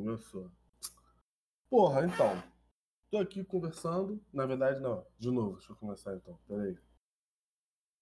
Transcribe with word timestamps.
Começou. 0.00 0.50
Porra, 1.68 2.06
então. 2.06 2.42
Tô 3.10 3.18
aqui 3.18 3.44
conversando. 3.44 4.18
Na 4.32 4.46
verdade, 4.46 4.80
não. 4.80 5.06
De 5.18 5.30
novo, 5.30 5.58
deixa 5.58 5.72
eu 5.72 5.76
começar 5.76 6.16
então. 6.16 6.38
Peraí. 6.48 6.78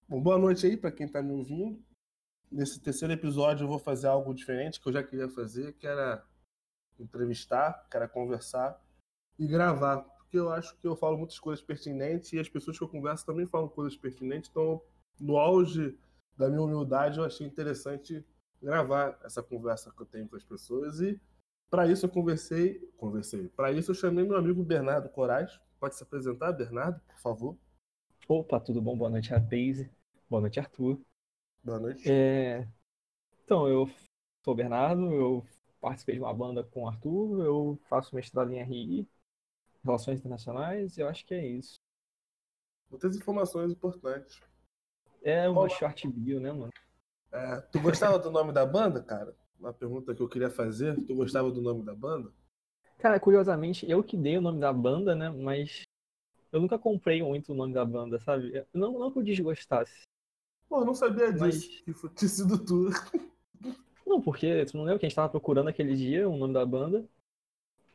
Bom, 0.07 0.21
boa 0.21 0.37
noite 0.37 0.65
aí 0.65 0.77
para 0.77 0.93
quem 0.93 1.09
tá 1.09 1.21
me 1.21 1.33
ouvindo. 1.33 1.83
Nesse 2.49 2.79
terceiro 2.79 3.13
episódio 3.13 3.65
eu 3.65 3.67
vou 3.67 3.77
fazer 3.77 4.07
algo 4.07 4.33
diferente 4.33 4.79
que 4.79 4.87
eu 4.87 4.93
já 4.93 5.03
queria 5.03 5.27
fazer, 5.27 5.73
que 5.73 5.85
era 5.85 6.25
entrevistar, 6.97 7.85
que 7.89 7.97
era 7.97 8.07
conversar 8.07 8.81
e 9.37 9.45
gravar. 9.45 9.97
Porque 9.97 10.39
eu 10.39 10.49
acho 10.53 10.77
que 10.77 10.87
eu 10.87 10.95
falo 10.95 11.17
muitas 11.17 11.37
coisas 11.37 11.61
pertinentes 11.61 12.31
e 12.31 12.39
as 12.39 12.47
pessoas 12.47 12.77
que 12.77 12.83
eu 12.83 12.89
converso 12.89 13.25
também 13.25 13.45
falam 13.45 13.67
coisas 13.67 13.97
pertinentes. 13.97 14.49
Então, 14.49 14.81
no 15.19 15.37
auge 15.37 15.99
da 16.37 16.47
minha 16.47 16.61
humildade, 16.61 17.19
eu 17.19 17.25
achei 17.25 17.45
interessante 17.45 18.25
gravar 18.61 19.19
essa 19.21 19.43
conversa 19.43 19.91
que 19.91 20.01
eu 20.01 20.05
tenho 20.05 20.29
com 20.29 20.37
as 20.37 20.45
pessoas 20.45 21.01
e 21.01 21.19
para 21.69 21.87
isso 21.87 22.05
eu 22.05 22.09
conversei, 22.09 22.79
conversei. 22.97 23.47
Para 23.49 23.71
isso 23.71 23.91
eu 23.91 23.95
chamei 23.95 24.25
meu 24.25 24.37
amigo 24.37 24.63
Bernardo 24.63 25.09
Corais. 25.09 25.59
Pode 25.79 25.95
se 25.95 26.03
apresentar, 26.03 26.51
Bernardo, 26.51 26.99
por 27.01 27.19
favor. 27.19 27.57
Opa, 28.27 28.59
tudo 28.59 28.81
bom? 28.81 28.97
Boa 28.97 29.09
noite, 29.09 29.37
Daisy. 29.39 29.89
Boa 30.29 30.41
noite, 30.41 30.59
Arthur. 30.59 30.99
Boa 31.63 31.79
noite. 31.79 32.09
É... 32.09 32.67
Então, 33.43 33.67
eu 33.67 33.87
sou 34.43 34.53
o 34.53 34.55
Bernardo, 34.55 35.11
eu 35.13 35.45
participei 35.79 36.15
de 36.15 36.21
uma 36.21 36.33
banda 36.33 36.63
com 36.63 36.83
o 36.83 36.87
Arthur, 36.87 37.43
eu 37.43 37.79
faço 37.89 38.15
mestrado 38.15 38.51
em 38.51 38.61
RI, 38.61 39.07
Relações 39.83 40.19
Internacionais, 40.19 40.97
e 40.97 41.01
eu 41.01 41.07
acho 41.07 41.25
que 41.25 41.33
é 41.33 41.45
isso. 41.45 41.79
Muitas 42.89 43.15
informações 43.15 43.71
importantes. 43.71 44.41
É 45.21 45.47
uma 45.47 45.61
Olá. 45.61 45.69
short 45.69 46.07
bio, 46.07 46.39
né, 46.39 46.51
mano? 46.51 46.71
É, 47.31 47.61
tu 47.71 47.79
gostava 47.79 48.17
do 48.17 48.31
nome 48.31 48.51
da 48.51 48.65
banda, 48.65 49.03
cara? 49.03 49.35
Uma 49.59 49.73
pergunta 49.73 50.15
que 50.15 50.21
eu 50.21 50.29
queria 50.29 50.49
fazer. 50.49 50.95
Tu 51.05 51.13
gostava 51.13 51.51
do 51.51 51.61
nome 51.61 51.83
da 51.83 51.93
banda? 51.93 52.31
Cara, 52.97 53.19
curiosamente, 53.19 53.89
eu 53.89 54.03
que 54.03 54.17
dei 54.17 54.37
o 54.37 54.41
nome 54.41 54.59
da 54.59 54.71
banda, 54.71 55.15
né? 55.15 55.29
Mas 55.29 55.83
eu 56.51 56.61
nunca 56.61 56.79
comprei 56.79 57.21
muito 57.21 57.51
o 57.51 57.55
nome 57.55 57.73
da 57.73 57.83
banda, 57.83 58.19
sabe? 58.19 58.65
Não, 58.73 58.97
não 58.97 59.11
que 59.11 59.19
eu 59.19 59.23
desgostasse. 59.23 60.03
Pô, 60.67 60.81
eu 60.81 60.85
não 60.85 60.93
sabia 60.93 61.31
disso, 61.31 61.45
mas... 61.45 61.65
que 61.81 61.93
foi, 61.93 62.09
tinha 62.11 62.29
sido 62.29 62.57
tu. 62.63 62.89
Não, 64.05 64.21
porque 64.21 64.65
tu 64.65 64.77
não 64.77 64.83
lembra 64.83 64.99
que 64.99 65.05
a 65.05 65.09
gente 65.09 65.15
tava 65.15 65.29
procurando 65.29 65.67
aquele 65.67 65.95
dia 65.95 66.27
o 66.27 66.35
nome 66.35 66.53
da 66.53 66.65
banda? 66.65 67.07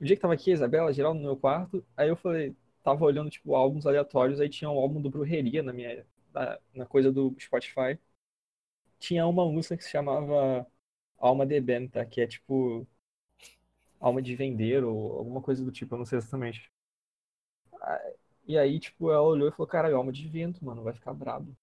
O 0.00 0.04
dia 0.04 0.16
que 0.16 0.22
tava 0.22 0.34
aqui, 0.34 0.50
a 0.50 0.54
Isabela, 0.54 0.92
geral, 0.92 1.14
no 1.14 1.22
meu 1.22 1.36
quarto, 1.36 1.84
aí 1.96 2.08
eu 2.08 2.16
falei, 2.16 2.54
tava 2.82 3.04
olhando, 3.04 3.30
tipo, 3.30 3.54
álbuns 3.54 3.86
aleatórios, 3.86 4.40
aí 4.40 4.48
tinha 4.48 4.70
um 4.70 4.78
álbum 4.78 5.00
do 5.00 5.10
Brujeria 5.10 5.62
na 5.62 5.72
minha, 5.72 6.06
na, 6.32 6.58
na 6.74 6.86
coisa 6.86 7.10
do 7.10 7.34
Spotify 7.38 7.98
tinha 9.04 9.26
uma 9.26 9.44
música 9.46 9.76
que 9.76 9.84
se 9.84 9.90
chamava 9.90 10.66
Alma 11.26 11.46
de 11.46 11.60
Benta, 11.60 12.04
que 12.04 12.20
é 12.20 12.26
tipo 12.26 12.86
alma 14.00 14.20
de 14.20 14.36
vender 14.36 14.84
ou 14.84 15.16
alguma 15.18 15.40
coisa 15.40 15.64
do 15.64 15.72
tipo, 15.72 15.94
eu 15.94 15.98
não 15.98 16.04
sei 16.04 16.18
exatamente. 16.18 16.70
E 18.46 18.58
aí, 18.58 18.78
tipo, 18.78 19.10
ela 19.10 19.22
olhou 19.22 19.48
e 19.48 19.52
falou, 19.52 19.66
cara, 19.66 19.94
alma 19.94 20.12
de 20.12 20.28
vento, 20.28 20.62
mano, 20.62 20.82
vai 20.82 20.92
ficar 20.92 21.14
brabo. 21.14 21.56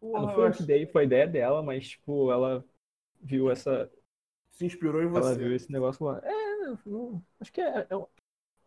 Porra, 0.00 0.22
não 0.22 0.34
foi 0.34 0.48
eu 0.48 0.52
que 0.52 0.64
dei, 0.64 0.86
foi 0.86 1.02
a 1.02 1.04
ideia 1.04 1.28
dela, 1.28 1.62
mas, 1.62 1.90
tipo, 1.90 2.32
ela 2.32 2.64
viu 3.20 3.48
essa. 3.48 3.88
Se 4.50 4.66
inspirou 4.66 5.00
em 5.00 5.06
você. 5.06 5.28
Ela 5.28 5.38
viu 5.38 5.54
esse 5.54 5.70
negócio 5.70 6.04
lá. 6.04 6.20
É, 6.24 6.76
não, 6.84 7.22
acho 7.38 7.52
que 7.52 7.60
é, 7.60 7.78
é, 7.78 7.86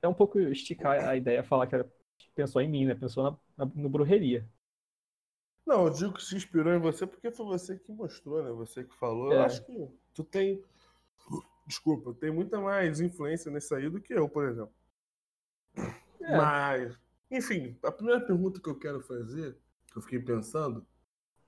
é, 0.02 0.08
um 0.08 0.13
pouco 0.13 0.39
esticar 0.39 1.09
a 1.09 1.17
ideia, 1.17 1.44
falar 1.44 1.67
que 1.67 1.75
ela 1.75 1.91
pensou 2.33 2.61
em 2.61 2.69
mim, 2.69 2.86
né? 2.86 2.95
Pensou 2.95 3.23
na, 3.23 3.66
na, 3.66 3.72
no 3.75 3.89
brujeria. 3.89 4.47
Não, 5.66 5.88
eu 5.88 5.89
digo 5.89 6.13
que 6.13 6.23
se 6.23 6.35
inspirou 6.35 6.73
em 6.73 6.80
você 6.80 7.07
porque 7.07 7.31
foi 7.31 7.45
você 7.45 7.78
que 7.78 7.91
mostrou, 7.91 8.44
né? 8.44 8.51
Você 8.51 8.84
que 8.84 8.94
falou. 8.95 9.31
É. 9.31 9.38
Eu 9.38 9.41
acho 9.41 9.66
que 9.66 9.89
tu 10.13 10.23
tem. 10.23 10.63
Desculpa, 11.66 12.13
tem 12.13 12.31
muita 12.31 12.62
mais 12.62 13.00
influência 13.00 13.51
nisso 13.51 13.73
aí 13.73 13.89
do 13.89 14.00
que 14.00 14.13
eu, 14.13 14.29
por 14.29 14.47
exemplo. 14.47 14.73
É. 16.22 16.38
Mas, 16.38 16.97
enfim, 17.31 17.75
a 17.81 17.91
primeira 17.91 18.22
pergunta 18.22 18.59
que 18.59 18.69
eu 18.69 18.78
quero 18.78 19.01
fazer, 19.01 19.57
que 19.91 19.97
eu 19.97 20.01
fiquei 20.03 20.19
pensando, 20.19 20.85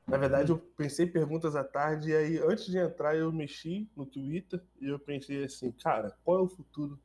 na 0.07 0.17
verdade 0.17 0.51
eu 0.51 0.57
pensei 0.57 1.05
perguntas 1.05 1.55
à 1.55 1.63
tarde 1.63 2.09
e 2.09 2.15
aí 2.15 2.37
antes 2.39 2.65
de 2.65 2.77
entrar 2.77 3.15
eu 3.15 3.31
mexi 3.31 3.89
no 3.95 4.05
Twitter 4.05 4.63
e 4.79 4.87
eu 4.87 4.97
pensei 4.97 5.43
assim, 5.43 5.71
cara, 5.71 6.17
qual 6.23 6.39
é 6.39 6.41
o 6.41 6.49
futuro 6.49 6.99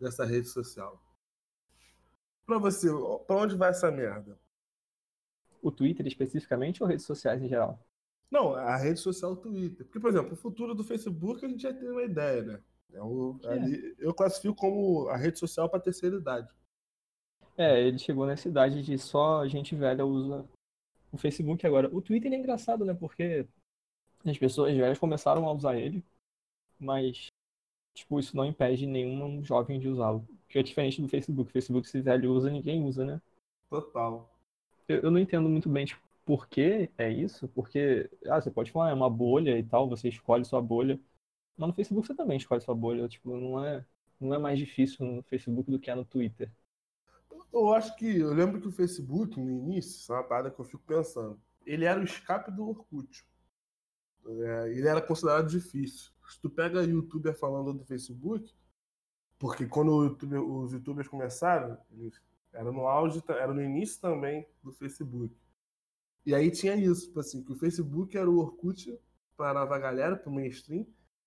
dessa 0.00 0.24
rede 0.24 0.48
social? 0.48 1.02
Pra 2.46 2.58
você, 2.58 2.88
pra 3.26 3.36
onde 3.36 3.56
vai 3.56 3.70
essa 3.70 3.90
merda? 3.90 4.38
O 5.64 5.72
Twitter 5.72 6.06
especificamente 6.06 6.82
ou 6.82 6.88
redes 6.88 7.06
sociais 7.06 7.42
em 7.42 7.48
geral? 7.48 7.80
Não, 8.30 8.54
a 8.54 8.76
rede 8.76 9.00
social 9.00 9.34
Twitter. 9.36 9.86
Porque, 9.86 10.00
por 10.00 10.10
exemplo, 10.10 10.34
o 10.34 10.36
futuro 10.36 10.74
do 10.74 10.84
Facebook 10.84 11.44
a 11.44 11.48
gente 11.48 11.62
já 11.62 11.72
tem 11.72 11.90
uma 11.90 12.02
ideia, 12.02 12.42
né? 12.42 12.60
É 12.92 13.02
o, 13.02 13.38
é. 13.44 13.48
Ali, 13.48 13.94
eu 13.98 14.12
classifico 14.12 14.54
como 14.54 15.08
a 15.08 15.16
rede 15.16 15.38
social 15.38 15.68
para 15.68 15.80
terceira 15.80 16.16
idade. 16.16 16.48
É, 17.56 17.80
ele 17.80 17.98
chegou 17.98 18.26
nessa 18.26 18.48
idade 18.48 18.82
de 18.82 18.98
só 18.98 19.46
gente 19.46 19.74
velha 19.74 20.04
usa 20.04 20.44
o 21.12 21.16
Facebook 21.16 21.66
agora. 21.66 21.88
O 21.94 22.02
Twitter 22.02 22.32
é 22.32 22.36
engraçado, 22.36 22.84
né? 22.84 22.92
Porque 22.92 23.46
as 24.24 24.36
pessoas 24.36 24.76
velhas 24.76 24.98
começaram 24.98 25.48
a 25.48 25.52
usar 25.52 25.76
ele, 25.76 26.04
mas 26.78 27.28
tipo, 27.94 28.18
isso 28.18 28.36
não 28.36 28.44
impede 28.44 28.86
nenhum 28.86 29.42
jovem 29.44 29.78
de 29.78 29.88
usá-lo. 29.88 30.26
Que 30.48 30.58
é 30.58 30.62
diferente 30.62 31.00
do 31.00 31.08
Facebook. 31.08 31.48
O 31.48 31.52
Facebook, 31.52 31.88
se 31.88 32.02
velho 32.02 32.32
usa, 32.32 32.50
ninguém 32.50 32.84
usa, 32.84 33.04
né? 33.04 33.22
Total 33.70 34.33
eu, 34.88 35.00
eu 35.02 35.10
não 35.10 35.18
entendo 35.18 35.48
muito 35.48 35.68
bem, 35.68 35.86
tipo, 35.86 36.00
por 36.24 36.48
que 36.48 36.90
é 36.96 37.10
isso, 37.10 37.48
porque, 37.48 38.10
ah, 38.26 38.40
você 38.40 38.50
pode 38.50 38.72
falar, 38.72 38.90
é 38.90 38.94
uma 38.94 39.10
bolha 39.10 39.58
e 39.58 39.62
tal, 39.62 39.88
você 39.88 40.08
escolhe 40.08 40.44
sua 40.44 40.62
bolha, 40.62 40.98
mas 41.56 41.68
no 41.68 41.74
Facebook 41.74 42.06
você 42.06 42.14
também 42.14 42.36
escolhe 42.38 42.60
sua 42.60 42.74
bolha, 42.74 43.08
tipo, 43.08 43.36
não 43.36 43.64
é, 43.64 43.84
não 44.20 44.34
é 44.34 44.38
mais 44.38 44.58
difícil 44.58 45.04
no 45.06 45.22
Facebook 45.24 45.70
do 45.70 45.78
que 45.78 45.90
é 45.90 45.94
no 45.94 46.04
Twitter. 46.04 46.50
Eu 47.52 47.72
acho 47.72 47.94
que, 47.96 48.18
eu 48.18 48.32
lembro 48.32 48.60
que 48.60 48.68
o 48.68 48.72
Facebook, 48.72 49.38
no 49.38 49.50
início, 49.50 49.98
isso 49.98 50.12
é 50.12 50.16
uma 50.16 50.24
parada 50.24 50.50
que 50.50 50.60
eu 50.60 50.64
fico 50.64 50.82
pensando, 50.86 51.38
ele 51.64 51.84
era 51.84 52.00
o 52.00 52.04
escape 52.04 52.50
do 52.50 52.68
Orkut. 52.68 53.24
É, 54.26 54.70
ele 54.70 54.88
era 54.88 55.02
considerado 55.02 55.48
difícil. 55.48 56.10
Se 56.28 56.40
tu 56.40 56.48
pega 56.48 56.82
youtuber 56.82 57.38
falando 57.38 57.74
do 57.74 57.84
Facebook, 57.84 58.52
porque 59.38 59.66
quando 59.66 60.04
YouTube, 60.04 60.38
os 60.38 60.72
youtubers 60.72 61.06
começaram, 61.06 61.78
eles 61.92 62.20
era 62.54 62.70
no 62.70 62.86
auge, 62.86 63.22
era 63.28 63.52
no 63.52 63.62
início 63.62 64.00
também 64.00 64.46
do 64.62 64.72
Facebook. 64.72 65.36
E 66.24 66.34
aí 66.34 66.50
tinha 66.50 66.74
isso, 66.74 67.06
tipo 67.06 67.20
assim, 67.20 67.42
que 67.42 67.52
o 67.52 67.56
Facebook 67.56 68.16
era 68.16 68.30
o 68.30 68.38
Orkut 68.38 68.98
para 69.36 69.62
a 69.62 69.78
galera, 69.78 70.16
para 70.16 70.30
o 70.30 70.34
mainstream, 70.34 70.86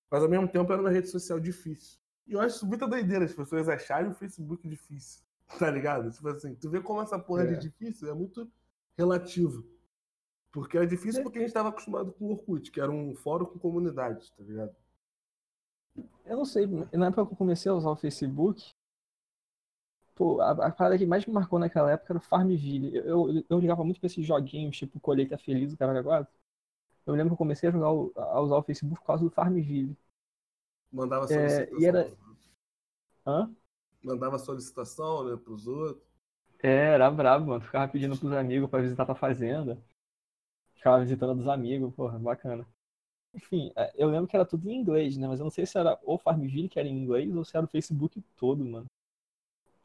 mas 0.09 0.23
ao 0.23 0.29
mesmo 0.29 0.47
tempo 0.47 0.71
era 0.71 0.81
uma 0.81 0.89
rede 0.89 1.09
social 1.09 1.39
difícil. 1.39 1.99
E 2.25 2.33
eu 2.33 2.39
acho 2.39 2.65
muita 2.65 2.87
doideira 2.87 3.25
as 3.25 3.33
pessoas 3.33 3.69
acharem 3.69 4.09
o 4.09 4.15
Facebook 4.15 4.67
difícil, 4.67 5.23
tá 5.59 5.69
ligado? 5.69 6.09
Tipo 6.11 6.29
assim, 6.29 6.55
tu 6.55 6.69
vê 6.69 6.81
como 6.81 7.01
essa 7.01 7.19
porra 7.19 7.43
é. 7.43 7.53
de 7.53 7.59
difícil 7.59 8.09
é 8.09 8.13
muito 8.13 8.49
relativo. 8.97 9.63
Porque 10.51 10.77
é 10.77 10.85
difícil 10.85 11.19
é. 11.19 11.23
porque 11.23 11.37
a 11.37 11.41
gente 11.41 11.49
estava 11.49 11.69
acostumado 11.69 12.11
com 12.13 12.25
o 12.25 12.31
Orkut, 12.31 12.71
que 12.71 12.81
era 12.81 12.89
um 12.89 13.13
fórum 13.15 13.45
com 13.45 13.59
comunidades, 13.59 14.31
tá 14.31 14.43
ligado? 14.43 14.75
Eu 16.25 16.37
não 16.37 16.45
sei, 16.45 16.65
na 16.65 17.07
época 17.07 17.25
que 17.25 17.33
eu 17.33 17.37
comecei 17.37 17.71
a 17.71 17.75
usar 17.75 17.89
o 17.89 17.95
Facebook, 17.95 18.73
Pô, 20.17 20.41
a, 20.41 20.49
a 20.49 20.71
parada 20.71 20.97
que 20.97 21.05
mais 21.05 21.23
me 21.27 21.31
marcou 21.33 21.59
naquela 21.59 21.91
época 21.91 22.11
era 22.11 22.17
o 22.17 22.21
Farmville. 22.21 22.97
Eu, 22.97 23.29
eu, 23.29 23.45
eu 23.47 23.61
jogava 23.61 23.83
muito 23.83 23.99
pra 23.99 24.07
esses 24.07 24.25
joguinhos, 24.25 24.75
tipo 24.75 24.99
Colheita 24.99 25.37
Feliz, 25.37 25.71
o 25.71 25.77
cara 25.77 25.97
agora. 25.97 26.27
Eu 27.05 27.13
lembro 27.13 27.29
que 27.29 27.33
eu 27.33 27.37
comecei 27.37 27.69
a, 27.69 27.71
jogar 27.71 27.91
o, 27.91 28.11
a 28.15 28.41
usar 28.41 28.57
o 28.57 28.63
Facebook 28.63 28.99
por 28.99 29.05
causa 29.05 29.23
do 29.23 29.29
Farmville. 29.29 29.95
Mandava 30.91 31.27
solicitação. 31.27 31.77
É, 31.77 31.81
e 31.81 31.85
era... 31.85 32.11
Hã? 33.25 33.55
Mandava 34.03 34.39
solicitação, 34.39 35.23
né, 35.23 35.37
pros 35.37 35.67
outros. 35.67 36.03
É, 36.63 36.93
era 36.93 37.11
brabo, 37.11 37.45
mano. 37.45 37.63
Ficava 37.63 37.87
pedindo 37.91 38.17
pros 38.17 38.33
amigos 38.33 38.69
pra 38.69 38.81
visitar 38.81 39.05
pra 39.05 39.13
fazenda. 39.13 39.77
Ficava 40.73 40.99
visitando 41.01 41.35
dos 41.35 41.47
amigos, 41.47 41.93
porra, 41.93 42.17
bacana. 42.17 42.65
Enfim, 43.35 43.71
é, 43.75 43.93
eu 43.95 44.09
lembro 44.09 44.27
que 44.27 44.35
era 44.35 44.45
tudo 44.45 44.67
em 44.67 44.79
inglês, 44.79 45.15
né? 45.15 45.27
Mas 45.27 45.39
eu 45.39 45.43
não 45.43 45.51
sei 45.51 45.65
se 45.67 45.77
era 45.77 45.99
o 46.03 46.17
Farmville 46.17 46.69
que 46.69 46.79
era 46.79 46.87
em 46.87 46.97
inglês 46.97 47.35
ou 47.35 47.45
se 47.45 47.55
era 47.55 47.67
o 47.67 47.69
Facebook 47.69 48.19
todo, 48.35 48.65
mano. 48.65 48.87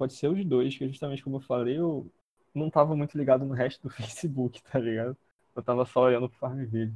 Pode 0.02 0.14
ser 0.14 0.26
os 0.26 0.44
dois, 0.44 0.76
que 0.76 0.88
justamente 0.88 1.22
como 1.22 1.37
eu 1.37 1.40
falei, 1.40 1.78
eu 1.78 2.10
não 2.52 2.69
tava 2.69 2.96
muito 2.96 3.16
ligado 3.16 3.44
no 3.44 3.54
resto 3.54 3.82
do 3.82 3.88
Facebook, 3.94 4.60
tá 4.60 4.76
ligado? 4.76 5.16
Eu 5.54 5.62
tava 5.62 5.87
só 5.87 6.00
olhando 6.00 6.28
pro 6.28 6.38
Farmville. 6.40 6.93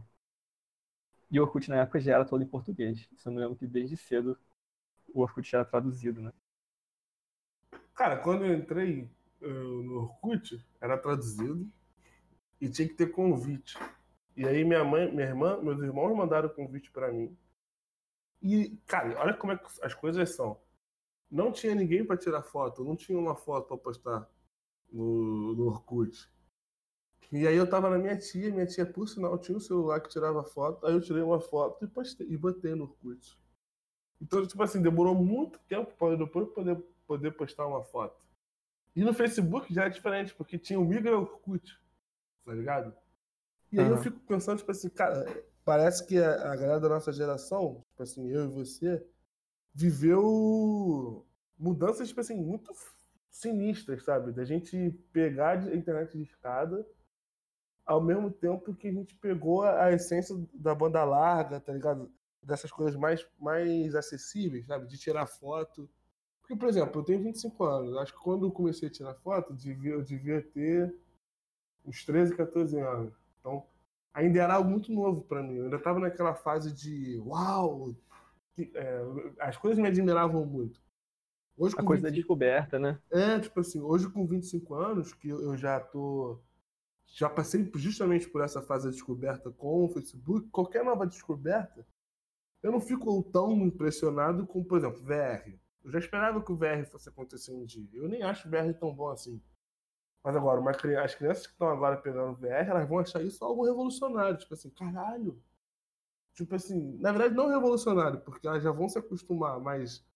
E 1.30 1.38
o 1.38 1.44
Orkut 1.44 1.70
na 1.70 1.82
época 1.82 2.00
já 2.00 2.14
era 2.14 2.24
todo 2.24 2.42
em 2.42 2.48
português. 2.48 3.08
Isso 3.12 3.28
eu 3.28 3.32
me 3.32 3.38
lembro 3.38 3.54
que 3.54 3.64
desde 3.64 3.96
cedo 3.96 4.36
o 5.14 5.20
Orkut 5.20 5.54
era 5.54 5.64
traduzido, 5.64 6.20
né? 6.20 6.32
Cara, 7.94 8.16
quando 8.16 8.44
eu 8.44 8.52
entrei 8.52 9.08
uh, 9.40 9.82
no 9.84 9.98
Orkut, 10.00 10.60
era 10.80 10.98
traduzido 10.98 11.70
e 12.60 12.68
tinha 12.68 12.88
que 12.88 12.94
ter 12.94 13.12
convite. 13.12 13.78
E 14.36 14.44
aí 14.44 14.64
minha 14.64 14.82
mãe, 14.82 15.12
minha 15.12 15.28
irmã, 15.28 15.62
meus 15.62 15.80
irmãos 15.80 16.12
mandaram 16.12 16.48
convite 16.48 16.90
para 16.90 17.12
mim. 17.12 17.38
E, 18.42 18.76
cara, 18.84 19.16
olha 19.20 19.32
como 19.32 19.52
é 19.52 19.56
que 19.56 19.64
as 19.80 19.94
coisas 19.94 20.34
são 20.34 20.60
não 21.30 21.52
tinha 21.52 21.74
ninguém 21.74 22.04
para 22.04 22.16
tirar 22.16 22.42
foto, 22.42 22.84
não 22.84 22.96
tinha 22.96 23.18
uma 23.18 23.34
foto 23.34 23.68
para 23.68 23.76
postar 23.76 24.30
no, 24.92 25.54
no 25.54 25.66
Orkut. 25.66 26.30
E 27.32 27.46
aí 27.46 27.56
eu 27.56 27.68
tava 27.68 27.90
na 27.90 27.98
minha 27.98 28.16
tia, 28.16 28.52
minha 28.52 28.66
tia, 28.66 28.86
por 28.86 29.08
sinal, 29.08 29.36
tinha 29.38 29.56
um 29.56 29.60
celular 29.60 30.00
que 30.00 30.08
tirava 30.08 30.44
foto, 30.44 30.86
aí 30.86 30.94
eu 30.94 31.00
tirei 31.00 31.22
uma 31.22 31.40
foto 31.40 31.84
e 31.84 31.88
postei, 31.88 32.26
e 32.28 32.36
botei 32.36 32.74
no 32.74 32.84
Orkut. 32.84 33.38
Então, 34.20 34.46
tipo 34.46 34.62
assim, 34.62 34.80
demorou 34.80 35.14
muito 35.14 35.58
tempo 35.68 35.92
para 35.98 36.16
depois 36.16 36.48
poder, 36.50 36.76
poder 37.06 37.32
postar 37.32 37.66
uma 37.66 37.82
foto. 37.82 38.24
E 38.94 39.04
no 39.04 39.12
Facebook 39.12 39.72
já 39.74 39.84
é 39.84 39.90
diferente, 39.90 40.34
porque 40.34 40.58
tinha 40.58 40.78
o 40.78 40.84
Migra 40.84 41.10
e 41.10 41.14
o 41.14 41.22
Orkut, 41.22 41.78
tá 42.44 42.54
ligado? 42.54 42.94
E 43.72 43.80
aí 43.80 43.86
uhum. 43.86 43.96
eu 43.96 43.98
fico 43.98 44.18
pensando, 44.20 44.58
tipo 44.58 44.70
assim, 44.70 44.88
cara, 44.88 45.44
parece 45.64 46.06
que 46.06 46.16
a, 46.18 46.52
a 46.52 46.56
galera 46.56 46.80
da 46.80 46.88
nossa 46.88 47.12
geração, 47.12 47.82
tipo 47.90 48.02
assim, 48.02 48.30
eu 48.30 48.44
e 48.44 48.48
você, 48.48 49.04
viveu 49.76 51.22
mudanças, 51.58 52.08
tipo 52.08 52.20
assim, 52.20 52.34
muito 52.34 52.72
sinistras, 53.30 54.04
sabe? 54.04 54.32
Da 54.32 54.42
gente 54.42 54.90
pegar 55.12 55.58
a 55.58 55.76
internet 55.76 56.16
de 56.16 56.24
escada 56.24 56.86
ao 57.84 58.02
mesmo 58.02 58.30
tempo 58.30 58.74
que 58.74 58.88
a 58.88 58.92
gente 58.92 59.14
pegou 59.16 59.62
a 59.62 59.92
essência 59.92 60.34
da 60.54 60.74
banda 60.74 61.04
larga, 61.04 61.60
tá 61.60 61.72
ligado? 61.72 62.10
Dessas 62.42 62.72
coisas 62.72 62.96
mais, 62.96 63.26
mais 63.38 63.94
acessíveis, 63.94 64.66
sabe? 64.66 64.86
De 64.86 64.96
tirar 64.96 65.26
foto. 65.26 65.88
Porque, 66.40 66.56
por 66.56 66.68
exemplo, 66.68 67.00
eu 67.00 67.04
tenho 67.04 67.22
25 67.22 67.64
anos. 67.64 67.96
Acho 67.98 68.14
que 68.14 68.20
quando 68.20 68.46
eu 68.46 68.52
comecei 68.52 68.88
a 68.88 68.90
tirar 68.90 69.14
foto, 69.16 69.52
devia, 69.52 69.92
eu 69.92 70.02
devia 70.02 70.40
ter 70.40 70.94
uns 71.84 72.02
13, 72.04 72.34
14 72.34 72.78
anos. 72.80 73.14
Então, 73.40 73.66
ainda 74.14 74.40
era 74.40 74.54
algo 74.54 74.70
muito 74.70 74.90
novo 74.90 75.20
para 75.22 75.42
mim. 75.42 75.56
Eu 75.56 75.64
ainda 75.64 75.76
estava 75.76 76.00
naquela 76.00 76.34
fase 76.34 76.72
de 76.72 77.20
uau! 77.20 77.94
Que, 78.56 78.72
é, 78.74 79.00
as 79.38 79.56
coisas 79.58 79.78
me 79.78 79.86
admiravam 79.86 80.46
muito. 80.46 80.80
Hoje, 81.58 81.74
a 81.78 81.82
coisa 81.82 82.02
25... 82.02 82.02
da 82.02 82.10
descoberta, 82.10 82.78
né? 82.78 82.98
É, 83.10 83.38
tipo 83.38 83.60
assim, 83.60 83.80
hoje 83.80 84.10
com 84.10 84.26
25 84.26 84.74
anos, 84.74 85.12
que 85.12 85.28
eu 85.28 85.56
já 85.56 85.78
tô. 85.78 86.40
Já 87.06 87.28
passei 87.28 87.70
justamente 87.76 88.28
por 88.28 88.42
essa 88.42 88.60
fase 88.62 88.88
de 88.88 88.94
descoberta 88.94 89.50
com 89.52 89.84
o 89.84 89.88
Facebook, 89.88 90.48
qualquer 90.48 90.84
nova 90.84 91.06
descoberta, 91.06 91.86
eu 92.62 92.72
não 92.72 92.80
fico 92.80 93.22
tão 93.24 93.52
impressionado 93.64 94.46
com, 94.46 94.64
por 94.64 94.78
exemplo, 94.78 95.00
VR. 95.02 95.56
Eu 95.84 95.90
já 95.92 95.98
esperava 95.98 96.42
que 96.42 96.50
o 96.50 96.56
VR 96.56 96.84
fosse 96.90 97.08
acontecer 97.08 97.52
um 97.52 97.64
dia. 97.64 97.88
Eu 97.92 98.08
nem 98.08 98.22
acho 98.22 98.48
o 98.48 98.50
VR 98.50 98.74
tão 98.76 98.92
bom 98.92 99.08
assim. 99.08 99.40
Mas 100.24 100.34
agora, 100.34 100.60
uma, 100.60 100.72
as 100.72 101.14
crianças 101.14 101.46
que 101.46 101.52
estão 101.52 101.68
agora 101.68 101.96
pegando 101.98 102.34
VR, 102.34 102.68
elas 102.68 102.88
vão 102.88 102.98
achar 102.98 103.22
isso 103.22 103.44
algo 103.44 103.64
revolucionário. 103.64 104.36
Tipo 104.38 104.54
assim, 104.54 104.70
caralho. 104.70 105.40
Tipo 106.36 106.54
assim, 106.54 106.98
na 106.98 107.10
verdade 107.12 107.34
não 107.34 107.48
revolucionário, 107.48 108.20
porque 108.20 108.46
elas 108.46 108.62
já 108.62 108.70
vão 108.70 108.88
se 108.88 108.98
acostumar, 108.98 109.58
mas. 109.58 110.06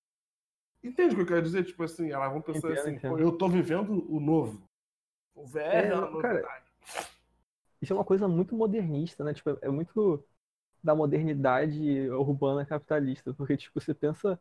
Entende 0.85 1.15
o 1.15 1.17
que 1.17 1.23
eu 1.23 1.27
quero 1.27 1.43
dizer? 1.43 1.65
Tipo 1.65 1.83
assim, 1.83 2.11
elas 2.11 2.31
vão 2.31 2.41
pensar 2.41 2.71
entendo, 2.71 2.79
assim, 2.79 2.95
entendo. 2.95 3.19
eu 3.19 3.33
tô 3.33 3.49
vivendo 3.49 4.07
o 4.11 4.21
novo. 4.21 4.63
O 5.35 5.47
VR 5.47 5.59
é, 5.59 5.87
é 5.87 5.95
novidade. 5.95 6.43
Cara, 6.43 6.65
isso 7.81 7.93
é 7.93 7.97
uma 7.97 8.05
coisa 8.05 8.29
muito 8.29 8.55
modernista, 8.55 9.25
né? 9.25 9.33
Tipo, 9.33 9.59
é 9.63 9.69
muito 9.71 10.23
da 10.83 10.95
modernidade 10.95 12.11
urbana 12.11 12.67
capitalista. 12.67 13.33
Porque, 13.33 13.57
tipo, 13.57 13.81
você 13.81 13.95
pensa 13.95 14.39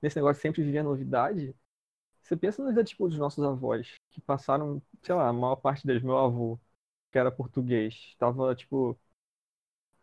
nesse 0.00 0.16
negócio 0.16 0.36
de 0.36 0.42
sempre 0.42 0.62
viver 0.62 0.78
a 0.78 0.84
novidade, 0.84 1.54
você 2.22 2.36
pensa 2.36 2.62
nos 2.62 2.88
tipo, 2.88 3.08
dos 3.08 3.18
nossos 3.18 3.44
avós, 3.44 3.94
que 4.10 4.20
passaram, 4.22 4.80
sei 5.02 5.14
lá, 5.14 5.28
a 5.28 5.32
maior 5.32 5.56
parte 5.56 5.86
deles, 5.86 6.02
meu 6.02 6.16
avô, 6.16 6.58
que 7.10 7.18
era 7.18 7.30
português, 7.30 7.94
estava, 8.10 8.54
tipo, 8.54 8.98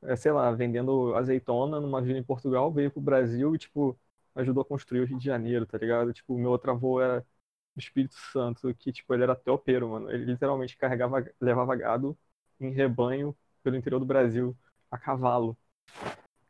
é, 0.04 0.16
sei 0.16 0.32
lá, 0.32 0.52
vendendo 0.52 1.16
azeitona 1.16 1.80
numa 1.80 2.02
vila 2.02 2.20
em 2.20 2.24
Portugal, 2.24 2.72
veio 2.72 2.92
pro 2.92 3.02
Brasil 3.02 3.56
e, 3.56 3.58
tipo, 3.58 4.00
ajudou 4.36 4.62
a 4.62 4.66
construir 4.66 5.02
o 5.02 5.06
Rio 5.06 5.18
de 5.20 5.26
Janeiro, 5.26 5.66
tá 5.66 5.78
ligado? 5.78 6.14
Tipo, 6.14 6.38
meu 6.38 6.52
outro 6.52 6.72
avô 6.72 7.02
era 7.02 7.22
do 7.76 7.80
Espírito 7.80 8.16
Santo, 8.32 8.74
que, 8.76 8.92
tipo, 8.92 9.14
ele 9.14 9.24
era 9.24 9.36
topeiro, 9.36 9.90
mano. 9.90 10.12
Ele 10.12 10.26
literalmente 10.26 10.78
carregava, 10.78 11.26
levava 11.42 11.76
gado 11.76 12.18
em 12.60 12.72
rebanho 12.72 13.36
pelo 13.64 13.76
interior 13.76 14.00
do 14.00 14.06
Brasil, 14.06 14.56
a 14.92 14.98
cavalo. 14.98 15.58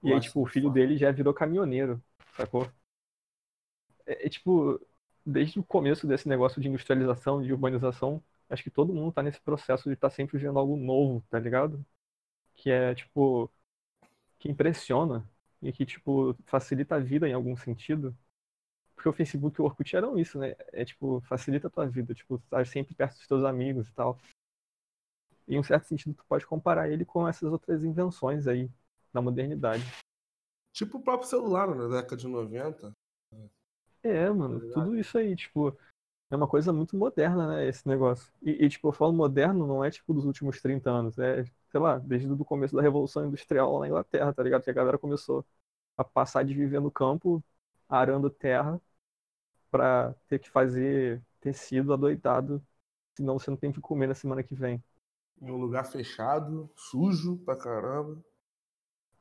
E 0.03 0.11
Nossa, 0.11 0.13
aí, 0.13 0.21
tipo, 0.21 0.41
o 0.41 0.45
filho 0.47 0.69
dele 0.69 0.97
já 0.97 1.11
virou 1.11 1.33
caminhoneiro, 1.33 2.01
sacou? 2.35 2.67
É, 4.05 4.25
é, 4.25 4.29
tipo, 4.29 4.79
desde 5.25 5.59
o 5.59 5.63
começo 5.63 6.07
desse 6.07 6.27
negócio 6.27 6.61
de 6.61 6.67
industrialização, 6.67 7.41
de 7.41 7.51
urbanização, 7.53 8.23
acho 8.49 8.63
que 8.63 8.71
todo 8.71 8.93
mundo 8.93 9.11
tá 9.13 9.21
nesse 9.23 9.41
processo 9.41 9.83
de 9.89 9.93
estar 9.93 10.09
tá 10.09 10.15
sempre 10.15 10.37
vendo 10.37 10.57
algo 10.59 10.77
novo, 10.77 11.23
tá 11.29 11.39
ligado? 11.39 11.85
Que 12.57 12.69
é, 12.69 12.93
tipo, 12.93 13.49
que 14.37 14.49
impressiona 14.49 15.27
e 15.61 15.71
que, 15.71 15.85
tipo, 15.85 16.35
facilita 16.45 16.95
a 16.95 16.99
vida 16.99 17.27
em 17.27 17.33
algum 17.33 17.55
sentido. 17.55 18.15
Porque 18.95 19.09
o 19.09 19.13
Facebook 19.13 19.59
e 19.59 19.61
o 19.61 19.65
Orkut 19.65 19.95
eram 19.95 20.17
isso, 20.17 20.39
né? 20.39 20.55
É, 20.73 20.83
tipo, 20.83 21.21
facilita 21.21 21.67
a 21.67 21.71
tua 21.71 21.87
vida, 21.87 22.13
tipo, 22.13 22.35
estar 22.35 22.65
sempre 22.65 22.95
perto 22.95 23.15
dos 23.15 23.27
teus 23.27 23.43
amigos 23.43 23.87
e 23.87 23.93
tal. 23.93 24.19
E, 25.47 25.55
em 25.55 25.59
um 25.59 25.63
certo 25.63 25.85
sentido, 25.85 26.15
tu 26.15 26.25
pode 26.25 26.45
comparar 26.45 26.89
ele 26.89 27.05
com 27.05 27.27
essas 27.27 27.51
outras 27.51 27.83
invenções 27.83 28.47
aí, 28.47 28.69
da 29.13 29.21
modernidade. 29.21 29.83
Tipo 30.73 30.97
o 30.97 31.01
próprio 31.01 31.29
celular, 31.29 31.73
na 31.73 31.87
década 31.87 32.17
de 32.17 32.27
90. 32.27 32.91
É, 34.03 34.29
mano, 34.29 34.59
tá 34.71 34.83
tudo 34.83 34.97
isso 34.97 35.17
aí, 35.17 35.35
tipo, 35.35 35.75
é 36.29 36.35
uma 36.35 36.47
coisa 36.47 36.71
muito 36.71 36.95
moderna, 36.95 37.47
né, 37.47 37.67
esse 37.67 37.87
negócio. 37.87 38.31
E, 38.41 38.65
e, 38.65 38.69
tipo, 38.69 38.87
eu 38.87 38.93
falo 38.93 39.13
moderno, 39.13 39.65
não 39.65 39.83
é, 39.83 39.89
tipo, 39.89 40.13
dos 40.13 40.25
últimos 40.25 40.61
30 40.61 40.89
anos, 40.89 41.17
é, 41.17 41.43
sei 41.77 41.79
lá, 41.79 41.99
desde 41.99 42.27
o 42.27 42.43
começo 42.43 42.75
da 42.75 42.81
Revolução 42.81 43.27
Industrial 43.27 43.71
lá 43.73 43.81
na 43.81 43.87
Inglaterra, 43.87 44.33
tá 44.33 44.41
ligado? 44.41 44.63
Que 44.63 44.71
a 44.71 44.73
galera 44.73 44.97
começou 44.97 45.45
a 45.95 46.03
passar 46.03 46.43
de 46.43 46.53
viver 46.55 46.81
no 46.81 46.89
campo, 46.89 47.43
arando 47.87 48.31
terra, 48.31 48.81
pra 49.69 50.15
ter 50.27 50.39
que 50.39 50.49
fazer 50.49 51.21
tecido 51.39 51.93
adoidado, 51.93 52.65
senão 53.15 53.37
você 53.37 53.51
não 53.51 53.57
tem 53.57 53.71
que 53.71 53.79
comer 53.79 54.07
na 54.07 54.15
semana 54.15 54.41
que 54.41 54.55
vem. 54.55 54.83
Em 55.39 55.51
um 55.51 55.57
lugar 55.57 55.85
fechado, 55.85 56.67
sujo 56.75 57.37
pra 57.45 57.55
caramba. 57.55 58.19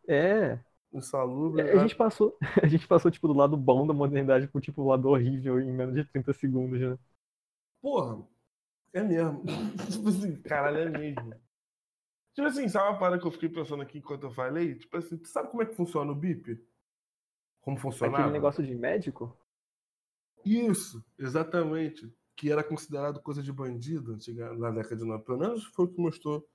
É, 0.08 0.58
insalubre. 0.90 1.60
É, 1.60 1.74
a, 1.74 1.78
gente 1.78 1.94
passou, 1.94 2.38
a 2.62 2.66
gente 2.66 2.88
passou, 2.88 3.10
tipo, 3.10 3.28
do 3.28 3.34
lado 3.34 3.54
bom 3.54 3.86
da 3.86 3.92
modernidade 3.92 4.48
pro, 4.48 4.62
tipo, 4.62 4.82
lado 4.82 5.10
horrível 5.10 5.60
em 5.60 5.70
menos 5.70 5.94
de 5.94 6.04
30 6.06 6.32
segundos, 6.32 6.80
né? 6.80 6.98
Porra, 7.82 8.26
é 8.94 9.02
mesmo. 9.02 9.44
tipo 9.92 10.08
assim, 10.08 10.36
caralho, 10.36 10.78
é 10.78 10.88
mesmo. 10.88 11.45
Tipo 12.36 12.48
assim, 12.48 12.68
sabe 12.68 12.90
uma 12.90 12.98
parada 12.98 13.18
que 13.18 13.26
eu 13.26 13.30
fiquei 13.30 13.48
pensando 13.48 13.82
aqui 13.82 13.96
enquanto 13.96 14.24
eu 14.24 14.30
falei? 14.30 14.74
Tipo 14.74 14.98
assim, 14.98 15.16
tu 15.16 15.26
sabe 15.26 15.48
como 15.48 15.62
é 15.62 15.66
que 15.66 15.74
funciona 15.74 16.12
o 16.12 16.14
BIP? 16.14 16.62
Como 17.62 17.78
funcionava? 17.78 18.24
Aquele 18.24 18.34
negócio 18.34 18.62
de 18.62 18.74
médico? 18.74 19.34
Isso, 20.44 21.02
exatamente. 21.18 22.14
Que 22.36 22.52
era 22.52 22.62
considerado 22.62 23.22
coisa 23.22 23.42
de 23.42 23.50
bandido 23.50 24.18
na 24.58 24.70
década 24.70 24.96
de 24.96 25.04
90. 25.04 25.24
Pelo 25.24 25.38
menos 25.38 25.64
foi 25.64 25.86
o 25.86 25.88
que 25.88 25.98
mostrou 25.98 26.46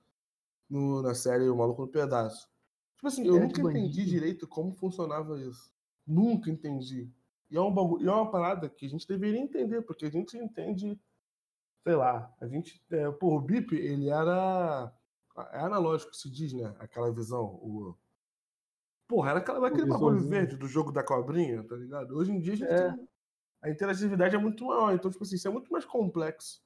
no, 0.70 1.02
na 1.02 1.16
série 1.16 1.48
O 1.48 1.56
Maluco 1.56 1.82
no 1.82 1.88
Pedaço. 1.88 2.48
Tipo 2.94 3.08
assim, 3.08 3.26
eu 3.26 3.38
é 3.38 3.40
nunca 3.40 3.60
entendi 3.60 4.04
direito 4.04 4.46
como 4.46 4.72
funcionava 4.76 5.36
isso. 5.40 5.74
Nunca 6.06 6.48
entendi. 6.48 7.10
E 7.50 7.56
é, 7.56 7.60
um 7.60 7.74
bagulho, 7.74 8.04
e 8.04 8.08
é 8.08 8.12
uma 8.12 8.30
parada 8.30 8.68
que 8.68 8.86
a 8.86 8.88
gente 8.88 9.08
deveria 9.08 9.40
entender, 9.40 9.82
porque 9.82 10.04
a 10.04 10.10
gente 10.10 10.38
entende, 10.38 10.96
sei 11.82 11.96
lá, 11.96 12.32
a 12.40 12.46
gente. 12.46 12.80
É, 12.88 13.10
pô, 13.10 13.36
o 13.36 13.40
BIP, 13.40 13.74
ele 13.74 14.08
era. 14.08 14.94
É 15.52 15.60
analógico, 15.60 16.14
se 16.14 16.30
diz, 16.30 16.52
né? 16.52 16.74
Aquela 16.78 17.12
visão. 17.12 17.44
O, 17.44 17.96
porra, 19.08 19.30
era 19.30 19.38
aquela, 19.38 19.68
aquele 19.68 19.86
bagulho 19.86 20.20
verde 20.20 20.56
do 20.56 20.66
jogo 20.66 20.92
da 20.92 21.02
cobrinha, 21.02 21.62
tá 21.64 21.76
ligado? 21.76 22.16
Hoje 22.16 22.32
em 22.32 22.40
dia 22.40 22.52
a 22.52 22.56
gente 22.56 22.70
é. 22.72 22.90
tem, 22.90 23.08
a 23.62 23.70
interatividade 23.70 24.34
é 24.34 24.38
muito 24.38 24.66
maior, 24.66 24.92
então, 24.92 25.10
tipo 25.10 25.22
assim, 25.22 25.36
isso 25.36 25.48
é 25.48 25.50
muito 25.50 25.72
mais 25.72 25.84
complexo. 25.84 26.62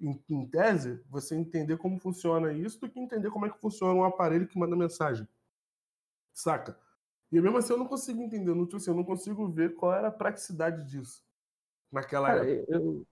Em, 0.00 0.22
em, 0.28 0.46
tese, 0.46 1.02
você 1.08 1.34
entender 1.34 1.76
como 1.76 1.98
funciona 1.98 2.52
isso 2.52 2.80
do 2.80 2.88
que 2.88 3.00
entender 3.00 3.30
como 3.30 3.46
é 3.46 3.50
que 3.50 3.58
funciona 3.58 3.94
um 3.94 4.04
aparelho 4.04 4.46
que 4.46 4.58
manda 4.58 4.76
mensagem. 4.76 5.26
Saca? 6.32 6.78
E 7.32 7.40
mesmo 7.40 7.58
assim 7.58 7.72
eu 7.72 7.78
não 7.78 7.86
consigo 7.86 8.22
entender, 8.22 8.54
não, 8.54 8.64
tipo 8.64 8.76
assim, 8.76 8.90
eu 8.90 8.96
não 8.96 9.04
consigo 9.04 9.48
ver 9.48 9.74
qual 9.74 9.92
era 9.92 10.08
a 10.08 10.12
praticidade 10.12 10.84
disso 10.84 11.26
naquela 11.90 12.28
Cara, 12.28 12.50
época. 12.50 12.72
Eu, 12.74 13.06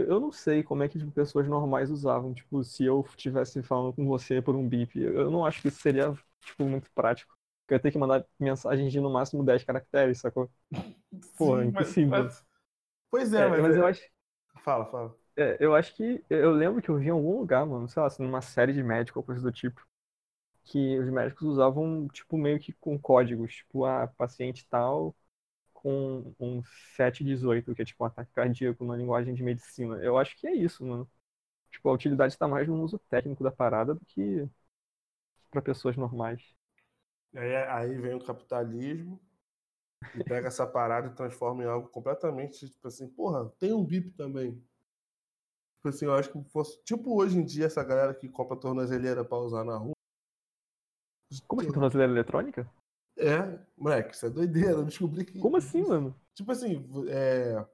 eu 0.00 0.20
não 0.20 0.32
sei 0.32 0.62
como 0.62 0.82
é 0.82 0.88
que 0.88 0.98
tipo, 0.98 1.10
pessoas 1.10 1.46
normais 1.48 1.90
usavam. 1.90 2.34
Tipo, 2.34 2.62
se 2.62 2.84
eu 2.84 3.04
estivesse 3.08 3.62
falando 3.62 3.92
com 3.92 4.06
você 4.06 4.40
por 4.40 4.54
um 4.54 4.68
bip, 4.68 4.98
eu 4.98 5.30
não 5.30 5.44
acho 5.44 5.62
que 5.62 5.68
isso 5.68 5.80
seria 5.80 6.12
tipo, 6.44 6.64
muito 6.64 6.90
prático. 6.92 7.34
Porque 7.62 7.74
eu 7.74 7.76
ia 7.76 7.80
ter 7.80 7.90
que 7.90 7.98
mandar 7.98 8.24
mensagens 8.38 8.90
de 8.90 9.00
no 9.00 9.10
máximo 9.10 9.44
10 9.44 9.64
caracteres, 9.64 10.18
sacou? 10.18 10.50
Pô, 11.36 11.60
é 11.60 11.66
impossível. 11.66 12.10
Mas, 12.10 12.24
mas... 12.24 12.46
Pois 13.10 13.32
é, 13.32 13.42
é 13.42 13.48
mas, 13.48 13.60
mas 13.60 13.76
é... 13.76 13.78
eu 13.78 13.86
acho. 13.86 14.02
Fala, 14.62 14.86
fala. 14.86 15.16
É, 15.36 15.56
eu 15.60 15.74
acho 15.74 15.94
que. 15.94 16.24
Eu 16.28 16.52
lembro 16.52 16.82
que 16.82 16.88
eu 16.88 16.96
vi 16.96 17.06
em 17.06 17.10
algum 17.10 17.38
lugar, 17.38 17.64
mano, 17.66 17.88
sei 17.88 18.00
lá, 18.00 18.06
assim, 18.06 18.22
numa 18.22 18.40
série 18.40 18.72
de 18.72 18.82
médico 18.82 19.18
ou 19.18 19.24
coisa 19.24 19.42
do 19.42 19.52
tipo 19.52 19.86
que 20.68 20.98
os 20.98 21.08
médicos 21.08 21.46
usavam, 21.48 22.06
tipo, 22.08 22.36
meio 22.36 22.58
que 22.58 22.72
com 22.74 22.98
códigos, 22.98 23.54
tipo, 23.56 23.84
a 23.84 24.04
ah, 24.04 24.08
paciente 24.08 24.66
tal 24.68 25.16
com 26.38 26.58
um 26.58 26.62
718, 26.96 27.74
que 27.74 27.82
é 27.82 27.84
tipo 27.84 28.04
um 28.04 28.06
ataque 28.06 28.32
cardíaco 28.32 28.84
na 28.84 28.96
linguagem 28.96 29.34
de 29.34 29.42
medicina. 29.42 29.96
Eu 29.96 30.18
acho 30.18 30.36
que 30.38 30.46
é 30.46 30.54
isso, 30.54 30.84
mano. 30.84 31.08
Tipo, 31.70 31.88
a 31.88 31.92
utilidade 31.92 32.32
está 32.32 32.48
mais 32.48 32.66
no 32.66 32.82
uso 32.82 32.98
técnico 33.10 33.44
da 33.44 33.50
parada 33.50 33.94
do 33.94 34.04
que 34.06 34.48
para 35.50 35.62
pessoas 35.62 35.96
normais. 35.96 36.42
Aí, 37.34 37.56
aí 37.56 37.94
vem 37.98 38.14
o 38.14 38.24
capitalismo 38.24 39.20
e 40.14 40.24
pega 40.24 40.48
essa 40.48 40.66
parada 40.66 41.08
e 41.08 41.14
transforma 41.14 41.62
em 41.62 41.66
algo 41.66 41.88
completamente, 41.88 42.68
tipo 42.68 42.88
assim, 42.88 43.08
porra, 43.08 43.48
tem 43.58 43.72
um 43.72 43.84
BIP 43.84 44.10
também. 44.12 44.52
Tipo 45.76 45.88
assim, 45.88 46.04
eu 46.06 46.14
acho 46.14 46.30
que 46.32 46.42
fosse. 46.50 46.82
Tipo 46.84 47.16
hoje 47.16 47.38
em 47.38 47.44
dia, 47.44 47.66
essa 47.66 47.84
galera 47.84 48.14
que 48.14 48.28
compra 48.28 48.56
tornozeleira 48.56 49.24
pra 49.24 49.38
usar 49.38 49.64
na 49.64 49.76
rua, 49.76 49.92
como 51.46 51.60
assim, 51.62 51.72
tornozeleira 51.72 52.12
eletrônica? 52.12 52.68
É, 53.18 53.58
moleque, 53.76 54.14
isso 54.14 54.26
é 54.26 54.30
doideira. 54.30 54.70
Eu 54.70 54.84
descobri 54.84 55.24
que. 55.24 55.38
Como 55.38 55.56
assim, 55.56 55.82
mano? 55.82 56.14
Tipo 56.34 56.52
assim, 56.52 56.88
é. 57.08 57.64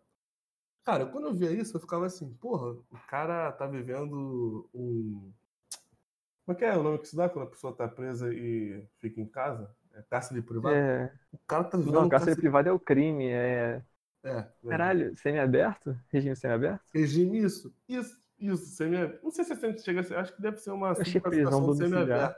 Cara, 0.85 1.07
quando 1.07 1.27
eu 1.29 1.35
via 1.35 1.51
isso, 1.51 1.77
eu 1.77 1.81
ficava 1.81 2.07
assim, 2.07 2.33
porra, 2.35 2.73
o 2.73 2.99
cara 3.09 3.53
tá 3.53 3.67
vivendo 3.67 4.69
um. 4.75 5.33
Como 6.45 6.55
é 6.57 6.59
que 6.59 6.65
é 6.65 6.77
o 6.77 6.83
nome 6.83 6.99
que 6.99 7.09
se 7.09 7.17
dá 7.17 7.29
quando 7.29 7.47
a 7.47 7.51
pessoa 7.51 7.75
tá 7.75 7.89
presa 7.89 8.33
e 8.33 8.87
fica 8.99 9.21
em 9.21 9.27
casa? 9.27 9.75
É 9.95 10.03
cárcere 10.03 10.43
privado? 10.43 10.75
É. 10.75 11.13
O 11.33 11.39
cara 11.47 11.65
tá 11.65 11.79
vivendo. 11.79 11.95
Não, 11.95 12.07
um 12.07 12.09
cárcere 12.09 12.37
privado 12.37 12.69
é 12.69 12.73
o 12.73 12.81
crime, 12.81 13.29
é. 13.29 13.83
É. 14.23 14.31
é. 14.31 14.69
Caralho, 14.69 15.17
semi-aberto? 15.17 15.99
Regime 16.09 16.37
semi-aberto? 16.37 16.85
Regime 16.93 17.39
isso. 17.39 17.75
Isso, 17.89 18.17
isso, 18.39 18.67
semi 18.67 18.97
Não 19.23 19.31
sei 19.31 19.45
se 19.45 19.55
sempre 19.55 19.81
chega 19.81 20.01
a 20.01 20.03
ser. 20.03 20.17
Acho 20.17 20.35
que 20.35 20.43
deve 20.43 20.57
ser 20.57 20.71
uma 20.71 20.95
que 20.95 21.17
é 21.17 21.21
prisão 21.21 21.65
domiciliar. 21.65 22.37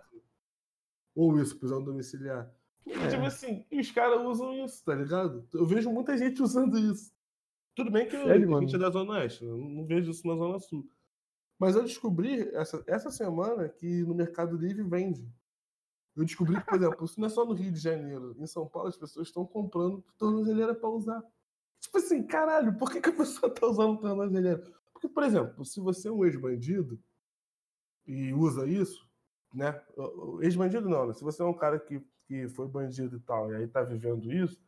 Ou 1.15 1.41
isso, 1.41 1.59
prisão 1.59 1.83
domiciliar. 1.83 2.53
E, 2.87 2.93
É. 2.93 3.09
Tipo 3.09 3.25
assim, 3.25 3.65
os 3.73 3.91
caras 3.91 4.21
usam 4.25 4.53
isso, 4.65 4.85
tá 4.85 4.95
ligado? 4.95 5.47
Eu 5.53 5.67
vejo 5.67 5.91
muita 5.91 6.17
gente 6.17 6.41
usando 6.43 6.79
isso. 6.79 7.13
Tudo 7.75 7.91
bem 7.91 8.09
que 8.09 8.17
eu- 8.17 8.25
Sério, 8.27 8.57
a 8.57 8.61
gente 8.61 8.75
é 8.75 8.79
mano? 8.79 8.79
da 8.79 8.91
Zona 8.91 9.13
Oeste, 9.15 9.45
eu 9.45 9.57
não 9.57 9.85
vejo 9.85 10.11
isso 10.11 10.27
na 10.27 10.35
Zona 10.37 10.59
Sul. 10.59 10.89
Mas 11.59 11.75
eu 11.75 11.83
descobri 11.83 12.49
essa, 12.55 12.83
essa 12.87 13.11
semana 13.11 13.69
que 13.69 14.03
no 14.05 14.15
Mercado 14.15 14.57
Livre 14.57 14.83
vende. 14.83 15.27
Eu 16.15 16.25
descobri 16.25 16.57
que, 16.59 16.65
por 16.67 16.77
exemplo, 16.77 17.05
isso 17.05 17.19
não 17.21 17.27
é 17.27 17.31
só 17.31 17.45
no 17.45 17.53
Rio 17.55 17.71
de 17.73 17.79
Janeiro. 17.79 18.35
Em 18.39 18.47
São 18.47 18.67
Paulo, 18.67 18.89
as 18.89 18.97
pessoas 18.97 19.27
estão 19.29 19.45
comprando 19.45 20.03
tornozeleira 20.17 20.75
pra 20.75 20.89
usar. 20.89 21.23
Tipo 21.81 21.99
assim, 21.99 22.23
caralho, 22.23 22.77
por 22.79 22.91
que, 22.91 23.01
que 23.01 23.09
a 23.11 23.13
pessoa 23.13 23.53
tá 23.53 23.67
usando 23.67 23.99
tornozeleira? 24.01 24.63
Porque, 24.93 25.09
por 25.09 25.23
exemplo, 25.25 25.63
se 25.65 25.79
você 25.81 26.09
é 26.09 26.13
um 26.13 26.25
ex-bandido 26.25 26.99
e 28.07 28.33
usa 28.33 28.67
isso, 28.67 29.07
né? 29.53 29.79
Ex-bandido 30.41 30.89
não, 30.89 31.07
né? 31.09 31.13
Se 31.15 31.23
você 31.25 31.43
é 31.43 31.45
um 31.45 31.53
cara 31.55 31.79
que, 31.79 32.01
que 32.27 32.49
foi 32.49 32.67
bandido 32.69 33.17
e 33.17 33.21
tal, 33.21 33.51
e 33.53 33.57
aí 33.57 33.69
tá 33.69 33.83
vivendo 33.83 34.33
isso, 34.33 34.61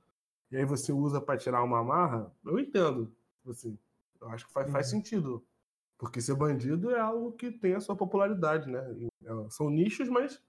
e 0.50 0.56
aí 0.56 0.64
você 0.64 0.92
usa 0.92 1.20
pra 1.20 1.36
tirar 1.36 1.62
uma 1.62 1.82
marra, 1.82 2.32
eu 2.44 2.58
entendo. 2.58 3.06
Tipo 3.38 3.50
Assim, 3.50 3.78
eu 4.20 4.28
acho 4.30 4.46
que 4.46 4.52
faz, 4.52 4.70
faz 4.70 4.86
Uhum. 4.92 4.98
sentido. 4.98 5.46
Porque 5.98 6.20
ser 6.20 6.34
bandido 6.36 6.90
é 6.90 7.00
algo 7.00 7.32
que 7.32 7.50
tem 7.50 7.74
a 7.74 7.80
sua 7.80 7.96
popularidade, 7.96 8.70
né? 8.70 8.80
É, 9.24 9.50
São 9.50 9.68
nichos, 9.68 10.08
mas 10.08 10.40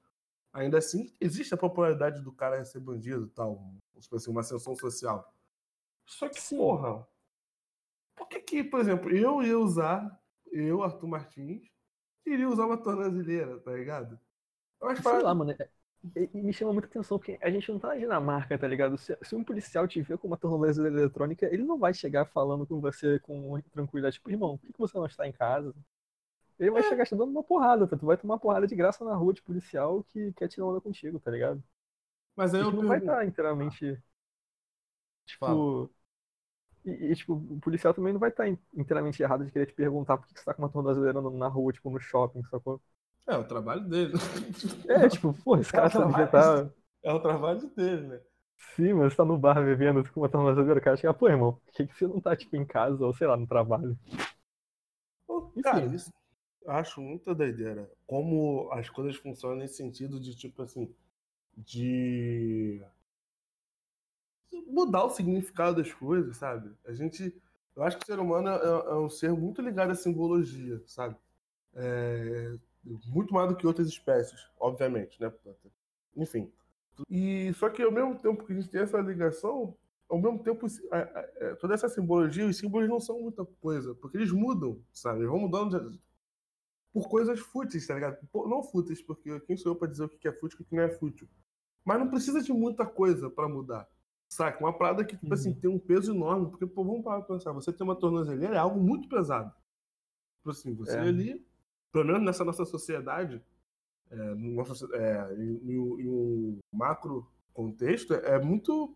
ainda 0.53 0.77
assim 0.77 1.11
existe 1.19 1.53
a 1.53 1.57
popularidade 1.57 2.21
do 2.21 2.31
cara 2.31 2.63
ser 2.63 2.79
bandido 2.79 3.25
e 3.25 3.29
tal. 3.29 3.73
Tipo 3.99 4.15
assim, 4.15 4.29
uma 4.31 4.41
ascensão 4.41 4.75
social. 4.75 5.33
Só 6.05 6.29
que, 6.29 6.39
Sim. 6.39 6.57
porra, 6.57 7.05
por 8.15 8.27
que 8.29 8.39
que, 8.41 8.63
por 8.63 8.79
exemplo, 8.79 9.09
eu 9.09 9.41
ia 9.41 9.57
usar, 9.57 10.21
eu, 10.51 10.83
Arthur 10.83 11.07
Martins, 11.07 11.67
iria 12.25 12.47
usar 12.47 12.65
uma 12.65 12.77
tornozeleira, 12.77 13.59
tá 13.59 13.71
ligado? 13.71 14.19
Eu 14.81 14.87
acho 14.89 15.01
Sei 15.01 15.11
parada- 15.11 15.23
lá, 15.25 15.35
mano. 15.35 15.51
é- 15.51 15.69
é- 16.15 16.29
e 16.33 16.41
me 16.41 16.53
chama 16.53 16.73
muita 16.73 16.87
atenção, 16.87 17.17
porque 17.19 17.37
a 17.41 17.49
gente 17.49 17.71
não 17.71 17.79
tá 17.79 17.89
na 17.89 17.95
Dinamarca, 17.97 18.57
tá 18.57 18.67
ligado? 18.67 18.97
Se, 18.97 19.17
se 19.21 19.35
um 19.35 19.43
policial 19.43 19.87
te 19.87 20.01
vê 20.01 20.17
com 20.17 20.27
uma 20.27 20.37
tornozeleira 20.37 20.99
eletrônica, 21.01 21.45
ele 21.51 21.63
não 21.63 21.77
vai 21.79 21.93
chegar 21.93 22.25
falando 22.25 22.65
com 22.67 22.79
você 22.79 23.19
com 23.19 23.59
tranquilidade, 23.71 24.15
tipo, 24.15 24.29
irmão, 24.31 24.57
por 24.57 24.67
que 24.67 24.73
que 24.73 24.79
você 24.79 24.97
não 24.97 25.05
está 25.05 25.27
em 25.27 25.31
casa? 25.31 25.73
Ele 26.59 26.71
vai 26.71 26.83
chegar 26.83 27.05
te 27.05 27.15
dando 27.15 27.31
uma 27.31 27.43
porrada, 27.43 27.87
tá? 27.87 27.97
tu 27.97 28.05
vai 28.05 28.17
tomar 28.17 28.39
porrada 28.39 28.67
de 28.67 28.75
graça 28.75 29.03
na 29.05 29.15
rua 29.15 29.33
de 29.33 29.41
policial 29.43 30.03
que 30.05 30.33
quer 30.33 30.47
tirar 30.49 30.67
onda 30.67 30.81
contigo, 30.81 31.19
tá 31.19 31.31
ligado? 31.31 31.63
Mas 32.35 32.53
aí 32.55 32.61
eu 32.61 32.71
não 32.71 32.85
vai 32.85 32.99
estar 32.99 33.25
inteiramente. 33.25 34.01
Tipo. 35.25 35.89
E, 36.85 36.91
e, 37.11 37.15
tipo, 37.15 37.33
o 37.33 37.59
policial 37.59 37.93
também 37.93 38.13
não 38.13 38.19
vai 38.19 38.29
estar 38.29 38.47
inteiramente 38.75 39.21
errado 39.21 39.45
de 39.45 39.51
querer 39.51 39.65
te 39.67 39.73
perguntar 39.73 40.17
por 40.17 40.27
que 40.27 40.39
você 40.39 40.45
tá 40.45 40.53
com 40.53 40.61
uma 40.63 40.69
tornozeleira 40.69 41.21
na- 41.21 41.29
na 41.31 41.47
rua, 41.47 41.73
tipo, 41.73 41.89
no 41.89 41.99
shopping, 41.99 42.43
sacou? 42.45 42.81
É 43.29 43.37
o 43.37 43.43
trabalho 43.43 43.81
dele. 43.81 44.13
É, 44.87 45.07
tipo, 45.07 45.33
pô, 45.43 45.57
esse 45.57 45.71
cara 45.71 45.89
tá, 45.89 46.03
devia 46.05 46.27
tá. 46.27 46.69
É 47.03 47.13
o 47.13 47.19
trabalho 47.19 47.67
dele, 47.75 48.07
né? 48.07 48.21
Sim, 48.75 48.93
mas 48.93 49.13
você 49.13 49.17
tá 49.17 49.25
no 49.25 49.37
bar 49.37 49.63
bebendo 49.63 50.03
com 50.11 50.19
uma 50.21 50.29
tornozeleira, 50.29 50.79
o 50.79 50.83
cara 50.83 50.97
chega, 50.97 51.13
pô, 51.13 51.29
irmão, 51.29 51.53
por 51.53 51.73
que, 51.73 51.87
que 51.87 51.97
você 51.97 52.07
não 52.07 52.19
tá, 52.19 52.35
tipo, 52.35 52.55
em 52.55 52.65
casa 52.65 53.05
ou 53.05 53.13
sei 53.13 53.27
lá, 53.27 53.37
no 53.37 53.47
trabalho? 53.47 53.97
Pô, 55.25 55.51
Enfim. 55.51 55.61
Cara, 55.61 55.85
isso 55.85 56.11
eu 56.61 56.71
acho 56.71 57.01
muita 57.01 57.33
doideira. 57.33 57.89
Como 58.05 58.69
as 58.73 58.89
coisas 58.89 59.15
funcionam 59.15 59.57
nesse 59.57 59.75
sentido 59.75 60.19
de, 60.19 60.35
tipo 60.35 60.61
assim, 60.61 60.93
de 61.57 62.81
mudar 64.67 65.05
o 65.05 65.09
significado 65.09 65.81
das 65.81 65.91
coisas, 65.93 66.37
sabe? 66.37 66.71
A 66.85 66.93
gente. 66.93 67.33
Eu 67.75 67.83
acho 67.83 67.97
que 67.97 68.03
o 68.03 68.05
ser 68.05 68.19
humano 68.19 68.49
é, 68.49 68.91
é 68.91 68.95
um 68.95 69.09
ser 69.09 69.31
muito 69.31 69.61
ligado 69.61 69.91
à 69.91 69.95
simbologia, 69.95 70.81
sabe? 70.85 71.15
É, 71.75 72.57
muito 72.83 73.33
mais 73.33 73.49
do 73.49 73.55
que 73.55 73.67
outras 73.67 73.87
espécies, 73.87 74.39
obviamente, 74.59 75.19
né? 75.21 75.31
Enfim. 76.15 76.51
E 77.09 77.53
só 77.53 77.69
que 77.69 77.81
ao 77.81 77.91
mesmo 77.91 78.17
tempo 78.17 78.45
que 78.45 78.51
a 78.51 78.55
gente 78.55 78.69
tem 78.69 78.81
essa 78.81 78.99
ligação, 78.99 79.75
ao 80.09 80.19
mesmo 80.19 80.39
tempo, 80.43 80.65
a- 80.91 81.55
toda 81.59 81.73
essa 81.75 81.87
simbologia, 81.87 82.45
os 82.47 82.57
símbolos 82.57 82.89
não 82.89 82.99
são 82.99 83.21
muita 83.21 83.45
coisa, 83.45 83.93
porque 83.95 84.17
eles 84.17 84.31
mudam, 84.31 84.81
sabe? 84.91 85.19
Eles 85.19 85.29
vão 85.29 85.39
mudando 85.39 85.91
de- 85.91 86.01
por 86.91 87.07
coisas 87.07 87.39
fúteis, 87.39 87.85
tá 87.85 87.93
ligado? 87.93 88.17
Não 88.33 88.63
fúteis, 88.63 89.01
porque 89.01 89.39
quem 89.41 89.55
sou 89.55 89.71
eu 89.73 89.75
pra 89.77 89.87
dizer 89.87 90.03
o 90.05 90.09
que 90.09 90.27
é 90.27 90.31
fútil 90.33 90.57
e 90.59 90.63
o 90.63 90.65
que 90.65 90.75
não 90.75 90.83
é 90.83 90.89
fútil. 90.89 91.27
Mas 91.85 91.99
não 91.99 92.09
precisa 92.09 92.41
de 92.41 92.51
muita 92.51 92.85
coisa 92.85 93.29
pra 93.29 93.47
mudar. 93.47 93.87
Saca? 94.27 94.59
Uma 94.59 94.77
parada 94.77 95.03
que, 95.05 95.15
tipo 95.15 95.27
Uhum. 95.27 95.33
assim, 95.33 95.53
tem 95.53 95.69
um 95.69 95.79
peso 95.79 96.13
enorme, 96.13 96.49
porque, 96.49 96.65
pô, 96.65 96.83
vamos 96.83 97.03
parar 97.03 97.21
pra 97.21 97.35
pensar, 97.35 97.51
você 97.51 97.71
tem 97.71 97.83
uma 97.85 97.95
tornozeleira 97.95 98.55
é 98.55 98.57
algo 98.59 98.79
muito 98.79 99.07
pesado. 99.07 99.51
Tipo 100.37 100.49
assim, 100.51 100.73
você 100.75 100.97
É. 100.97 100.99
ali, 100.99 101.45
pelo 101.91 102.05
menos 102.05 102.23
nessa 102.23 102.43
nossa 102.45 102.65
sociedade, 102.65 103.41
é, 104.11 104.15
no 104.35 104.51
nosso, 104.55 104.93
é, 104.95 105.35
em, 105.35 105.73
em- 105.73 105.79
um 106.09 106.59
macro 106.73 107.27
contexto, 107.53 108.13
é 108.13 108.39
muito 108.43 108.95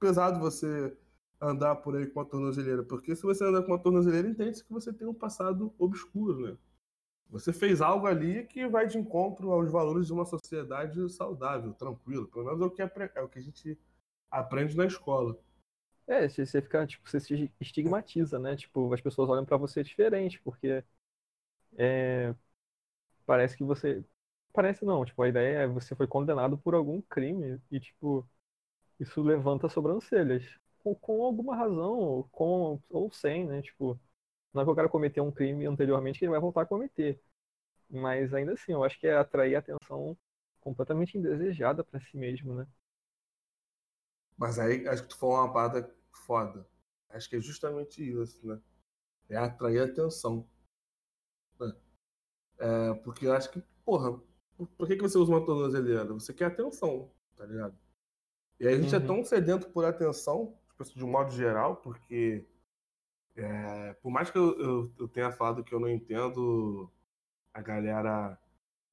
pesado 0.00 0.40
você 0.40 0.96
andar 1.40 1.76
por 1.76 1.96
aí 1.96 2.06
com 2.06 2.20
uma 2.20 2.26
tornozeleira, 2.26 2.82
porque 2.84 3.16
se 3.16 3.22
você 3.22 3.44
andar 3.44 3.62
com 3.62 3.72
uma 3.72 3.78
tornozeleira, 3.82 4.28
entende-se 4.28 4.64
que 4.64 4.72
você 4.72 4.92
tem 4.92 5.08
um 5.08 5.14
passado 5.14 5.72
obscuro, 5.78 6.40
né? 6.40 6.58
Você 7.30 7.52
fez 7.52 7.80
algo 7.80 8.06
ali 8.06 8.44
que 8.46 8.66
vai 8.68 8.86
de 8.86 8.98
encontro 8.98 9.52
aos 9.52 9.70
valores 9.70 10.06
de 10.06 10.12
uma 10.12 10.24
sociedade 10.26 11.08
saudável, 11.10 11.72
tranquila. 11.74 12.26
Pelo 12.26 12.44
menos 12.46 12.60
é 12.60 12.64
o 12.66 12.70
que, 12.70 12.82
é 12.82 13.22
o 13.22 13.28
que 13.28 13.38
a 13.38 13.42
gente 13.42 13.78
aprende 14.30 14.76
na 14.76 14.86
escola. 14.86 15.38
É, 16.06 16.28
você 16.28 16.60
fica, 16.62 16.86
tipo, 16.86 17.08
você 17.08 17.20
se 17.20 17.52
estigmatiza, 17.60 18.38
né? 18.38 18.56
Tipo, 18.56 18.92
as 18.92 19.00
pessoas 19.00 19.30
olham 19.30 19.44
pra 19.44 19.56
você 19.56 19.82
diferente, 19.82 20.40
porque 20.42 20.84
é, 21.78 22.34
parece 23.26 23.56
que 23.56 23.64
você. 23.64 24.04
Parece 24.52 24.84
não, 24.84 25.04
tipo, 25.04 25.22
a 25.22 25.28
ideia 25.28 25.60
é 25.60 25.68
você 25.68 25.94
foi 25.96 26.06
condenado 26.08 26.58
por 26.58 26.74
algum 26.74 27.00
crime 27.02 27.60
e, 27.70 27.80
tipo, 27.80 28.28
isso 29.00 29.22
levanta 29.22 29.68
sobrancelhas. 29.68 30.44
Com, 30.80 30.94
com 30.96 31.24
alguma 31.24 31.56
razão, 31.56 31.98
ou 31.98 32.24
com 32.32 32.80
ou 32.90 33.12
sem, 33.12 33.46
né? 33.46 33.62
Tipo, 33.62 34.00
não 34.54 34.62
é 34.62 34.64
que 34.66 34.72
o 34.72 34.74
cara 34.76 34.88
cometeu 34.88 35.24
um 35.24 35.32
crime 35.32 35.66
anteriormente 35.66 36.18
que 36.20 36.26
ele 36.26 36.32
vai 36.32 36.40
voltar 36.40 36.62
a 36.62 36.66
cometer. 36.66 37.20
Mas 37.90 38.34
ainda 38.34 38.54
assim, 38.54 38.72
eu 38.72 38.84
acho 38.84 38.98
que 39.00 39.06
é 39.08 39.16
atrair 39.16 39.56
atenção 39.56 40.16
completamente 40.60 41.18
indesejada 41.18 41.84
pra 41.84 42.00
si 42.00 42.16
mesmo, 42.16 42.54
né? 42.54 42.66
Mas 44.36 44.58
aí 44.58 44.88
acho 44.88 45.02
que 45.04 45.08
tu 45.10 45.16
falou 45.18 45.36
uma 45.36 45.52
parada 45.52 45.94
foda. 46.26 46.66
Acho 47.10 47.28
que 47.28 47.36
é 47.36 47.40
justamente 47.40 48.02
isso, 48.02 48.44
né? 48.46 48.60
É 49.30 49.36
atrair 49.36 49.80
atenção. 49.82 50.46
É, 52.60 52.94
porque 53.02 53.26
eu 53.26 53.32
acho 53.32 53.50
que, 53.50 53.62
porra, 53.84 54.20
por 54.76 54.86
que, 54.86 54.96
que 54.96 55.02
você 55.02 55.16
usa 55.16 55.32
uma 55.32 55.44
tornozeleira? 55.44 56.04
Você 56.12 56.34
quer 56.34 56.46
atenção, 56.46 57.10
tá 57.36 57.46
ligado? 57.46 57.74
E 58.60 58.68
aí 58.68 58.74
a 58.74 58.78
gente 58.78 58.94
é 58.94 58.98
Uhum. 58.98 59.06
tão 59.06 59.24
sedento 59.24 59.70
por 59.70 59.84
atenção, 59.86 60.54
tipo 60.68 60.82
assim, 60.82 60.92
de 60.94 61.04
um 61.04 61.08
modo 61.10 61.30
geral, 61.32 61.76
porque 61.76 62.46
é, 63.34 63.94
por 63.94 64.10
mais 64.10 64.30
que 64.30 64.36
eu, 64.36 64.60
eu, 64.60 64.92
eu 64.98 65.08
tenha 65.08 65.32
falado 65.32 65.64
que 65.64 65.74
eu 65.74 65.80
não 65.80 65.88
entendo 65.88 66.90
a 67.54 67.62
galera 67.62 68.38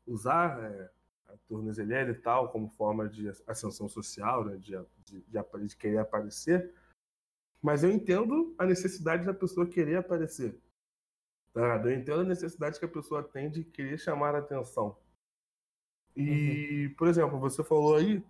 usar 0.05 0.63
é, 0.63 0.89
a 1.27 1.37
tornozeleira 1.49 2.11
e 2.11 2.15
tal 2.15 2.49
como 2.49 2.69
forma 2.69 3.09
de 3.09 3.29
ascensão 3.45 3.89
social, 3.89 4.45
né, 4.45 4.55
de, 4.55 4.71
de, 5.03 5.21
de 5.21 5.67
de 5.67 5.75
querer 5.75 5.97
aparecer, 5.97 6.73
mas 7.61 7.83
eu 7.83 7.91
entendo 7.91 8.55
a 8.57 8.65
necessidade 8.65 9.25
da 9.25 9.33
pessoa 9.33 9.67
querer 9.67 9.97
aparecer. 9.97 10.57
Eu 11.57 11.91
entendo 11.91 12.21
a 12.21 12.23
necessidade 12.23 12.79
que 12.79 12.85
a 12.85 12.89
pessoa 12.89 13.23
tem 13.23 13.49
de 13.49 13.63
querer 13.63 13.97
chamar 13.97 14.35
a 14.35 14.39
atenção. 14.39 14.95
E, 16.15 16.93
por 16.97 17.07
exemplo, 17.07 17.39
você 17.39 17.63
falou 17.63 17.95
aí 17.95 18.23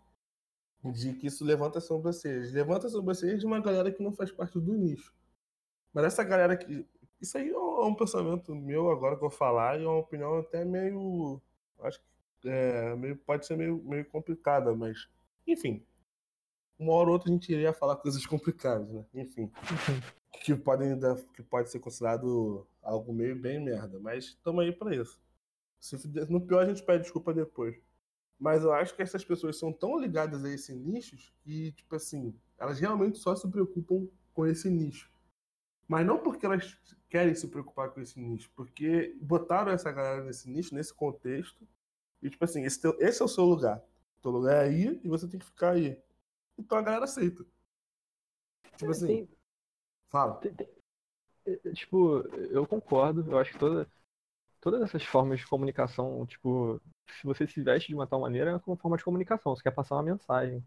de 0.84 1.14
que 1.14 1.28
isso 1.28 1.44
levanta 1.44 1.80
sobrancelhas. 1.80 2.52
Levanta 2.52 2.90
sobrancelhas 2.90 3.40
de 3.40 3.46
uma 3.46 3.60
galera 3.60 3.92
que 3.92 4.04
não 4.04 4.12
faz 4.12 4.32
parte 4.32 4.60
do 4.60 4.74
nicho. 4.74 5.14
Mas 5.94 6.06
essa 6.06 6.24
galera 6.24 6.56
que. 6.56 6.86
Isso 7.20 7.38
aí 7.38 7.50
é 7.50 7.58
um 7.58 7.96
pensamento 7.96 8.54
meu 8.54 8.92
agora 8.92 9.16
que 9.16 9.24
eu 9.24 9.30
vou 9.30 9.38
falar 9.38 9.80
e 9.80 9.84
é 9.84 9.88
uma 9.88 10.00
opinião 10.00 10.38
até 10.38 10.64
meio. 10.64 11.42
Acho 11.80 12.00
que 12.42 12.50
é, 12.50 12.96
meio, 12.96 13.18
pode 13.18 13.46
ser 13.46 13.58
meio, 13.58 13.82
meio 13.84 14.06
complicada, 14.06 14.76
mas. 14.76 15.10
Enfim. 15.46 15.84
Uma 16.78 16.94
hora 16.94 17.08
ou 17.08 17.14
outra 17.14 17.30
a 17.30 17.34
gente 17.34 17.52
iria 17.52 17.74
falar 17.74 17.96
coisas 17.96 18.24
complicadas, 18.28 18.92
né? 18.92 19.06
Enfim. 19.14 19.52
Que 20.48 20.56
podem 20.56 20.98
dar, 20.98 21.18
que 21.34 21.44
pode 21.44 21.70
ser 21.70 21.80
considerado 21.80 22.66
algo 22.82 23.12
meio 23.12 23.36
bem 23.36 23.62
merda. 23.62 24.00
Mas 24.00 24.28
estamos 24.28 24.64
aí 24.64 24.72
pra 24.72 24.96
isso. 24.96 25.20
Se, 25.78 25.98
no 26.30 26.40
pior 26.40 26.64
a 26.64 26.66
gente 26.66 26.82
pede 26.84 27.04
desculpa 27.04 27.34
depois. 27.34 27.76
Mas 28.40 28.64
eu 28.64 28.72
acho 28.72 28.96
que 28.96 29.02
essas 29.02 29.26
pessoas 29.26 29.60
são 29.60 29.74
tão 29.74 30.00
ligadas 30.00 30.46
a 30.46 30.50
esse 30.50 30.74
nicho 30.74 31.18
que, 31.42 31.74
tipo 31.74 31.94
assim, 31.94 32.34
elas 32.58 32.80
realmente 32.80 33.18
só 33.18 33.36
se 33.36 33.46
preocupam 33.50 34.08
com 34.34 34.48
esse 34.48 34.70
nicho. 34.70 35.12
Mas 35.86 36.08
não 36.08 36.18
porque 36.18 36.46
elas 36.46 36.78
querem 37.10 37.36
se 37.36 37.50
preocupar 37.50 37.90
com 37.90 38.00
esse 38.00 38.18
nicho, 38.18 38.50
porque 38.56 39.18
botaram 39.20 39.74
essa 39.74 39.92
galera 39.92 40.24
nesse 40.24 40.50
nicho, 40.50 40.74
nesse 40.74 40.94
contexto, 40.94 41.68
e 42.22 42.30
tipo 42.30 42.46
assim, 42.46 42.64
esse, 42.64 42.80
teu, 42.80 42.96
esse 43.02 43.22
é 43.22 43.26
o 43.26 43.28
seu 43.28 43.44
lugar. 43.44 43.84
O 44.20 44.22
teu 44.22 44.32
lugar 44.32 44.66
é 44.66 44.70
aí 44.70 45.02
e 45.04 45.10
você 45.10 45.28
tem 45.28 45.42
que 45.42 45.46
ficar 45.46 45.72
aí. 45.72 46.02
Então 46.58 46.78
a 46.78 46.82
galera 46.82 47.04
aceita. 47.04 47.46
Tipo 48.78 48.92
assim. 48.92 49.28
Fala. 50.10 50.36
Tem, 50.36 50.54
é, 51.46 51.72
tipo, 51.74 52.20
eu 52.52 52.66
concordo. 52.68 53.30
Eu 53.30 53.38
acho 53.40 53.54
que 53.54 53.60
toda, 53.60 53.88
todas 54.62 54.82
essas 54.82 55.04
formas 55.04 55.40
de 55.40 55.48
comunicação, 55.48 56.26
tipo, 56.26 56.82
se 57.10 57.26
você 57.26 57.48
se 57.48 57.62
veste 57.62 57.90
de 57.90 57.96
uma 57.96 58.08
tal 58.08 58.22
maneira, 58.22 58.52
é 58.52 58.54
uma 58.56 58.78
forma 58.78 58.98
de 58.98 59.04
comunicação. 59.04 59.56
Você 59.56 59.64
quer 59.64 59.72
passar 59.72 59.96
uma 59.96 60.04
mensagem. 60.04 60.64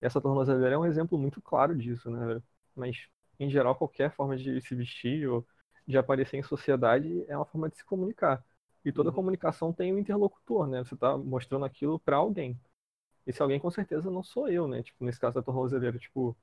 Essa 0.00 0.20
tornozeleira 0.20 0.74
é 0.76 0.78
um 0.78 0.86
exemplo 0.86 1.18
muito 1.18 1.40
claro 1.42 1.76
disso, 1.76 2.10
né? 2.10 2.42
Mas, 2.74 3.08
em 3.38 3.50
geral, 3.50 3.76
qualquer 3.76 4.12
forma 4.12 4.36
de 4.36 4.60
se 4.62 4.74
vestir 4.74 5.28
ou 5.28 5.46
de 5.86 5.98
aparecer 5.98 6.36
em 6.38 6.42
sociedade 6.42 7.24
é 7.28 7.36
uma 7.36 7.46
forma 7.46 7.68
de 7.70 7.76
se 7.76 7.84
comunicar. 7.84 8.44
E 8.84 8.92
toda 8.92 9.10
uhum. 9.10 9.14
comunicação 9.16 9.72
tem 9.72 9.92
um 9.92 9.98
interlocutor, 9.98 10.66
né? 10.66 10.84
Você 10.84 10.94
está 10.94 11.16
mostrando 11.16 11.64
aquilo 11.64 12.00
para 12.00 12.16
alguém. 12.16 12.60
Esse 13.26 13.42
alguém, 13.42 13.60
com 13.60 13.70
certeza, 13.70 14.10
não 14.10 14.22
sou 14.22 14.48
eu, 14.48 14.68
né? 14.68 14.82
Tipo, 14.82 15.04
nesse 15.04 15.20
caso 15.20 15.34
da 15.36 15.42
tornozeleira, 15.42 15.98
tipo, 15.98 16.36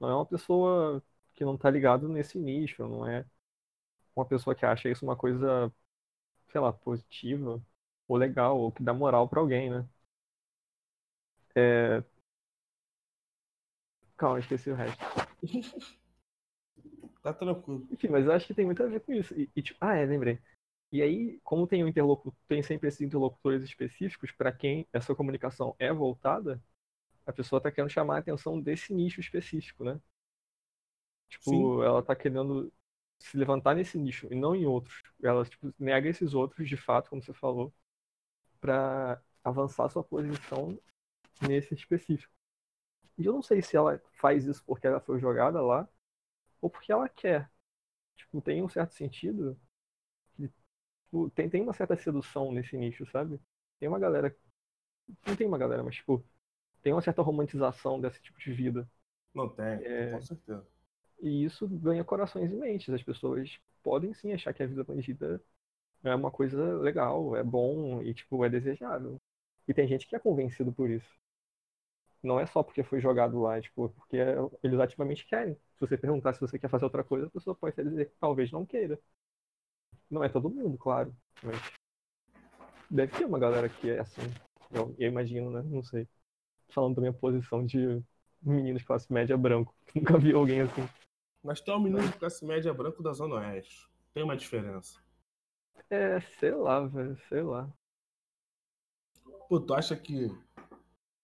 não 0.00 0.08
é 0.10 0.14
uma 0.14 0.26
pessoa 0.26 1.02
que 1.40 1.44
não 1.46 1.56
tá 1.56 1.70
ligado 1.70 2.06
nesse 2.06 2.38
nicho, 2.38 2.86
não 2.86 3.06
é 3.08 3.24
uma 4.16 4.26
pessoa 4.26 4.54
que 4.56 4.66
acha 4.66 4.88
isso 4.90 5.04
uma 5.04 5.16
coisa, 5.16 5.72
sei 6.52 6.60
lá, 6.60 6.72
positiva 6.72 7.62
ou 8.08 8.16
legal, 8.18 8.58
ou 8.60 8.72
que 8.72 8.82
dá 8.82 8.94
moral 8.94 9.28
para 9.28 9.40
alguém, 9.40 9.70
né? 9.70 9.88
É... 11.54 12.02
Calma, 14.16 14.38
esqueci 14.38 14.70
o 14.70 14.74
resto. 14.76 15.04
tá 17.22 17.32
tranquilo. 17.32 17.86
Enfim, 17.90 18.08
mas 18.08 18.24
eu 18.26 18.32
acho 18.32 18.46
que 18.46 18.54
tem 18.54 18.64
muito 18.66 18.82
a 18.82 18.86
ver 18.86 19.00
com 19.00 19.12
isso. 19.12 19.34
E, 19.38 19.50
e 19.54 19.62
tipo, 19.62 19.78
ah, 19.80 19.94
é, 19.96 20.04
lembrei. 20.06 20.38
E 20.92 21.02
aí, 21.02 21.40
como 21.44 21.66
tem 21.66 21.84
um 21.84 21.88
interlocutor, 21.88 22.34
tem 22.48 22.62
sempre 22.62 22.88
esses 22.88 23.00
interlocutores 23.00 23.62
específicos 23.64 24.32
para 24.32 24.52
quem 24.52 24.86
essa 24.92 25.14
comunicação 25.14 25.74
é 25.78 25.92
voltada, 25.92 26.62
a 27.26 27.32
pessoa 27.32 27.58
está 27.58 27.72
querendo 27.72 27.90
chamar 27.90 28.16
a 28.16 28.18
atenção 28.20 28.60
desse 28.60 28.94
nicho 28.94 29.20
específico, 29.20 29.84
né? 29.84 30.00
Tipo, 31.30 31.50
Sim. 31.50 31.84
ela 31.84 32.00
está 32.00 32.16
querendo 32.16 32.72
se 33.20 33.38
levantar 33.38 33.76
nesse 33.76 33.98
nicho 33.98 34.28
e 34.32 34.36
não 34.36 34.56
em 34.56 34.66
outros. 34.66 35.02
Ela 35.22 35.44
tipo, 35.46 35.74
nega 35.80 36.10
esses 36.10 36.34
outros, 36.34 36.68
de 36.68 36.76
fato, 36.78 37.10
como 37.10 37.22
você 37.22 37.34
falou, 37.34 37.74
para 38.60 39.22
avançar 39.44 39.88
sua 39.90 40.04
posição 40.04 40.78
nesse 41.42 41.74
específico. 41.74 42.32
E 43.18 43.26
eu 43.26 43.32
não 43.34 43.42
sei 43.42 43.62
se 43.62 43.76
ela 43.76 44.00
faz 44.20 44.46
isso 44.46 44.64
porque 44.66 44.86
ela 44.86 45.00
foi 45.00 45.20
jogada 45.20 45.62
lá 45.62 45.88
ou 46.60 46.70
porque 46.70 46.92
ela 46.92 47.08
quer. 47.08 47.50
Tipo, 48.16 48.42
tem 48.42 48.62
um 48.62 48.68
certo 48.70 48.94
sentido 48.94 49.58
Tipo, 51.10 51.30
tem, 51.30 51.50
tem 51.50 51.62
uma 51.62 51.72
certa 51.72 51.96
sedução 51.96 52.52
nesse 52.52 52.76
nicho, 52.76 53.04
sabe? 53.06 53.40
Tem 53.78 53.88
uma 53.88 53.98
galera. 53.98 54.34
Não 55.26 55.36
tem 55.36 55.46
uma 55.46 55.58
galera, 55.58 55.82
mas 55.82 55.96
tipo, 55.96 56.24
tem 56.82 56.92
uma 56.92 57.02
certa 57.02 57.22
romantização 57.22 58.00
desse 58.00 58.22
tipo 58.22 58.38
de 58.38 58.52
vida. 58.52 58.88
Não 59.34 59.48
tem, 59.48 59.84
é... 59.84 60.12
com 60.12 60.22
certeza. 60.22 60.66
E 61.22 61.44
isso 61.44 61.68
ganha 61.68 62.04
corações 62.04 62.50
e 62.52 62.54
mentes. 62.54 62.92
As 62.92 63.02
pessoas 63.02 63.58
podem 63.82 64.12
sim 64.14 64.32
achar 64.32 64.52
que 64.54 64.62
a 64.62 64.66
vida 64.66 64.84
bandida 64.84 65.42
é 66.04 66.14
uma 66.14 66.30
coisa 66.30 66.78
legal, 66.78 67.36
é 67.36 67.42
bom 67.42 68.02
e 68.02 68.14
tipo, 68.14 68.44
é 68.44 68.48
desejável. 68.48 69.20
E 69.68 69.74
tem 69.74 69.86
gente 69.86 70.06
que 70.06 70.16
é 70.16 70.18
convencido 70.18 70.72
por 70.72 70.90
isso. 70.90 71.08
Não 72.22 72.38
é 72.38 72.46
só 72.46 72.62
porque 72.62 72.82
foi 72.82 73.00
jogado 73.00 73.40
lá, 73.40 73.56
é, 73.58 73.62
tipo, 73.62 73.88
porque 73.90 74.18
eles 74.62 74.78
ativamente 74.78 75.26
querem. 75.26 75.54
Se 75.54 75.80
você 75.80 75.96
perguntar 75.96 76.34
se 76.34 76.40
você 76.40 76.58
quer 76.58 76.68
fazer 76.68 76.84
outra 76.84 77.02
coisa, 77.04 77.26
a 77.26 77.30
pessoa 77.30 77.56
pode 77.56 77.76
dizer 77.82 78.06
que 78.10 78.16
talvez 78.20 78.50
não 78.50 78.66
queira. 78.66 78.98
Não 80.10 80.22
é 80.22 80.28
todo 80.28 80.50
mundo, 80.50 80.76
claro. 80.76 81.14
Mas 81.42 81.56
deve 82.90 83.16
ter 83.16 83.24
uma 83.24 83.38
galera 83.38 83.68
que 83.68 83.90
é 83.90 84.00
assim. 84.00 84.22
Eu, 84.70 84.94
eu 84.98 85.08
imagino, 85.08 85.50
né? 85.50 85.62
Não 85.64 85.82
sei. 85.82 86.06
Falando 86.68 86.96
da 86.96 87.00
minha 87.00 87.12
posição 87.12 87.64
de 87.64 88.02
menino 88.42 88.78
de 88.78 88.84
classe 88.84 89.12
média 89.12 89.36
branco. 89.36 89.74
Nunca 89.94 90.18
vi 90.18 90.32
alguém 90.32 90.60
assim. 90.60 90.86
Mas 91.42 91.62
é 91.66 91.74
um 91.74 91.80
menino 91.80 92.06
de 92.06 92.18
classe 92.18 92.44
média 92.44 92.72
branco 92.72 93.02
da 93.02 93.12
Zona 93.12 93.36
Oeste. 93.36 93.88
Tem 94.12 94.22
uma 94.22 94.36
diferença. 94.36 95.00
É, 95.88 96.20
sei 96.38 96.54
lá, 96.54 96.86
velho. 96.86 97.16
Sei 97.28 97.42
lá. 97.42 97.72
Pô, 99.48 99.60
tu 99.60 99.74
acha 99.74 99.96
que 99.96 100.28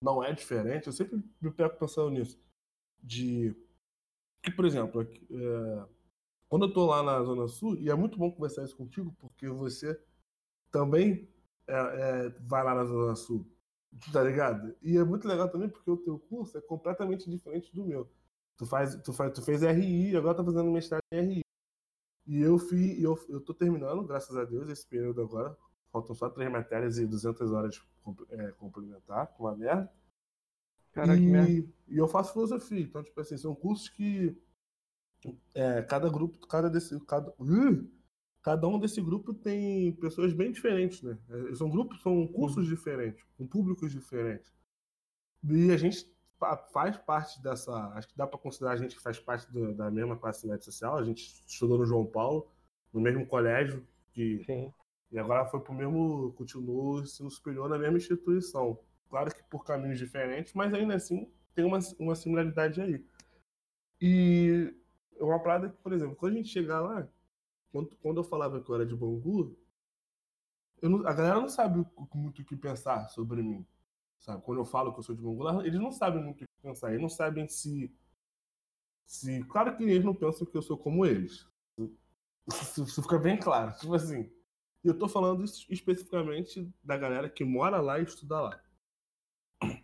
não 0.02 0.22
é 0.22 0.32
diferente? 0.32 0.86
Eu 0.86 0.92
sempre 0.92 1.22
me 1.40 1.50
pego 1.50 1.76
pensando 1.76 2.10
nisso. 2.10 2.40
De. 3.02 3.54
Que, 4.42 4.50
por 4.50 4.64
exemplo, 4.64 5.02
é 5.02 5.96
quando 6.48 6.66
eu 6.66 6.72
tô 6.72 6.86
lá 6.86 7.02
na 7.02 7.22
Zona 7.24 7.48
Sul, 7.48 7.76
e 7.76 7.90
é 7.90 7.94
muito 7.94 8.18
bom 8.18 8.30
conversar 8.30 8.64
isso 8.64 8.76
contigo, 8.76 9.14
porque 9.18 9.48
você 9.48 10.00
também 10.70 11.28
é, 11.66 11.74
é, 11.74 12.28
vai 12.46 12.62
lá 12.62 12.74
na 12.74 12.84
Zona 12.84 13.16
Sul, 13.16 13.46
tá 14.12 14.22
ligado? 14.22 14.74
E 14.80 14.96
é 14.96 15.04
muito 15.04 15.26
legal 15.26 15.50
também 15.50 15.68
porque 15.68 15.90
o 15.90 15.96
teu 15.96 16.18
curso 16.18 16.56
é 16.56 16.60
completamente 16.60 17.28
diferente 17.28 17.74
do 17.74 17.84
meu. 17.84 18.08
Tu, 18.56 18.66
faz, 18.66 18.94
tu, 19.02 19.12
faz, 19.12 19.32
tu 19.32 19.42
fez 19.42 19.62
RI, 19.62 20.16
agora 20.16 20.36
tá 20.36 20.44
fazendo 20.44 20.70
mestrado 20.70 21.02
em 21.12 21.20
RI. 21.20 21.40
E 22.26 22.40
eu 22.40 22.58
fui, 22.58 22.96
eu, 23.04 23.18
eu 23.28 23.40
tô 23.40 23.54
terminando, 23.54 24.02
graças 24.04 24.36
a 24.36 24.44
Deus, 24.44 24.68
esse 24.68 24.86
período 24.86 25.22
agora. 25.22 25.56
Faltam 25.92 26.14
só 26.14 26.28
três 26.28 26.50
matérias 26.50 26.98
e 26.98 27.06
200 27.06 27.52
horas 27.52 27.80
é, 28.30 28.52
complementar, 28.52 29.28
com 29.28 29.44
uma 29.44 29.56
merda. 29.56 29.90
Caraca, 30.92 31.20
e, 31.20 31.26
merda. 31.26 31.50
e 31.88 31.96
eu 31.96 32.08
faço 32.08 32.32
filosofia, 32.32 32.80
então, 32.80 33.02
tipo 33.02 33.20
assim, 33.20 33.36
são 33.36 33.54
cursos 33.54 33.88
que 33.88 34.36
é, 35.54 35.82
cada 35.82 36.08
grupo, 36.08 36.38
cada 36.46 36.68
desse, 36.68 36.98
cada, 37.00 37.30
uh, 37.38 37.90
cada 38.42 38.68
um 38.68 38.78
desse 38.78 39.00
grupo 39.00 39.34
tem 39.34 39.92
pessoas 39.96 40.32
bem 40.32 40.52
diferentes, 40.52 41.02
né? 41.02 41.18
É, 41.28 41.54
são 41.54 41.68
grupos, 41.68 42.00
são 42.02 42.26
cursos 42.26 42.64
uhum. 42.64 42.74
diferentes, 42.74 43.24
com 43.36 43.46
públicos 43.46 43.90
diferentes. 43.90 44.52
E 45.44 45.70
a 45.70 45.76
gente 45.76 46.10
faz 46.72 46.96
parte 46.98 47.42
dessa, 47.42 47.72
acho 47.94 48.08
que 48.08 48.16
dá 48.16 48.26
para 48.26 48.38
considerar 48.38 48.72
a 48.72 48.76
gente 48.76 48.96
que 48.96 49.02
faz 49.02 49.18
parte 49.18 49.50
do, 49.50 49.74
da 49.74 49.90
mesma 49.90 50.16
classe 50.16 50.46
média 50.46 50.62
social. 50.62 50.96
A 50.96 51.04
gente 51.04 51.44
estudou 51.46 51.78
no 51.78 51.86
João 51.86 52.06
Paulo, 52.06 52.50
no 52.92 53.00
mesmo 53.00 53.26
colégio 53.26 53.86
que 54.12 54.42
Sim. 54.44 54.72
e 55.10 55.18
agora 55.18 55.46
foi 55.46 55.60
para 55.60 55.72
o 55.72 55.74
mesmo, 55.74 56.32
continuou 56.36 57.00
ensino 57.00 57.30
superior 57.30 57.68
na 57.68 57.78
mesma 57.78 57.98
instituição. 57.98 58.78
Claro 59.08 59.34
que 59.34 59.42
por 59.44 59.64
caminhos 59.64 59.98
diferentes, 59.98 60.52
mas 60.52 60.72
ainda 60.74 60.94
assim 60.94 61.30
tem 61.54 61.64
uma, 61.64 61.78
uma 61.98 62.14
similaridade 62.14 62.80
aí. 62.80 63.04
E 64.00 64.74
é 65.18 65.24
uma 65.24 65.40
parada 65.42 65.70
que, 65.70 65.76
por 65.78 65.92
exemplo, 65.92 66.16
quando 66.16 66.34
a 66.34 66.36
gente 66.36 66.48
chegar 66.48 66.80
lá, 66.80 67.08
quando, 67.72 67.96
quando 67.96 68.18
eu 68.18 68.24
falava 68.24 68.60
que 68.60 68.68
eu 68.68 68.74
era 68.74 68.86
de 68.86 68.94
Bangu, 68.94 69.56
não, 70.82 71.06
a 71.06 71.12
galera 71.12 71.40
não 71.40 71.48
sabe 71.48 71.84
muito 72.14 72.42
o 72.42 72.44
que 72.44 72.56
pensar 72.56 73.08
sobre 73.08 73.42
mim. 73.42 73.66
Sabe? 74.18 74.42
Quando 74.42 74.58
eu 74.58 74.64
falo 74.64 74.92
que 74.92 74.98
eu 74.98 75.02
sou 75.02 75.14
de 75.14 75.22
Bangu, 75.22 75.62
eles 75.62 75.80
não 75.80 75.92
sabem 75.92 76.22
muito 76.22 76.42
o 76.42 76.46
que 76.46 76.62
pensar. 76.62 76.90
Eles 76.90 77.02
não 77.02 77.08
sabem 77.08 77.48
se. 77.48 77.94
se 79.04 79.44
claro 79.44 79.76
que 79.76 79.84
eles 79.84 80.04
não 80.04 80.14
pensam 80.14 80.46
que 80.46 80.56
eu 80.56 80.62
sou 80.62 80.76
como 80.76 81.04
eles. 81.06 81.46
Isso, 82.48 82.84
isso 82.84 83.02
fica 83.02 83.18
bem 83.18 83.38
claro. 83.38 83.76
Tipo 83.78 83.94
assim. 83.94 84.30
E 84.84 84.88
eu 84.88 84.98
tô 84.98 85.08
falando 85.08 85.44
especificamente 85.44 86.72
da 86.82 86.96
galera 86.96 87.28
que 87.28 87.44
mora 87.44 87.80
lá 87.80 87.98
e 87.98 88.04
estuda 88.04 88.40
lá. 88.40 88.62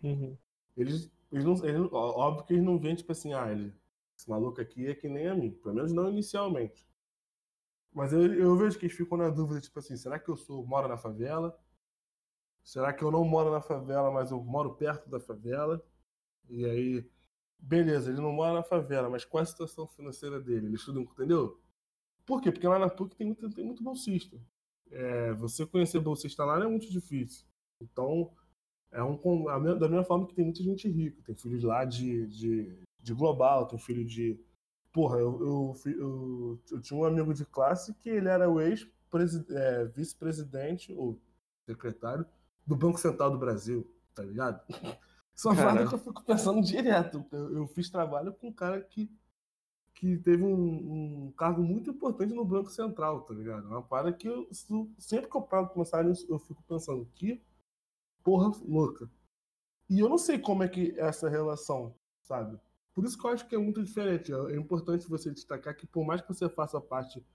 Uhum. 0.01 0.37
Eles, 0.77 1.11
eles 1.31 1.43
não. 1.43 1.65
Eles, 1.65 1.91
óbvio 1.91 2.45
que 2.45 2.53
eles 2.53 2.63
não 2.63 2.79
veem, 2.79 2.95
tipo 2.95 3.11
assim, 3.11 3.33
ah, 3.33 3.51
ele, 3.51 3.73
esse 4.17 4.29
maluco 4.29 4.61
aqui 4.61 4.87
é 4.87 4.95
que 4.95 5.09
nem 5.09 5.27
a 5.27 5.35
mim, 5.35 5.51
pelo 5.51 5.75
menos 5.75 5.91
não 5.91 6.09
inicialmente. 6.09 6.87
Mas 7.93 8.11
eu, 8.13 8.33
eu 8.33 8.55
vejo 8.55 8.79
que 8.79 8.85
eles 8.85 8.95
ficam 8.95 9.17
na 9.17 9.29
dúvida, 9.29 9.61
tipo 9.61 9.77
assim, 9.77 9.95
será 9.95 10.17
que 10.17 10.29
eu 10.29 10.35
sou 10.35 10.65
moro 10.65 10.87
na 10.87 10.97
favela? 10.97 11.57
Será 12.63 12.93
que 12.93 13.03
eu 13.03 13.11
não 13.11 13.25
moro 13.25 13.51
na 13.51 13.61
favela, 13.61 14.11
mas 14.11 14.31
eu 14.31 14.41
moro 14.43 14.75
perto 14.75 15.09
da 15.09 15.19
favela? 15.19 15.83
E 16.49 16.65
aí, 16.65 17.09
beleza, 17.59 18.11
ele 18.11 18.21
não 18.21 18.31
mora 18.31 18.53
na 18.53 18.63
favela, 18.63 19.09
mas 19.09 19.25
qual 19.25 19.41
é 19.41 19.43
a 19.43 19.47
situação 19.47 19.87
financeira 19.87 20.39
dele? 20.39 20.67
Ele 20.67 20.75
estuda, 20.75 20.99
entendeu? 20.99 21.59
Por 22.25 22.41
quê? 22.41 22.51
Porque 22.51 22.67
lá 22.67 22.79
na 22.79 22.89
PUC 22.89 23.15
tem 23.15 23.27
muito, 23.27 23.49
tem 23.49 23.65
muito 23.65 23.83
bolsista. 23.83 24.39
É, 24.91 25.33
você 25.33 25.65
conhecer 25.65 25.99
bolsista 25.99 26.45
lá 26.45 26.63
é 26.63 26.67
muito 26.67 26.89
difícil. 26.89 27.45
Então, 27.81 28.31
é 28.91 29.03
um, 29.03 29.17
da 29.77 29.89
mesma 29.89 30.05
forma 30.05 30.27
que 30.27 30.35
tem 30.35 30.45
muita 30.45 30.63
gente 30.63 30.87
rica, 30.87 31.21
tem 31.23 31.35
filhos 31.35 31.63
lá 31.63 31.83
de, 31.83 32.27
de 32.27 32.83
de 33.03 33.13
global, 33.13 33.67
tem 33.67 33.77
filho 33.77 34.03
de. 34.05 34.39
Porra, 34.91 35.19
eu, 35.19 35.39
eu, 35.41 35.73
eu, 35.91 36.59
eu 36.71 36.81
tinha 36.81 36.99
um 36.99 37.03
amigo 37.03 37.33
de 37.33 37.45
classe 37.45 37.93
que 37.95 38.09
ele 38.09 38.29
era 38.29 38.49
o 38.49 38.61
ex-vice-presidente, 38.61 40.93
é, 40.93 40.95
ou 40.95 41.19
secretário, 41.65 42.25
do 42.65 42.75
Banco 42.75 42.99
Central 42.99 43.31
do 43.31 43.37
Brasil, 43.37 43.89
tá 44.13 44.23
ligado? 44.23 44.61
Isso 45.35 45.49
é 45.49 45.51
uma 45.51 45.63
parada 45.63 45.87
que 45.87 45.95
eu 45.95 45.99
fico 45.99 46.23
pensando 46.23 46.61
direto. 46.61 47.25
Eu, 47.31 47.57
eu, 47.57 47.67
fiz 47.67 47.89
trabalho 47.89 48.33
com 48.33 48.49
um 48.49 48.53
cara 48.53 48.79
que, 48.81 49.11
que 49.95 50.17
teve 50.17 50.43
um, 50.43 51.25
um, 51.27 51.33
cargo 51.35 51.63
muito 51.63 51.89
importante 51.89 52.33
no 52.33 52.45
Banco 52.45 52.69
Central, 52.69 53.21
tá 53.21 53.33
ligado? 53.33 53.65
É 53.65 53.69
uma 53.69 53.81
parada 53.81 54.13
que 54.13 54.27
eu, 54.27 54.47
sempre 54.99 55.29
que 55.29 55.35
eu 55.35 55.41
paro 55.41 55.69
pensar 55.69 56.03
nisso, 56.03 56.27
eu 56.29 56.37
fico 56.37 56.63
pensando 56.63 57.05
que 57.15 57.41
porra 58.23 58.51
louca. 58.63 59.09
E 59.89 59.99
eu 59.99 60.07
não 60.07 60.17
sei 60.17 60.37
como 60.37 60.63
é 60.63 60.67
que 60.67 60.91
é 60.97 61.07
essa 61.07 61.27
relação, 61.27 61.95
sabe? 62.21 62.59
Por 62.93 63.03
isso 63.03 63.17
que 63.17 63.25
eu 63.25 63.31
acho 63.31 63.47
que 63.47 63.55
é 63.55 63.59
muito 63.59 63.83
diferente. 63.83 64.31
É 64.31 64.55
importante 64.55 65.09
você 65.09 65.31
destacar 65.31 65.75
que, 65.75 65.87
por 65.87 66.05
mais 66.05 66.21
que 66.21 66.27
você 66.27 66.47
faça 66.47 66.79
parte 66.79 67.25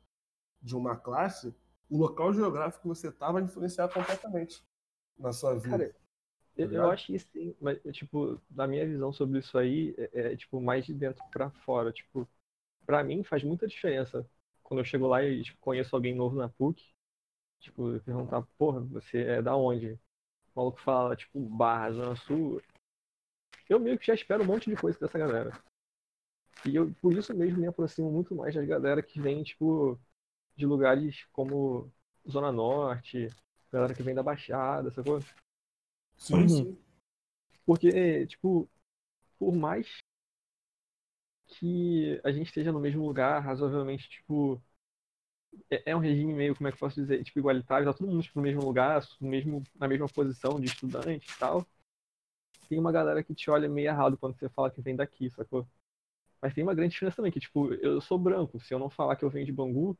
de 0.62 0.76
uma 0.76 0.96
classe, 0.96 1.54
o 1.90 1.98
local 1.98 2.32
geográfico 2.32 2.82
que 2.82 2.88
você 2.88 3.10
tá 3.10 3.30
vai 3.32 3.42
influenciar 3.42 3.88
completamente 3.88 4.64
na 5.18 5.32
sua 5.32 5.54
vida. 5.54 5.70
Cara, 5.70 5.94
eu, 6.56 6.72
eu 6.72 6.90
acho 6.90 7.06
que 7.06 7.18
sim, 7.18 7.54
mas, 7.60 7.78
tipo, 7.92 8.40
na 8.50 8.66
minha 8.66 8.86
visão 8.86 9.12
sobre 9.12 9.38
isso 9.38 9.56
aí, 9.56 9.94
é, 9.98 10.32
é 10.32 10.36
tipo, 10.36 10.60
mais 10.60 10.84
de 10.86 10.94
dentro 10.94 11.22
para 11.30 11.50
fora. 11.50 11.92
Tipo, 11.92 12.28
para 12.84 13.04
mim 13.04 13.22
faz 13.22 13.44
muita 13.44 13.66
diferença 13.66 14.28
quando 14.62 14.80
eu 14.80 14.84
chego 14.84 15.06
lá 15.06 15.22
e 15.24 15.42
tipo, 15.42 15.58
conheço 15.60 15.94
alguém 15.94 16.14
novo 16.14 16.36
na 16.36 16.48
PUC. 16.48 16.82
Tipo, 17.60 18.00
perguntar, 18.00 18.42
porra, 18.56 18.80
você 18.80 19.18
é 19.22 19.42
da 19.42 19.56
onde? 19.56 19.92
O 20.54 20.60
maluco 20.60 20.80
fala, 20.80 21.16
tipo, 21.16 21.40
Barra, 21.40 21.92
Zona 21.92 22.16
Sul. 22.16 22.60
Eu 23.68 23.78
meio 23.78 23.98
que 23.98 24.06
já 24.06 24.14
espero 24.14 24.42
um 24.42 24.46
monte 24.46 24.70
de 24.70 24.76
coisa 24.76 24.98
dessa 24.98 25.18
galera. 25.18 25.52
E 26.64 26.74
eu, 26.74 26.92
por 27.00 27.12
isso 27.12 27.34
mesmo, 27.34 27.58
me 27.58 27.66
aproximo 27.66 28.10
muito 28.10 28.34
mais 28.34 28.54
das 28.54 28.66
galera 28.66 29.02
que 29.02 29.20
vem, 29.20 29.42
tipo, 29.42 29.98
de 30.56 30.66
lugares 30.66 31.24
como 31.32 31.92
Zona 32.28 32.50
Norte, 32.50 33.28
galera 33.72 33.94
que 33.94 34.02
vem 34.02 34.14
da 34.14 34.22
Baixada, 34.22 34.90
sacou? 34.90 35.20
Sim, 36.16 36.34
uhum. 36.34 36.48
sim. 36.48 36.78
Porque, 37.66 38.26
tipo, 38.26 38.68
por 39.38 39.54
mais 39.54 39.88
que 41.46 42.20
a 42.24 42.30
gente 42.32 42.46
esteja 42.48 42.72
no 42.72 42.80
mesmo 42.80 43.04
lugar, 43.06 43.40
razoavelmente, 43.42 44.08
tipo, 44.08 44.62
é, 45.70 45.90
é 45.92 45.96
um 45.96 45.98
regime 46.00 46.32
meio, 46.34 46.54
como 46.56 46.68
é 46.68 46.70
que 46.72 46.76
eu 46.76 46.80
posso 46.80 47.00
dizer, 47.00 47.22
tipo, 47.24 47.38
igualitário, 47.38 47.86
tá 47.86 47.92
todo 47.92 48.08
mundo 48.08 48.22
tipo, 48.22 48.38
no 48.38 48.42
mesmo 48.42 48.62
lugar, 48.64 49.02
no 49.20 49.28
mesmo, 49.28 49.62
na 49.78 49.88
mesma 49.88 50.06
posição 50.08 50.60
de 50.60 50.66
estudante 50.66 51.26
e 51.30 51.38
tal. 51.38 51.66
Tem 52.68 52.78
uma 52.78 52.92
galera 52.92 53.22
que 53.22 53.34
te 53.34 53.50
olha 53.50 53.68
meio 53.68 53.88
errado 53.88 54.16
quando 54.18 54.38
você 54.38 54.48
fala 54.50 54.70
que 54.70 54.80
vem 54.82 54.94
daqui, 54.96 55.30
sacou? 55.30 55.66
Mas 56.42 56.54
tem 56.54 56.64
uma 56.64 56.74
grande 56.74 56.92
diferença 56.92 57.16
também, 57.16 57.32
que, 57.32 57.40
tipo, 57.40 57.74
eu 57.74 58.00
sou 58.00 58.18
branco, 58.18 58.60
se 58.60 58.74
eu 58.74 58.78
não 58.80 58.90
falar 58.90 59.16
que 59.16 59.24
eu 59.24 59.30
venho 59.30 59.46
de 59.46 59.52
Bangu, 59.52 59.98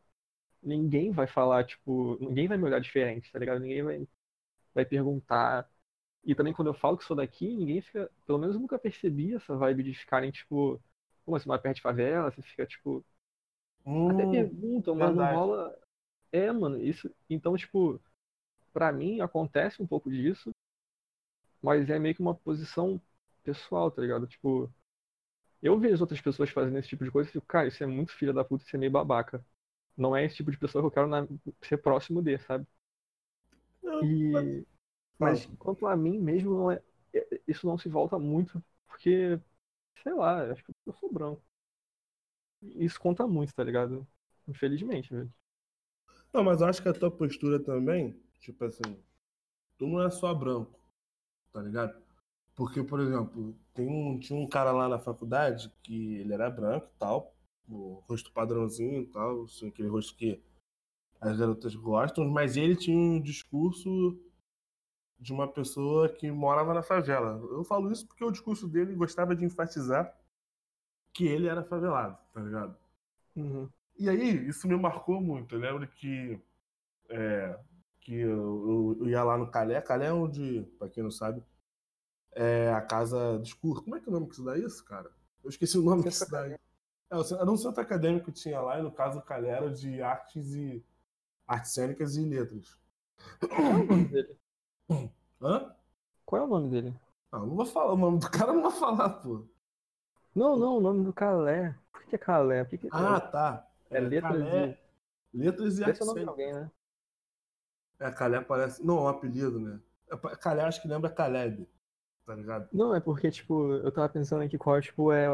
ninguém 0.62 1.10
vai 1.12 1.26
falar, 1.26 1.64
tipo, 1.64 2.16
ninguém 2.20 2.48
vai 2.48 2.56
me 2.58 2.64
olhar 2.64 2.80
diferente, 2.80 3.30
tá 3.32 3.38
ligado? 3.38 3.60
Ninguém 3.60 3.82
vai, 3.82 4.08
vai 4.74 4.84
perguntar. 4.86 5.68
E 6.24 6.34
também 6.34 6.52
quando 6.54 6.68
eu 6.68 6.74
falo 6.74 6.98
que 6.98 7.04
sou 7.04 7.16
daqui, 7.16 7.48
ninguém 7.54 7.82
fica. 7.82 8.10
Pelo 8.26 8.38
menos 8.38 8.56
eu 8.56 8.62
nunca 8.62 8.78
percebi 8.78 9.34
essa 9.34 9.56
vibe 9.56 9.84
de 9.84 9.94
ficarem, 9.94 10.30
tipo, 10.30 10.80
como 11.24 11.38
você 11.38 11.48
mora 11.48 11.60
perto 11.62 11.76
de 11.76 11.82
favela, 11.82 12.30
você 12.30 12.42
fica, 12.42 12.66
tipo. 12.66 13.04
Hum, 13.86 14.10
até 14.10 14.26
perguntam, 14.26 14.94
mas 14.94 15.14
não 15.14 15.24
rola. 15.24 15.76
É, 16.32 16.50
mano, 16.52 16.78
isso. 16.82 17.10
Então, 17.30 17.56
tipo, 17.56 18.00
pra 18.72 18.92
mim 18.92 19.20
acontece 19.20 19.82
um 19.82 19.86
pouco 19.86 20.10
disso, 20.10 20.50
mas 21.62 21.88
é 21.90 21.98
meio 21.98 22.14
que 22.14 22.20
uma 22.20 22.34
posição 22.34 23.00
pessoal, 23.44 23.90
tá 23.90 24.02
ligado? 24.02 24.26
Tipo, 24.26 24.72
eu 25.62 25.78
vejo 25.80 26.02
outras 26.02 26.20
pessoas 26.22 26.50
fazendo 26.50 26.78
esse 26.78 26.88
tipo 26.88 27.04
de 27.04 27.10
coisa 27.12 27.28
e 27.30 27.32
fico, 27.32 27.46
cara, 27.46 27.68
isso 27.68 27.82
é 27.82 27.86
muito 27.86 28.12
filha 28.12 28.32
da 28.32 28.44
puta, 28.44 28.64
isso 28.64 28.76
é 28.76 28.80
meio 28.80 28.92
babaca 28.92 29.44
não 29.98 30.16
é 30.16 30.24
esse 30.24 30.36
tipo 30.36 30.50
de 30.50 30.58
pessoa 30.58 30.82
que 30.82 30.86
eu 30.86 30.90
quero 30.92 31.08
na, 31.08 31.26
ser 31.62 31.78
próximo 31.78 32.22
de, 32.22 32.38
sabe? 32.38 32.66
E, 34.02 34.64
mas 35.18 35.46
quanto 35.58 35.86
a 35.86 35.96
mim 35.96 36.18
mesmo, 36.18 36.54
não 36.54 36.70
é, 36.70 36.82
é, 37.14 37.40
isso 37.48 37.66
não 37.66 37.78
se 37.78 37.88
volta 37.88 38.18
muito, 38.18 38.62
porque, 38.86 39.40
sei 40.02 40.14
lá, 40.14 40.52
acho 40.52 40.64
que 40.64 40.72
eu 40.86 40.94
sou 40.94 41.12
branco. 41.12 41.42
Isso 42.62 43.00
conta 43.00 43.26
muito, 43.26 43.54
tá 43.54 43.62
ligado? 43.64 44.06
Infelizmente, 44.46 45.12
velho. 45.12 45.32
Não, 46.32 46.44
mas 46.44 46.60
eu 46.60 46.66
acho 46.66 46.82
que 46.82 46.88
a 46.88 46.92
tua 46.94 47.10
postura 47.10 47.58
também, 47.58 48.18
tipo 48.40 48.64
assim, 48.64 48.82
tu 49.78 49.86
não 49.86 50.02
é 50.02 50.10
só 50.10 50.34
branco, 50.34 50.78
tá 51.52 51.62
ligado? 51.62 52.00
Porque, 52.56 52.82
por 52.84 53.00
exemplo, 53.00 53.56
tem 53.74 53.88
um, 53.88 54.18
tinha 54.18 54.38
um 54.38 54.48
cara 54.48 54.72
lá 54.72 54.88
na 54.88 54.98
faculdade 54.98 55.72
que 55.82 56.16
ele 56.16 56.32
era 56.34 56.50
branco 56.50 56.88
e 56.94 56.98
tal, 56.98 57.34
o 57.68 58.02
rosto 58.08 58.32
padrãozinho 58.32 59.02
e 59.02 59.06
tal, 59.06 59.46
aquele 59.66 59.88
rosto 59.88 60.16
que 60.16 60.42
as 61.20 61.36
garotas 61.36 61.74
gostam, 61.74 62.24
mas 62.28 62.56
ele 62.56 62.76
tinha 62.76 62.96
um 62.96 63.20
discurso 63.20 64.18
de 65.18 65.32
uma 65.32 65.48
pessoa 65.48 66.08
que 66.08 66.30
morava 66.30 66.72
na 66.72 66.82
favela. 66.82 67.40
Eu 67.50 67.64
falo 67.64 67.90
isso 67.90 68.06
porque 68.06 68.24
o 68.24 68.30
discurso 68.30 68.68
dele 68.68 68.94
gostava 68.94 69.34
de 69.34 69.44
enfatizar 69.44 70.16
que 71.12 71.26
ele 71.26 71.48
era 71.48 71.64
favelado, 71.64 72.16
tá 72.32 72.40
ligado? 72.40 72.76
Uhum. 73.34 73.68
E 73.98 74.08
aí, 74.08 74.46
isso 74.46 74.68
me 74.68 74.76
marcou 74.76 75.20
muito. 75.20 75.56
Eu 75.56 75.60
lembro 75.60 75.88
que, 75.88 76.40
é, 77.08 77.58
que 78.00 78.14
eu, 78.14 78.96
eu, 79.00 79.08
ia 79.08 79.24
lá 79.24 79.36
no 79.36 79.50
Calé. 79.50 79.80
Calé 79.80 80.06
é 80.06 80.12
onde, 80.12 80.62
pra 80.78 80.88
quem 80.88 81.02
não 81.02 81.10
sabe, 81.10 81.42
é 82.30 82.72
a 82.72 82.80
casa 82.80 83.38
dos 83.38 83.52
cursos. 83.52 83.82
Como 83.82 83.96
é 83.96 84.00
que 84.00 84.08
é 84.08 84.10
o 84.10 84.12
nome 84.12 84.28
que 84.28 84.36
se 84.36 84.44
dá 84.44 84.56
isso, 84.56 84.84
cara? 84.84 85.10
Eu 85.42 85.50
esqueci 85.50 85.76
o 85.76 85.82
nome 85.82 86.04
que 86.04 86.10
se 86.12 86.30
dá. 86.30 86.46
É, 87.10 87.16
era 87.34 87.50
um 87.50 87.56
centro 87.56 87.80
acadêmico 87.80 88.26
que 88.26 88.32
tinha 88.32 88.60
lá, 88.60 88.78
e 88.78 88.82
no 88.82 88.92
caso 88.92 89.18
o 89.18 89.22
Calhera 89.22 89.70
de 89.70 90.02
artes 90.02 90.54
e 90.54 90.84
artes 91.46 91.72
cênicas 91.72 92.16
e 92.16 92.24
letras. 92.24 92.78
Qual 93.48 93.60
é 93.60 93.74
o 93.74 93.84
nome 93.84 94.04
dele? 94.04 94.38
Hã? 95.40 95.74
Qual 96.26 96.42
é 96.42 96.44
o 96.44 96.48
nome 96.48 96.68
dele? 96.68 96.94
Ah, 97.32 97.38
não 97.38 97.56
vou 97.56 97.66
falar, 97.66 97.92
o 97.92 97.96
nome 97.96 98.18
do 98.18 98.30
cara 98.30 98.52
não 98.52 98.62
vou 98.62 98.70
falar, 98.70 99.10
pô. 99.10 99.46
Não, 100.34 100.56
não, 100.56 100.76
o 100.76 100.80
nome 100.80 101.04
do 101.04 101.12
Calé. 101.12 101.74
Por 101.90 102.04
que 102.04 102.14
é 102.14 102.18
Calé? 102.18 102.64
Que 102.64 102.78
que... 102.78 102.88
Ah, 102.92 103.20
tá. 103.20 103.66
É, 103.90 103.96
é 103.96 104.00
letras 104.00 104.32
Calé, 104.32 104.78
e. 105.32 105.38
Letras 105.38 105.78
e 105.78 105.84
artes 105.84 106.06
cênicas. 106.06 106.28
alguém, 106.28 106.52
né? 106.52 106.70
É, 108.00 108.10
Calé 108.10 108.40
parece. 108.40 108.84
Não, 108.84 108.98
é 108.98 109.00
um 109.02 109.08
apelido, 109.08 109.58
né? 109.58 109.80
É, 110.10 110.16
Calé 110.36 110.62
acho 110.62 110.80
que 110.80 110.88
lembra 110.88 111.10
Caleb, 111.10 111.68
tá 112.24 112.34
ligado? 112.34 112.68
Não, 112.72 112.94
é 112.94 113.00
porque, 113.00 113.30
tipo, 113.30 113.72
eu 113.72 113.90
tava 113.90 114.08
pensando 114.08 114.42
aqui 114.42 114.56
qual, 114.56 114.80
tipo, 114.80 115.10
é 115.12 115.28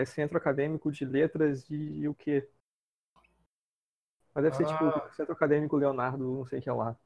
é 0.00 0.04
centro 0.04 0.36
acadêmico 0.36 0.90
de 0.92 1.04
letras 1.04 1.64
de 1.64 2.08
o 2.08 2.14
quê? 2.14 2.48
Mas 4.34 4.44
deve 4.44 4.56
ser 4.56 4.66
tipo 4.66 4.84
ah. 4.84 5.10
centro 5.12 5.32
acadêmico 5.32 5.76
Leonardo, 5.76 6.24
não 6.24 6.46
sei 6.46 6.58
o 6.58 6.62
que 6.62 6.68
é 6.68 6.72
lá. 6.72 6.96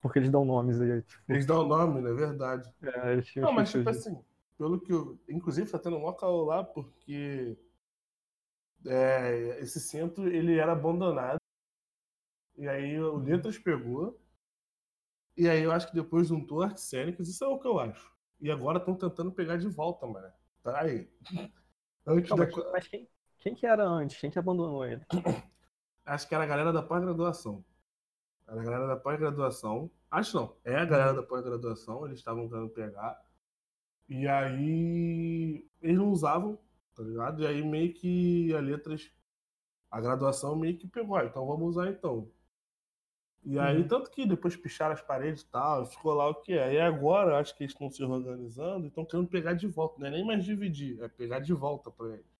Porque 0.00 0.18
eles 0.18 0.30
dão 0.30 0.44
nomes 0.44 0.80
aí. 0.80 1.02
Tipo... 1.02 1.32
Eles 1.32 1.46
dão 1.46 1.66
nome, 1.66 2.00
né? 2.00 2.12
Verdade. 2.12 2.74
É, 2.82 3.12
eles 3.12 3.32
não, 3.36 3.52
mas 3.52 3.70
tipo 3.70 3.84
de... 3.84 3.90
assim, 3.90 4.24
pelo 4.58 4.80
que 4.80 4.92
eu. 4.92 5.18
Inclusive 5.28 5.70
tá 5.70 5.78
tendo 5.78 5.96
um 5.96 6.02
local 6.02 6.44
lá 6.44 6.64
porque 6.64 7.56
é, 8.84 9.60
esse 9.60 9.78
centro 9.78 10.28
ele 10.28 10.58
era 10.58 10.72
abandonado. 10.72 11.38
E 12.56 12.68
aí 12.68 12.98
o 12.98 13.14
uhum. 13.14 13.22
Letras 13.22 13.58
pegou. 13.58 14.20
E 15.36 15.48
aí 15.48 15.62
eu 15.62 15.72
acho 15.72 15.88
que 15.88 15.94
depois 15.94 16.28
juntou 16.28 16.62
artes 16.62 16.84
cênicas, 16.84 17.28
isso 17.28 17.42
é 17.44 17.48
o 17.48 17.58
que 17.58 17.66
eu 17.66 17.78
acho. 17.78 18.12
E 18.40 18.50
agora 18.50 18.78
estão 18.78 18.94
tentando 18.94 19.32
pegar 19.32 19.56
de 19.56 19.68
volta, 19.68 20.06
mano. 20.06 20.30
Tá 20.62 20.80
aí. 20.80 21.08
Antes 22.06 22.30
Não, 22.30 22.36
da... 22.36 22.44
mas, 22.44 22.72
mas 22.72 22.88
quem, 22.88 23.08
quem 23.38 23.54
que 23.54 23.66
era 23.66 23.84
antes? 23.84 24.20
Quem 24.20 24.30
que 24.30 24.38
abandonou 24.38 24.84
ele? 24.84 25.04
Acho 26.04 26.28
que 26.28 26.34
era 26.34 26.44
a 26.44 26.46
galera 26.46 26.72
da 26.72 26.82
pós-graduação. 26.82 27.64
Era 28.46 28.60
a 28.60 28.64
galera 28.64 28.86
da 28.86 28.96
pós-graduação. 28.96 29.90
Acho 30.10 30.36
não. 30.36 30.56
É 30.64 30.76
a 30.76 30.84
galera 30.84 31.14
da 31.14 31.22
pós-graduação. 31.22 32.04
Eles 32.06 32.18
estavam 32.18 32.44
tentando 32.44 32.68
pegar. 32.68 33.20
E 34.08 34.26
aí. 34.26 35.66
Eles 35.80 35.96
não 35.96 36.10
usavam, 36.10 36.58
tá 36.94 37.02
ligado? 37.02 37.42
E 37.42 37.46
aí 37.46 37.62
meio 37.62 37.94
que 37.94 38.52
a 38.54 38.60
letras. 38.60 39.10
A 39.90 40.00
graduação 40.00 40.56
meio 40.56 40.76
que 40.76 40.88
pegou. 40.88 41.16
Ah, 41.16 41.24
então 41.24 41.46
vamos 41.46 41.68
usar 41.76 41.88
então. 41.88 42.28
E 43.44 43.58
aí, 43.58 43.78
uhum. 43.78 43.88
tanto 43.88 44.10
que 44.10 44.24
depois 44.24 44.54
picharam 44.54 44.94
as 44.94 45.02
paredes 45.02 45.42
e 45.42 45.46
tal, 45.46 45.84
ficou 45.84 46.14
lá 46.14 46.28
o 46.28 46.34
que 46.34 46.52
é. 46.52 46.74
E 46.74 46.80
agora, 46.80 47.38
acho 47.38 47.56
que 47.56 47.64
eles 47.64 47.72
estão 47.72 47.90
se 47.90 48.02
organizando 48.02 48.84
e 48.84 48.88
estão 48.88 49.04
querendo 49.04 49.28
pegar 49.28 49.54
de 49.54 49.66
volta. 49.66 49.98
Não 49.98 50.06
é 50.06 50.10
nem 50.10 50.24
mais 50.24 50.44
dividir, 50.44 51.02
é 51.02 51.08
pegar 51.08 51.40
de 51.40 51.52
volta 51.52 51.90
para 51.90 52.08
eles. 52.14 52.32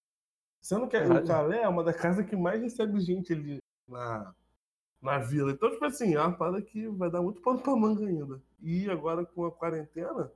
Sendo 0.61 0.87
que 0.87 0.97
o 0.97 1.27
Calé 1.27 1.62
é 1.62 1.69
uma 1.69 1.83
das 1.83 1.97
casas 1.97 2.25
que 2.25 2.37
mais 2.37 2.62
recebe 2.62 3.01
gente 3.01 3.33
ali 3.33 3.59
na, 3.88 4.33
na 5.01 5.19
vila. 5.19 5.51
Então, 5.51 5.71
tipo 5.73 5.85
assim, 5.85 6.15
é 6.15 6.21
uma 6.21 6.37
parada 6.37 6.62
que 6.62 6.87
vai 6.88 7.11
dar 7.11 7.21
muito 7.21 7.43
pano 7.43 7.61
pra 7.61 7.75
manga 7.75 8.07
ainda. 8.07 8.41
E 8.61 8.88
agora 8.88 9.27
com 9.27 9.45
a 9.45 9.51
quarentena, 9.51 10.31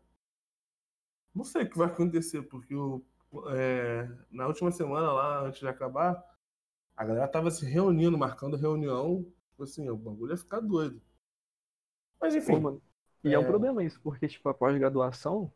não 1.33 1.45
sei 1.45 1.63
o 1.63 1.71
que 1.71 1.79
vai 1.79 1.87
acontecer, 1.87 2.43
porque 2.43 2.75
o, 2.75 3.05
é, 3.51 4.11
na 4.33 4.49
última 4.49 4.73
semana 4.73 5.13
lá, 5.13 5.43
antes 5.43 5.61
de 5.61 5.69
acabar, 5.69 6.21
a 6.97 7.05
galera 7.05 7.29
tava 7.29 7.53
se 7.53 7.65
reunindo, 7.65 8.19
marcando 8.19 8.57
reunião 8.57 9.25
Tipo 9.57 9.63
assim, 9.63 9.89
o 9.89 9.97
bagulho 9.97 10.33
ia 10.33 10.37
ficar 10.37 10.61
doido. 10.61 11.01
Mas 12.21 12.35
enfim. 12.35 12.61
Pô, 12.61 12.79
e 13.25 13.31
é... 13.31 13.33
é... 13.33 13.39
um 13.39 13.45
problema 13.45 13.83
isso, 13.83 13.99
porque, 14.03 14.29
tipo, 14.29 14.47
a 14.51 14.55
pós-graduação, 14.55 15.51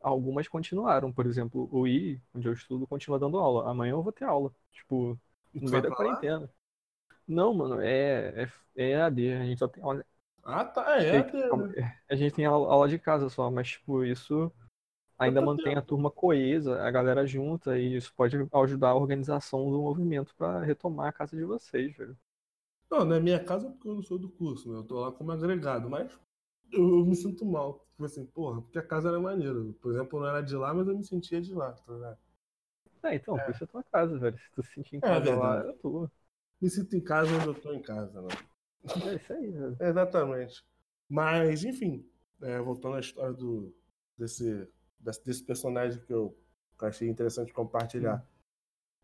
algumas 0.00 0.48
continuaram. 0.48 1.12
Por 1.12 1.26
exemplo, 1.26 1.68
o 1.70 1.86
I, 1.86 2.20
onde 2.34 2.48
eu 2.48 2.52
estudo, 2.52 2.88
continua 2.88 3.20
dando 3.20 3.38
aula. 3.38 3.70
Amanhã 3.70 3.92
eu 3.92 4.02
vou 4.02 4.10
ter 4.10 4.24
aula. 4.24 4.52
Tipo, 4.72 5.16
no 5.54 5.70
meio 5.70 5.80
da 5.80 5.94
quarentena. 5.94 6.50
Não, 7.26 7.54
mano, 7.54 7.80
é, 7.80 8.42
é, 8.42 8.52
é 8.74 8.90
EAD. 8.90 9.32
A 9.34 9.44
gente 9.44 9.58
só 9.60 9.68
tem 9.68 9.80
aula. 9.80 10.04
Ah, 10.42 10.64
tá, 10.64 11.00
é 11.00 11.18
EAD. 11.18 11.32
Né? 11.32 12.00
A 12.10 12.16
gente 12.16 12.34
tem 12.34 12.46
aula, 12.46 12.68
aula 12.68 12.88
de 12.88 12.98
casa 12.98 13.28
só, 13.28 13.48
mas, 13.48 13.68
tipo, 13.68 14.02
isso 14.04 14.50
ainda 15.16 15.40
mantém 15.40 15.76
a 15.76 15.82
turma 15.82 16.10
coesa, 16.10 16.82
a 16.82 16.90
galera 16.90 17.24
junta, 17.24 17.78
e 17.78 17.94
isso 17.94 18.12
pode 18.12 18.36
ajudar 18.52 18.88
a 18.88 18.96
organização 18.96 19.70
do 19.70 19.80
movimento 19.80 20.34
para 20.34 20.62
retomar 20.62 21.06
a 21.06 21.12
casa 21.12 21.36
de 21.36 21.44
vocês, 21.44 21.96
velho. 21.96 22.18
Não, 22.90 23.04
na 23.04 23.20
minha 23.20 23.42
casa 23.42 23.70
porque 23.70 23.88
eu 23.88 23.94
não 23.94 24.02
sou 24.02 24.18
do 24.18 24.28
curso, 24.28 24.70
né? 24.72 24.78
Eu 24.78 24.84
tô 24.84 24.98
lá 25.00 25.12
como 25.12 25.30
agregado, 25.32 25.88
mas 25.90 26.12
eu, 26.72 26.88
eu 27.00 27.06
me 27.06 27.16
sinto 27.16 27.44
mal. 27.46 27.86
tipo 27.92 28.04
assim, 28.04 28.26
porra, 28.26 28.62
porque 28.62 28.78
a 28.78 28.82
casa 28.86 29.08
era 29.08 29.20
maneira. 29.20 29.54
Por 29.80 29.92
exemplo, 29.94 30.18
eu 30.18 30.22
não 30.22 30.28
era 30.28 30.42
de 30.42 30.56
lá, 30.56 30.74
mas 30.74 30.88
eu 30.88 30.96
me 30.96 31.04
sentia 31.04 31.40
de 31.40 31.54
lá, 31.54 31.72
tá 31.72 31.92
ligado? 31.92 32.18
É, 33.02 33.14
então, 33.14 33.38
É. 33.38 33.40
por 33.40 33.54
isso 33.54 33.64
é 33.64 33.66
tua 33.66 33.82
casa, 33.84 34.18
velho. 34.18 34.38
Se 34.38 34.50
tu 34.52 34.62
se 34.62 34.72
sentir 34.74 34.96
em 34.96 35.00
É 35.02 35.18
casa 35.20 35.34
lá, 35.34 35.58
verdade. 35.58 35.66
é 35.68 35.72
tua. 35.74 36.10
Me 36.60 36.70
sinto 36.70 36.94
em 36.96 37.00
casa 37.02 37.34
onde 37.34 37.46
eu 37.48 37.54
tô 37.54 37.72
em 37.72 37.82
casa, 37.82 38.20
né? 38.22 38.28
É 39.04 39.14
isso 39.16 39.32
aí, 39.32 39.50
velho. 39.50 39.80
Exatamente. 39.80 40.64
Mas, 41.08 41.64
enfim, 41.64 42.04
é, 42.42 42.60
voltando 42.60 42.96
à 42.96 43.00
história 43.00 43.32
do, 43.32 43.74
desse, 44.16 44.68
desse, 44.98 45.24
desse 45.24 45.44
personagem 45.44 46.00
que 46.04 46.12
eu, 46.12 46.36
que 46.78 46.84
eu 46.84 46.88
achei 46.88 47.08
interessante 47.08 47.52
compartilhar. 47.52 48.24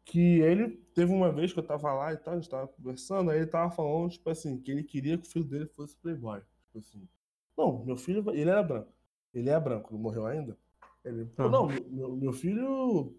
Que 0.05 0.41
ele 0.41 0.71
teve 0.95 1.13
uma 1.13 1.33
vez 1.33 1.53
que 1.53 1.59
eu 1.61 1.67
tava 1.67 1.93
lá 1.95 2.13
e 2.13 2.17
tal, 2.17 2.35
a 2.35 2.37
gente 2.37 2.49
tava 2.51 2.69
conversando, 2.69 3.31
aí 3.31 3.39
ele 3.39 3.47
tava 3.47 3.71
falando, 3.71 4.11
tipo 4.11 4.29
assim, 4.31 4.59
que 4.61 4.71
ele 4.71 4.83
queria 4.85 5.17
que 5.19 5.27
o 5.27 5.31
filho 5.31 5.45
dele 5.45 5.67
fosse 5.67 5.97
playboy. 5.97 6.41
Tipo 6.41 6.79
assim, 6.79 7.09
não, 7.57 7.85
meu 7.85 7.97
filho, 7.97 8.29
ele 8.35 8.51
era 8.51 8.63
branco. 8.63 8.93
Ele 9.33 9.49
é 9.51 9.59
branco, 9.61 9.93
não 9.93 10.01
morreu 10.01 10.27
ainda. 10.27 10.59
Ele, 11.05 11.25
pô, 11.27 11.49
não, 11.49 11.67
meu- 11.69 12.17
meu, 12.17 12.33
filho. 12.33 13.15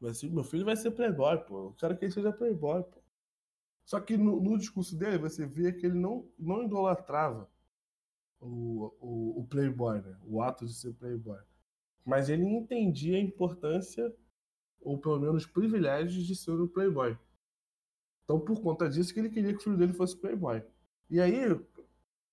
vai 0.00 0.14
ser- 0.14 0.30
Meu 0.30 0.44
filho 0.44 0.64
vai 0.64 0.76
ser 0.76 0.90
playboy, 0.92 1.38
pô. 1.44 1.66
Eu 1.68 1.74
quero 1.78 1.96
que 1.96 2.04
ele 2.04 2.12
seja 2.12 2.32
playboy, 2.32 2.82
pô. 2.82 3.00
Só 3.86 4.00
que 4.00 4.16
no, 4.16 4.40
no 4.40 4.58
discurso 4.58 4.96
dele, 4.96 5.18
você 5.18 5.46
via 5.46 5.72
que 5.72 5.86
ele 5.86 5.98
não, 5.98 6.28
não 6.38 6.64
idolatrava 6.64 7.48
o, 8.40 8.92
o, 9.00 9.40
o 9.40 9.46
playboy, 9.48 10.00
né? 10.02 10.16
O 10.24 10.42
ato 10.42 10.66
de 10.66 10.74
ser 10.74 10.94
playboy. 10.94 11.38
Mas 12.04 12.28
ele 12.28 12.44
entendia 12.44 13.18
a 13.18 13.20
importância, 13.22 14.14
ou 14.80 14.98
pelo 14.98 15.18
menos 15.18 15.44
os 15.44 15.46
privilégios 15.46 16.26
de 16.26 16.34
ser 16.34 16.52
um 16.52 16.68
playboy. 16.68 17.16
Então, 18.24 18.38
por 18.40 18.60
conta 18.60 18.88
disso, 18.88 19.12
que 19.12 19.20
ele 19.20 19.30
queria 19.30 19.52
que 19.52 19.58
o 19.58 19.62
filho 19.62 19.76
dele 19.76 19.92
fosse 19.92 20.16
playboy. 20.16 20.62
E 21.08 21.20
aí, 21.20 21.34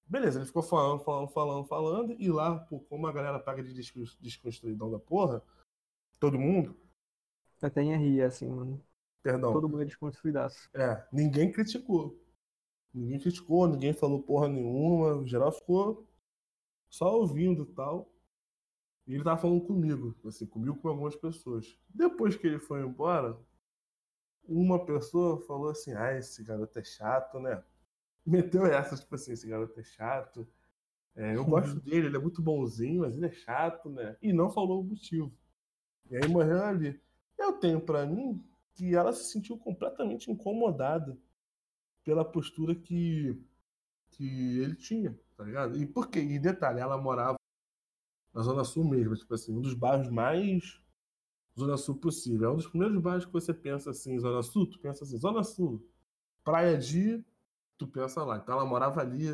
beleza, 0.06 0.40
ele 0.40 0.46
ficou 0.46 0.62
falando, 0.62 1.00
falando, 1.04 1.30
falando, 1.30 1.66
falando, 1.68 2.16
e 2.20 2.30
lá, 2.30 2.60
pô, 2.60 2.80
como 2.82 3.08
a 3.08 3.14
galera 3.14 3.40
paga 3.40 3.64
de 3.64 3.74
descon- 3.74 4.04
desconstruidão 4.20 4.92
da 4.92 5.00
porra, 5.00 5.42
todo 6.20 6.38
mundo, 6.40 6.76
Até 7.62 7.82
em 7.82 7.96
RI 7.96 8.22
assim, 8.22 8.48
mano. 8.50 8.82
perdão, 9.24 9.54
Todo 9.54 9.70
mundo 9.70 9.82
é 9.82 9.86
desconstruidaço. 9.86 10.70
É, 10.74 11.08
ninguém 11.12 11.52
criticou. 11.52 12.22
Ninguém 12.94 13.20
criticou, 13.20 13.68
ninguém 13.68 13.94
falou 13.94 14.22
porra 14.22 14.48
nenhuma. 14.48 15.16
O 15.16 15.26
geral 15.26 15.52
ficou 15.52 16.08
só 16.90 17.18
ouvindo 17.18 17.64
e 17.64 17.74
tal. 17.74 18.10
E 19.08 19.14
ele 19.14 19.24
tava 19.24 19.40
falando 19.40 19.62
comigo, 19.62 20.16
assim, 20.26 20.46
comigo 20.46 20.78
com 20.78 20.90
algumas 20.90 21.16
pessoas. 21.16 21.78
Depois 21.90 22.36
que 22.36 22.48
ele 22.48 22.60
foi 22.60 22.82
embora, 22.82 23.38
uma 24.48 24.84
pessoa 24.86 25.40
falou 25.46 25.70
assim: 25.70 25.94
ah, 25.94 26.14
esse 26.18 26.44
garoto 26.44 26.80
é 26.80 26.84
chato, 26.84 27.40
né? 27.40 27.64
Meteu 28.26 28.66
essa, 28.66 28.96
tipo 28.96 29.14
assim, 29.16 29.34
esse 29.34 29.48
garoto 29.48 29.80
é 29.80 29.84
chato. 29.84 30.48
É, 31.16 31.36
eu 31.36 31.46
gosto 31.46 31.80
dele, 31.80 32.08
ele 32.08 32.18
é 32.18 32.20
muito 32.20 32.42
bonzinho, 32.42 33.02
mas 33.02 33.16
ele 33.16 33.28
é 33.28 33.32
chato, 33.32 33.90
né? 33.90 34.18
E 34.22 34.34
não 34.34 34.50
falou 34.50 34.82
o 34.82 34.84
motivo. 34.84 35.32
E 36.10 36.18
aí 36.18 36.28
morreu 36.28 36.64
ali. 36.64 37.00
Eu 37.38 37.54
tenho 37.54 37.80
pra 37.80 38.06
mim 38.06 38.44
que 38.74 38.96
ela 38.96 39.14
se 39.14 39.32
sentiu 39.32 39.58
completamente 39.58 40.30
incomodada 40.32 41.18
pela 42.04 42.26
postura 42.26 42.76
que, 42.76 43.42
que 44.12 44.60
ele 44.60 44.76
tinha, 44.76 45.18
tá 45.38 45.44
ligado? 45.44 45.78
E 45.78 45.86
por 45.86 46.10
quê? 46.10 46.20
E 46.20 46.38
detalhe, 46.38 46.80
ela 46.80 46.98
morava 46.98 47.38
na 48.36 48.44
Zona 48.44 48.66
Sul 48.66 48.86
mesmo, 48.86 49.16
tipo 49.18 49.34
assim, 49.36 49.54
um 49.58 49.62
dos 49.62 49.76
bairros 49.76 50.10
mais 50.12 50.82
Zona 51.58 51.78
Sul 51.78 51.96
possível. 51.98 52.50
É 52.50 52.54
um 52.54 52.58
dos 52.58 52.68
primeiros 52.68 53.00
bairros 53.02 53.26
que 53.26 53.34
você 53.34 53.54
pensa 53.54 53.92
assim, 53.92 54.20
Zona 54.20 54.44
Sul, 54.44 54.70
tu 54.70 54.80
pensa 54.80 55.04
assim, 55.04 55.18
Zona 55.18 55.44
Sul, 55.44 55.86
Praia 56.44 56.78
de, 56.78 57.24
tu 57.78 57.88
pensa 57.88 58.24
lá. 58.24 58.38
Então 58.38 58.56
ela 58.56 58.66
morava 58.66 59.02
ali 59.02 59.30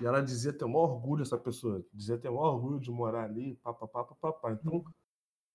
e 0.00 0.06
ela 0.06 0.22
dizia 0.22 0.52
ter 0.52 0.64
o 0.64 0.68
maior 0.68 0.90
orgulho, 0.92 1.22
essa 1.22 1.38
pessoa, 1.38 1.84
dizia 1.92 2.18
ter 2.18 2.28
o 2.30 2.34
maior 2.36 2.54
orgulho 2.54 2.80
de 2.80 2.90
morar 2.90 3.24
ali, 3.24 3.56
papapá, 3.56 4.04
papapá. 4.04 4.52
Então, 4.52 4.84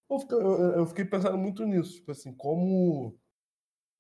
eu 0.10 0.19
fiquei, 0.19 0.38
eu- 0.39 0.86
fiquei 0.88 1.06
pensando 1.06 1.38
muito 1.38 1.65
nisso, 1.65 1.95
tipo 1.95 2.12
assim, 2.12 2.34
como. 2.34 3.17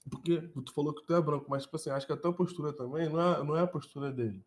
Porque 0.09 0.41
tu 0.65 0.73
falou 0.73 0.93
que 0.93 1.05
tu 1.05 1.13
é 1.15 1.21
branco, 1.21 1.45
mas, 1.49 1.63
tipo 1.63 1.75
assim, 1.75 1.89
acho 1.91 2.05
que 2.07 2.13
a 2.13 2.17
tua 2.17 2.33
postura 2.33 2.73
também 2.73 3.09
não 3.09 3.21
é, 3.21 3.43
não 3.43 3.57
é 3.57 3.61
a 3.61 3.67
postura 3.67 4.11
dele. 4.11 4.43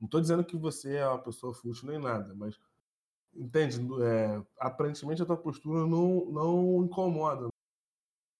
Não 0.00 0.08
tô 0.08 0.20
dizendo 0.20 0.44
que 0.44 0.56
você 0.56 0.96
é 0.96 1.08
uma 1.08 1.22
pessoa 1.22 1.54
fútil 1.54 1.88
nem 1.88 2.00
nada, 2.00 2.34
mas. 2.34 2.58
Entende? 3.38 3.78
É, 4.02 4.42
aparentemente 4.58 5.22
a 5.22 5.26
tua 5.26 5.36
postura 5.36 5.86
não, 5.86 6.24
não 6.26 6.84
incomoda. 6.84 7.48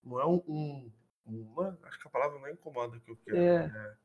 Não 0.04 0.20
é 0.20 0.26
um. 0.26 0.42
um- 0.48 0.90
um- 1.26 1.54
não 1.56 1.66
é- 1.66 1.76
acho 1.84 2.00
que 2.00 2.08
a 2.08 2.10
palavra 2.10 2.38
não 2.38 2.46
é 2.46 2.52
incomoda 2.52 2.98
que 3.00 3.10
eu 3.10 3.16
quero. 3.16 3.36
É. 3.36 3.96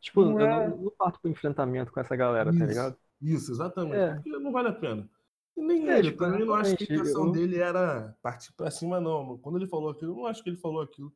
Tipo, 0.00 0.24
Não 0.24 0.40
eu 0.40 0.46
é- 0.46 0.68
não, 0.68 0.76
não 0.76 0.90
parto 0.96 1.20
pro 1.20 1.30
enfrentamento 1.30 1.90
com 1.92 2.00
essa 2.00 2.14
galera, 2.14 2.50
tá 2.50 2.56
Isso. 2.58 2.66
ligado? 2.66 2.96
Isso, 3.20 3.52
exatamente. 3.52 3.96
É. 3.96 4.14
Porque 4.14 4.30
não 4.30 4.52
vale 4.52 4.68
a 4.68 4.72
pena. 4.72 5.08
E 5.56 5.62
nem 5.62 5.88
ele, 5.88 6.10
tipo, 6.10 6.18
também 6.18 6.44
não 6.44 6.54
acho 6.54 6.76
que 6.76 6.84
a 6.84 6.96
intenção 6.96 7.26
eu- 7.26 7.32
dele 7.32 7.58
era 7.58 8.16
partir 8.22 8.52
pra 8.54 8.70
cima, 8.70 9.00
não. 9.00 9.38
Quando 9.38 9.56
ele 9.58 9.66
falou 9.68 9.90
aquilo, 9.90 10.12
eu 10.12 10.16
não 10.16 10.26
acho 10.26 10.42
que 10.42 10.50
ele 10.50 10.56
falou 10.56 10.82
aquilo 10.82 11.12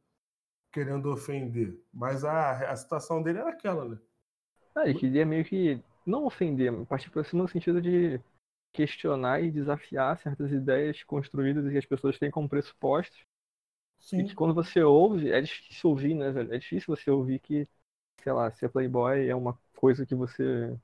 querendo 0.72 1.10
ofender. 1.12 1.78
Mas 1.92 2.24
a, 2.24 2.70
a 2.70 2.76
situação 2.76 3.22
dele 3.22 3.38
era 3.38 3.50
aquela, 3.50 3.84
né? 3.84 3.98
Ah, 4.74 4.84
ele 4.88 4.98
queria 4.98 5.26
meio 5.26 5.44
que 5.44 5.82
não 6.06 6.24
ofender, 6.24 6.72
partir 6.86 7.10
pra 7.10 7.24
cima 7.24 7.42
no 7.42 7.48
sentido 7.48 7.82
de 7.82 8.20
questionar 8.72 9.42
e 9.42 9.50
desafiar 9.50 10.18
certas 10.18 10.52
ideias 10.52 11.02
construídas 11.04 11.66
e 11.66 11.70
que 11.72 11.78
as 11.78 11.86
pessoas 11.86 12.18
têm 12.18 12.30
como 12.30 12.48
pressupostos. 12.48 13.18
E 14.16 14.24
Sim. 14.24 14.26
que 14.26 14.34
quando 14.34 14.54
você 14.54 14.82
ouve, 14.82 15.30
é 15.30 15.40
difícil 15.40 15.90
ouvir, 15.90 16.14
né, 16.14 16.30
velho? 16.32 16.52
É 16.54 16.58
difícil 16.58 16.94
você 16.94 17.10
ouvir 17.10 17.38
que, 17.40 17.68
sei 18.22 18.32
lá, 18.32 18.50
ser 18.52 18.68
playboy 18.70 19.28
é 19.28 19.34
uma 19.36 19.58
coisa 19.76 20.06
que 20.06 20.14
você. 20.14 20.76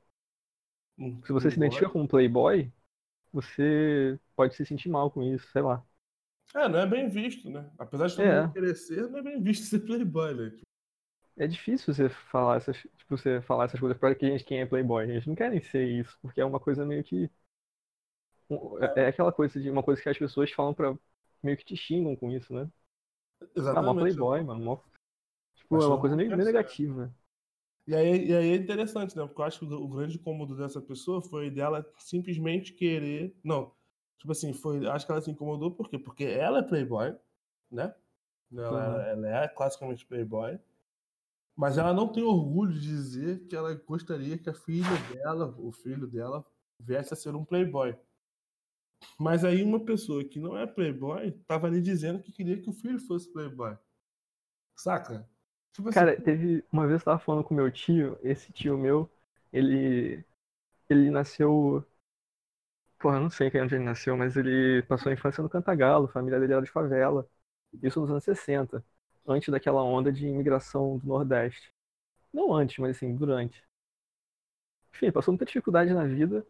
Um 0.98 1.20
Se 1.24 1.32
você 1.32 1.50
se 1.50 1.56
playboy. 1.56 1.58
identifica 1.58 1.90
como 1.90 2.06
playboy, 2.08 2.72
você 3.32 4.18
pode 4.36 4.54
se 4.56 4.66
sentir 4.66 4.88
mal 4.90 5.10
com 5.12 5.22
isso, 5.22 5.48
sei 5.52 5.62
lá. 5.62 5.84
É, 6.54 6.68
não 6.68 6.78
é 6.80 6.86
bem 6.86 7.08
visto, 7.08 7.48
né? 7.50 7.70
Apesar 7.78 8.06
de 8.08 8.16
todo 8.16 8.26
É. 8.26 8.30
mundo 8.30 8.50
querer 8.52 8.74
ser, 8.76 9.08
não 9.10 9.18
é 9.18 9.22
bem 9.22 9.42
visto 9.42 9.66
ser 9.66 9.80
playboy, 9.80 10.34
né? 10.34 10.50
Tipo, 10.50 10.64
É 11.36 11.46
difícil 11.46 11.92
você 11.94 12.08
falar 12.08 12.56
essas, 12.58 12.76
tipo, 12.76 13.16
você 13.16 13.40
falar 13.42 13.64
essas 13.64 13.80
coisas 13.80 13.98
pra 13.98 14.14
quem, 14.14 14.36
quem 14.38 14.60
é 14.60 14.66
playboy. 14.66 15.04
Eles 15.04 15.26
não 15.26 15.34
querem 15.34 15.60
ser 15.62 15.84
isso, 15.88 16.16
porque 16.22 16.40
é 16.40 16.44
uma 16.44 16.60
coisa 16.60 16.84
meio 16.86 17.02
que. 17.04 17.30
Um- 18.50 18.78
É 18.82 19.02
é 19.04 19.06
aquela 19.08 19.32
coisa 19.32 19.60
de 19.60 19.70
uma 19.70 19.82
coisa 19.82 20.02
que 20.02 20.08
as 20.08 20.18
pessoas 20.18 20.50
falam 20.52 20.74
pra. 20.74 20.96
meio 21.42 21.56
que 21.58 21.64
te 21.64 21.76
xingam 21.76 22.16
com 22.16 22.30
isso, 22.30 22.52
né? 22.54 22.68
Ah, 23.72 23.82
exatamente. 23.82 23.82
mó 23.82 23.94
playboy, 23.94 24.42
mano. 24.44 24.60
mó- 24.64 24.82
Tipo, 25.56 25.82
é 25.82 25.86
uma 25.88 25.98
coisa 26.00 26.16
meio, 26.16 26.30
quer 26.30 26.36
meio 26.36 26.46
negativa. 26.46 27.14
E 27.86 27.94
aí, 27.94 28.28
e 28.28 28.34
aí 28.34 28.50
é 28.52 28.56
interessante, 28.56 29.16
né? 29.16 29.26
Porque 29.26 29.40
eu 29.40 29.44
acho 29.44 29.58
que 29.60 29.66
o, 29.66 29.88
grande 29.88 30.16
incômodo 30.16 30.56
dessa 30.56 30.80
pessoa 30.80 31.20
foi 31.22 31.50
dela 31.50 31.84
simplesmente 31.98 32.72
querer. 32.72 33.34
Não. 33.44 33.72
Tipo 34.18 34.32
assim, 34.32 34.52
foi. 34.54 34.86
Acho 34.88 35.04
que 35.04 35.12
ela 35.12 35.20
se 35.20 35.30
incomodou 35.30 35.70
por 35.70 35.88
quê? 35.90 35.98
Porque 35.98 36.24
ela 36.24 36.60
é 36.60 36.62
playboy, 36.62 37.14
né? 37.70 37.94
Ela, 38.56 39.02
Uhum. 39.02 39.08
ela 39.08 39.44
é 39.44 39.48
classicamente 39.48 40.06
playboy. 40.06 40.58
Mas 41.56 41.78
ela 41.78 41.92
não 41.94 42.08
tem 42.08 42.22
orgulho 42.22 42.72
de 42.72 42.80
dizer 42.80 43.46
que 43.48 43.54
ela 43.56 43.74
gostaria 43.74 44.38
que 44.38 44.50
a 44.50 44.54
filha 44.54 44.88
dela, 45.12 45.54
o 45.58 45.72
filho 45.72 46.06
dela, 46.06 46.44
viesse 46.80 47.12
a 47.14 47.16
ser 47.16 47.34
um 47.34 47.44
playboy. 47.44 47.96
Mas 49.18 49.44
aí 49.44 49.62
uma 49.62 49.84
pessoa 49.84 50.24
que 50.24 50.38
não 50.40 50.56
é 50.56 50.66
playboy 50.66 51.32
tava 51.46 51.66
ali 51.66 51.80
dizendo 51.80 52.20
que 52.20 52.32
queria 52.32 52.60
que 52.60 52.68
o 52.70 52.72
filho 52.72 52.98
fosse 52.98 53.32
playboy. 53.32 53.76
Saca? 54.76 55.28
Tipo 55.72 55.88
assim, 55.88 55.98
Cara, 55.98 56.20
teve. 56.20 56.64
Uma 56.72 56.86
vez 56.86 57.00
eu 57.00 57.04
tava 57.06 57.18
falando 57.18 57.44
com 57.44 57.54
meu 57.54 57.70
tio, 57.70 58.18
esse 58.22 58.52
tio 58.52 58.76
meu, 58.78 59.10
ele. 59.52 60.24
Ele 60.88 61.10
nasceu. 61.10 61.84
Porra, 62.98 63.20
não 63.20 63.30
sei 63.30 63.48
onde 63.60 63.74
ele 63.74 63.84
nasceu, 63.84 64.16
mas 64.16 64.36
ele 64.36 64.82
passou 64.84 65.10
a 65.10 65.12
infância 65.14 65.42
no 65.42 65.48
Cantagalo, 65.48 66.06
a 66.06 66.08
família 66.08 66.40
dele 66.40 66.54
era 66.54 66.62
de 66.62 66.70
favela. 66.70 67.28
Isso 67.82 68.00
nos 68.00 68.10
anos 68.10 68.24
60, 68.24 68.84
antes 69.26 69.48
daquela 69.50 69.82
onda 69.82 70.10
de 70.12 70.26
imigração 70.26 70.98
do 70.98 71.06
Nordeste. 71.06 71.72
Não 72.32 72.54
antes, 72.54 72.78
mas 72.78 72.96
assim, 72.96 73.14
durante. 73.16 73.62
Enfim, 74.94 75.10
passou 75.12 75.32
muita 75.32 75.44
dificuldade 75.44 75.92
na 75.92 76.04
vida. 76.06 76.46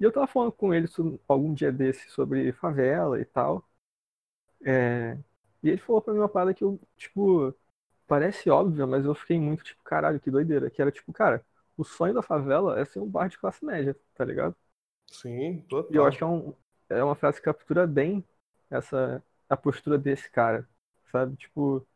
E 0.00 0.04
eu 0.04 0.12
tava 0.12 0.26
falando 0.26 0.52
com 0.52 0.74
ele 0.74 0.86
sobre- 0.88 1.20
algum 1.28 1.54
dia 1.54 1.70
desse 1.72 2.10
sobre 2.10 2.52
favela 2.52 3.20
e 3.20 3.24
tal. 3.24 3.68
É, 4.64 5.18
E 5.62 5.68
ele 5.68 5.78
falou 5.78 6.00
pra 6.02 6.12
mim 6.14 6.20
uma 6.20 6.28
parada 6.28 6.54
que 6.54 6.64
eu, 6.64 6.80
tipo, 6.96 7.54
parece 8.06 8.50
óbvia, 8.50 8.86
mas 8.86 9.04
eu 9.04 9.14
fiquei 9.14 9.38
muito 9.40 9.64
tipo, 9.64 9.82
caralho, 9.84 10.20
que 10.20 10.30
doideira. 10.30 10.70
Que 10.70 10.82
era 10.82 10.92
tipo, 10.92 11.12
cara, 11.12 11.44
o 11.76 11.84
sonho 11.84 12.14
da 12.14 12.22
favela 12.22 12.80
é 12.80 12.84
ser 12.84 13.00
um 13.00 13.08
bar 13.10 13.28
de 13.28 13.38
classe 13.38 13.64
média, 13.64 13.96
tá 14.14 14.24
ligado? 14.24 14.56
sim, 15.12 15.62
total. 15.68 15.90
E 15.90 15.96
eu 15.96 16.06
acho 16.06 16.18
que 16.18 16.24
é, 16.24 16.26
um, 16.26 16.54
é 16.88 17.02
uma 17.04 17.14
frase 17.16 17.38
que 17.38 17.44
captura 17.44 17.86
bem 17.86 18.24
essa 18.70 19.22
a 19.48 19.56
postura 19.56 19.98
desse 19.98 20.30
cara, 20.30 20.68
sabe? 21.10 21.36
Tipo, 21.36 21.86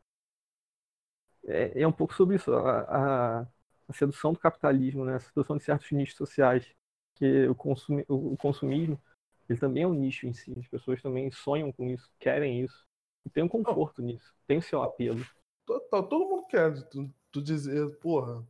é, 1.47 1.83
é 1.83 1.87
um 1.87 1.93
pouco 1.93 2.15
sobre 2.15 2.37
isso, 2.37 2.53
a, 2.55 3.41
a, 3.41 3.47
a 3.89 3.93
sedução 3.93 4.33
do 4.33 4.39
capitalismo, 4.39 5.05
né? 5.05 5.17
A 5.17 5.21
sedução 5.21 5.57
de 5.57 5.65
certos 5.65 5.91
nichos 5.93 6.17
sociais, 6.17 6.67
que 7.15 7.47
o, 7.49 7.55
consumi, 7.55 8.05
o, 8.09 8.37
consumismo, 8.37 9.01
ele 9.49 9.59
também 9.59 9.83
é 9.83 9.87
um 9.87 9.95
nicho 9.95 10.27
em 10.27 10.33
si. 10.33 10.55
As 10.59 10.67
pessoas 10.69 11.01
também 11.03 11.31
sonham 11.31 11.73
com 11.73 11.89
isso, 11.89 12.11
querem 12.19 12.63
isso, 12.63 12.87
e 13.25 13.31
tem 13.31 13.43
um 13.43 13.49
conforto 13.49 14.03
nisso, 14.03 14.35
tem 14.47 14.59
o 14.59 14.63
seu 14.63 14.83
apelo. 14.83 15.25
Total, 15.65 16.07
todo 16.07 16.29
mundo 16.29 16.47
quer 16.47 16.83
tu, 16.89 17.11
tu 17.33 17.43
dizer, 17.43 17.97
porra. 17.99 18.47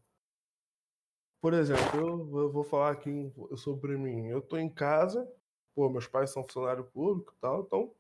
por 1.41 1.55
exemplo, 1.55 2.01
eu, 2.01 2.43
eu 2.43 2.53
vou 2.53 2.65
falar 2.65 2.91
aqui 2.91 3.33
sobre 3.57 3.97
mim. 3.97 4.27
Eu 4.27 4.41
tô 4.43 4.57
em 4.57 4.69
casa, 4.69 5.31
pô, 5.75 5.89
meus 5.89 6.07
pais 6.07 6.31
são 6.31 6.43
funcionário 6.43 6.85
público 6.85 7.33
e 7.37 7.41
tal, 7.41 7.63
então. 7.63 7.95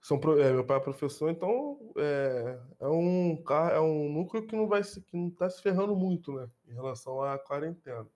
São, 0.00 0.18
é, 0.40 0.52
meu 0.52 0.64
pai 0.64 0.76
é 0.76 0.80
professor, 0.80 1.28
então 1.28 1.92
é, 1.96 2.58
é, 2.80 2.86
um, 2.86 3.42
é 3.72 3.80
um 3.80 4.08
núcleo 4.10 4.46
que 4.46 4.54
não 4.56 4.68
vai 4.68 4.82
se, 4.84 5.02
que 5.02 5.16
não 5.16 5.28
tá 5.28 5.50
se 5.50 5.60
ferrando 5.60 5.94
muito, 5.96 6.32
né? 6.32 6.48
Em 6.68 6.72
relação 6.72 7.20
à 7.20 7.36
quarentena. 7.38 8.06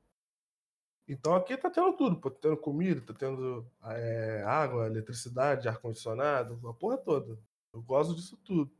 Então 1.08 1.34
aqui 1.34 1.56
tá 1.56 1.68
tendo 1.68 1.92
tudo, 1.94 2.16
pô, 2.16 2.30
tá 2.30 2.38
tendo 2.42 2.56
comida, 2.56 3.00
tá 3.00 3.12
tendo 3.12 3.66
é, 3.84 4.42
água, 4.46 4.86
eletricidade, 4.86 5.68
ar-condicionado, 5.68 6.60
a 6.68 6.72
porra 6.72 6.96
toda. 6.96 7.38
Eu 7.72 7.82
gosto 7.82 8.14
disso 8.14 8.36
tudo. 8.44 8.70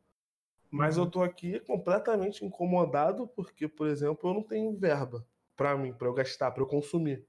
Mas 0.71 0.97
eu 0.97 1.05
uhum. 1.05 1.11
tô 1.11 1.23
aqui 1.23 1.61
completamente 1.61 2.45
incomodado 2.45 3.29
porque, 3.29 3.69
por 3.69 3.89
exemplo, 3.89 4.31
eu 4.31 4.35
não 4.35 4.43
tenho 4.43 4.75
verba 4.75 5.27
para 5.55 5.77
mim, 5.77 5.93
para 5.93 6.09
eu 6.09 6.15
gastar, 6.15 6.51
para 6.51 6.63
eu 6.63 6.67
consumir. 6.67 7.27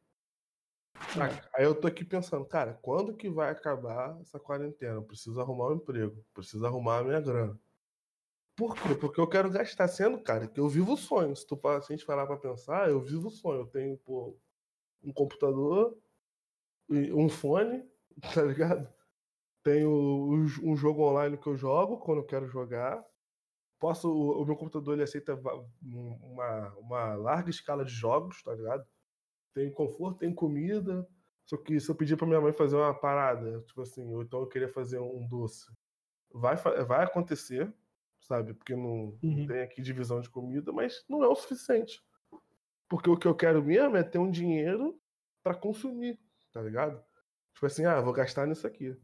É. 0.96 1.50
Aí 1.56 1.66
eu 1.66 1.76
tô 1.76 1.88
aqui 1.88 2.06
pensando, 2.06 2.46
cara, 2.46 2.80
quando 2.82 3.16
que 3.16 3.30
vai 3.30 3.52
acabar 3.52 4.18
essa 4.22 4.40
quarentena? 4.40 4.94
Eu 4.94 5.04
preciso 5.04 5.40
arrumar 5.42 5.70
um 5.70 5.76
emprego, 5.76 6.24
preciso 6.34 6.66
arrumar 6.66 7.00
a 7.00 7.04
minha 7.04 7.20
grana. 7.20 7.60
Por 8.56 8.76
quê? 8.76 8.96
Porque 8.96 9.20
eu 9.20 9.28
quero 9.28 9.50
gastar 9.50 9.88
sendo, 9.88 10.22
cara, 10.22 10.48
que 10.48 10.60
eu 10.60 10.70
vivo 10.70 10.94
o 10.94 10.98
sonho. 10.98 11.36
Se, 11.36 11.46
tu, 11.46 11.60
se 11.82 11.94
a 11.94 11.96
gente 11.96 12.06
parar 12.06 12.28
pra 12.28 12.38
pensar, 12.38 12.90
eu 12.90 13.02
vivo 13.02 13.28
o 13.28 13.32
sonho. 13.32 13.62
Eu 13.62 13.68
tenho, 13.68 13.98
pô, 13.98 14.38
um 15.04 15.12
computador, 15.12 15.98
um 16.90 17.30
fone, 17.30 17.84
tá 18.34 18.44
ligado? 18.44 18.88
Tenho 19.64 19.90
um 19.90 20.76
jogo 20.76 21.04
online 21.10 21.38
que 21.38 21.48
eu 21.48 21.56
jogo 21.56 21.98
quando 22.00 22.20
eu 22.20 22.26
quero 22.26 22.48
jogar. 22.48 23.04
Posso, 23.80 24.12
o 24.12 24.46
meu 24.46 24.56
computador 24.56 24.94
ele 24.94 25.04
aceita 25.04 25.36
uma, 25.82 26.70
uma 26.78 27.16
larga 27.16 27.50
escala 27.50 27.84
de 27.84 27.92
jogos, 27.92 28.42
tá 28.44 28.54
ligado? 28.54 28.86
Tem 29.54 29.72
conforto, 29.72 30.20
tem 30.20 30.34
comida. 30.34 31.08
Só 31.46 31.58
que 31.58 31.80
se 31.80 31.90
eu 31.90 31.96
pedir 31.96 32.18
pra 32.18 32.28
minha 32.28 32.42
mãe 32.42 32.54
fazer 32.54 32.76
uma 32.76 32.94
parada, 32.94 33.62
tipo 33.62 33.82
assim, 33.82 34.14
ou 34.14 34.24
então 34.24 34.42
eu 34.42 34.48
queria 34.48 34.70
fazer 34.70 35.00
um 35.00 35.28
doce, 35.28 35.66
vai, 36.34 36.56
vai 36.56 37.04
acontecer, 37.04 37.74
sabe? 38.22 38.54
Porque 38.54 38.76
não, 38.76 39.18
uhum. 39.22 39.40
não 39.40 39.48
tem 39.48 39.62
aqui 39.62 39.82
divisão 39.82 40.22
de 40.22 40.30
comida, 40.30 40.72
mas 40.72 41.04
não 41.10 41.24
é 41.24 41.28
o 41.28 41.36
suficiente. 41.36 42.02
Porque 42.88 43.10
o 43.10 43.18
que 43.18 43.28
eu 43.28 43.36
quero 43.36 43.64
mesmo 43.64 43.98
é 43.98 44.04
ter 44.04 44.20
um 44.20 44.30
dinheiro 44.30 45.00
para 45.44 45.56
consumir, 45.56 46.20
tá 46.52 46.62
ligado? 46.62 47.04
Tipo 47.54 47.66
assim, 47.66 47.86
ah, 47.86 48.02
vou 48.02 48.14
gastar 48.14 48.48
nisso 48.48 48.66
aqui. 48.66 48.96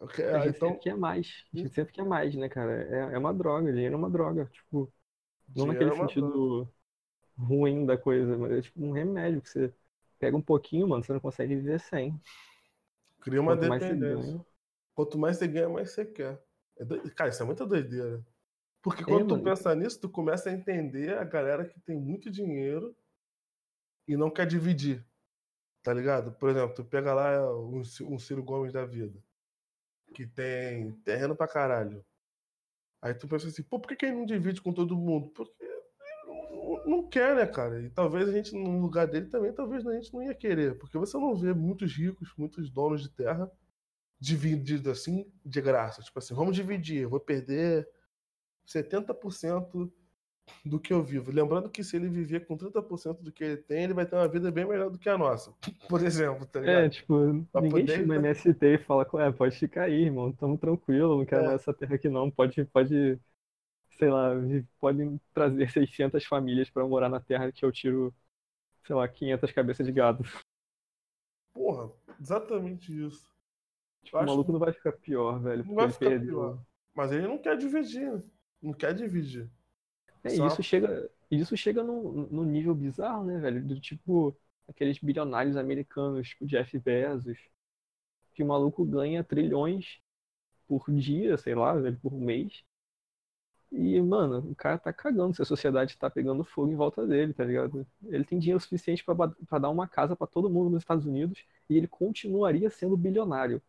A 0.00 0.38
gente 0.40 0.56
então... 0.56 0.68
sempre 0.68 0.78
quer 0.80 0.96
mais. 0.96 1.44
A 1.52 1.58
gente 1.58 1.74
sempre 1.74 1.92
quer 1.92 2.04
mais, 2.04 2.34
né, 2.34 2.48
cara? 2.48 2.72
É, 2.72 3.14
é 3.14 3.18
uma 3.18 3.34
droga, 3.34 3.72
dinheiro 3.72 3.94
é 3.94 3.98
uma 3.98 4.10
droga. 4.10 4.46
Tipo, 4.46 4.92
não 5.48 5.64
dinheiro 5.66 5.72
naquele 5.72 5.90
é 5.90 5.94
sentido 5.94 6.30
droga. 6.30 6.70
ruim 7.36 7.86
da 7.86 7.98
coisa, 7.98 8.36
mas 8.38 8.52
é 8.52 8.62
tipo 8.62 8.84
um 8.84 8.92
remédio 8.92 9.42
que 9.42 9.48
você 9.48 9.74
pega 10.18 10.36
um 10.36 10.42
pouquinho, 10.42 10.88
mano, 10.88 11.02
você 11.02 11.12
não 11.12 11.20
consegue 11.20 11.54
viver 11.56 11.80
sem. 11.80 12.18
Cria 13.20 13.40
uma 13.40 13.56
Quanto 13.56 13.70
dependência. 13.70 14.34
Mais 14.34 14.50
Quanto 14.94 15.18
mais 15.18 15.36
você 15.36 15.48
ganha, 15.48 15.68
mais 15.68 15.90
você 15.90 16.04
quer. 16.04 16.42
É 16.78 16.84
do... 16.84 17.14
Cara, 17.14 17.30
isso 17.30 17.42
é 17.42 17.46
muita 17.46 17.66
doideira. 17.66 18.24
Porque 18.82 19.04
quando 19.04 19.24
é, 19.24 19.24
tu 19.24 19.30
mano. 19.32 19.44
pensa 19.44 19.74
nisso, 19.74 20.00
tu 20.00 20.08
começa 20.08 20.48
a 20.48 20.52
entender 20.52 21.16
a 21.16 21.24
galera 21.24 21.66
que 21.66 21.78
tem 21.80 21.98
muito 21.98 22.30
dinheiro 22.30 22.96
e 24.10 24.16
não 24.16 24.30
quer 24.30 24.46
dividir. 24.46 25.06
Tá 25.82 25.94
ligado? 25.94 26.32
Por 26.32 26.50
exemplo, 26.50 26.74
tu 26.74 26.84
pega 26.84 27.14
lá 27.14 27.54
um, 27.56 27.80
um 27.80 28.18
Ciro 28.18 28.42
Gomes 28.42 28.72
da 28.72 28.84
vida, 28.84 29.18
que 30.14 30.26
tem 30.26 30.92
terreno 31.04 31.36
pra 31.36 31.48
caralho. 31.48 32.04
Aí 33.00 33.14
tu 33.14 33.28
pensa 33.28 33.46
assim, 33.46 33.62
pô, 33.62 33.78
por 33.80 33.88
que, 33.88 33.96
que 33.96 34.06
ele 34.06 34.16
não 34.16 34.26
divide 34.26 34.60
com 34.60 34.72
todo 34.72 34.96
mundo? 34.96 35.30
Porque 35.30 35.64
não 36.86 37.08
quer, 37.08 37.34
né, 37.36 37.46
cara? 37.46 37.80
E 37.80 37.88
talvez 37.88 38.28
a 38.28 38.32
gente, 38.32 38.52
no 38.52 38.80
lugar 38.80 39.06
dele 39.06 39.26
também, 39.28 39.52
talvez 39.52 39.86
a 39.86 39.94
gente 39.94 40.12
não 40.12 40.22
ia 40.22 40.34
querer. 40.34 40.76
Porque 40.76 40.98
você 40.98 41.16
não 41.16 41.34
vê 41.34 41.54
muitos 41.54 41.96
ricos, 41.96 42.34
muitos 42.36 42.68
donos 42.68 43.02
de 43.02 43.10
terra 43.10 43.50
divididos 44.18 44.88
assim, 44.88 45.32
de 45.44 45.60
graça. 45.62 46.02
Tipo 46.02 46.18
assim, 46.18 46.34
vamos 46.34 46.54
dividir, 46.54 47.06
vou 47.06 47.20
perder 47.20 47.88
70% 48.66 49.90
do 50.64 50.78
que 50.78 50.92
eu 50.92 51.02
vivo. 51.02 51.30
Lembrando 51.30 51.68
que 51.68 51.82
se 51.82 51.96
ele 51.96 52.08
viver 52.08 52.46
com 52.46 52.56
30% 52.56 53.22
do 53.22 53.32
que 53.32 53.42
ele 53.42 53.56
tem, 53.56 53.84
ele 53.84 53.94
vai 53.94 54.06
ter 54.06 54.16
uma 54.16 54.28
vida 54.28 54.50
bem 54.50 54.66
melhor 54.66 54.90
do 54.90 54.98
que 54.98 55.08
a 55.08 55.16
nossa. 55.16 55.54
Por 55.88 56.02
exemplo, 56.04 56.46
tá 56.46 56.60
ligado? 56.60 56.84
É, 56.84 56.88
tipo, 56.88 57.46
pra 57.52 57.60
ninguém 57.60 57.86
poder... 57.86 57.98
chama 57.98 58.16
MST 58.16 58.66
e 58.66 58.78
fala, 58.78 59.06
é, 59.18 59.32
pode 59.32 59.56
ficar 59.56 59.84
aí, 59.84 60.04
irmão, 60.04 60.32
tamo 60.32 60.58
tranquilo, 60.58 61.18
não 61.18 61.24
quero 61.24 61.50
é. 61.50 61.54
essa 61.54 61.72
terra 61.72 61.94
aqui 61.94 62.08
não, 62.08 62.30
pode, 62.30 62.64
pode, 62.66 63.18
sei 63.98 64.10
lá, 64.10 64.32
podem 64.78 65.20
trazer 65.32 65.70
600 65.70 66.24
famílias 66.24 66.70
para 66.70 66.86
morar 66.86 67.08
na 67.08 67.20
terra 67.20 67.52
que 67.52 67.64
eu 67.64 67.72
tiro, 67.72 68.14
sei 68.86 68.94
lá, 68.94 69.06
500 69.08 69.52
cabeças 69.52 69.86
de 69.86 69.92
gado. 69.92 70.24
Porra, 71.52 71.90
exatamente 72.20 73.06
isso. 73.06 73.28
Tipo, 74.02 74.18
o 74.18 74.26
maluco 74.26 74.46
que... 74.46 74.52
não 74.52 74.58
vai 74.58 74.72
ficar 74.72 74.92
pior, 74.92 75.40
velho. 75.40 75.64
Não 75.64 75.74
vai 75.74 75.90
ficar 75.90 76.18
pior. 76.20 76.58
Mas 76.94 77.12
ele 77.12 77.26
não 77.26 77.38
quer 77.38 77.56
dividir, 77.56 78.12
né? 78.12 78.22
Não 78.62 78.72
quer 78.72 78.94
dividir. 78.94 79.48
É, 80.22 80.30
Só... 80.30 80.46
isso 80.46 80.62
chega, 80.62 81.10
isso 81.30 81.56
chega 81.56 81.82
num, 81.82 82.26
num 82.30 82.44
nível 82.44 82.74
bizarro, 82.74 83.24
né, 83.24 83.38
velho? 83.38 83.64
Do 83.64 83.80
tipo, 83.80 84.36
aqueles 84.68 84.98
bilionários 84.98 85.56
americanos, 85.56 86.28
tipo 86.28 86.46
Jeff 86.46 86.78
Bezos, 86.78 87.38
que 88.34 88.42
o 88.42 88.46
maluco 88.46 88.84
ganha 88.84 89.24
trilhões 89.24 90.00
por 90.66 90.90
dia, 90.90 91.36
sei 91.36 91.54
lá, 91.54 91.74
velho, 91.74 91.98
por 92.00 92.12
mês. 92.12 92.62
E, 93.72 94.00
mano, 94.00 94.50
o 94.50 94.54
cara 94.54 94.78
tá 94.78 94.92
cagando 94.92 95.34
se 95.34 95.42
a 95.42 95.44
sociedade 95.44 95.96
tá 95.96 96.10
pegando 96.10 96.44
fogo 96.44 96.72
em 96.72 96.76
volta 96.76 97.06
dele, 97.06 97.32
tá 97.32 97.44
ligado? 97.44 97.86
Ele 98.04 98.24
tem 98.24 98.38
dinheiro 98.38 98.60
suficiente 98.60 99.04
para 99.04 99.58
dar 99.58 99.70
uma 99.70 99.86
casa 99.86 100.16
para 100.16 100.26
todo 100.26 100.50
mundo 100.50 100.70
nos 100.70 100.82
Estados 100.82 101.06
Unidos 101.06 101.44
e 101.68 101.76
ele 101.76 101.86
continuaria 101.86 102.68
sendo 102.68 102.96
bilionário. 102.96 103.62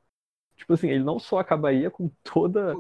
Tipo 0.55 0.73
assim, 0.73 0.89
ele 0.89 1.03
não 1.03 1.19
só 1.19 1.37
acabaria 1.37 1.89
com 1.91 2.09
toda. 2.23 2.75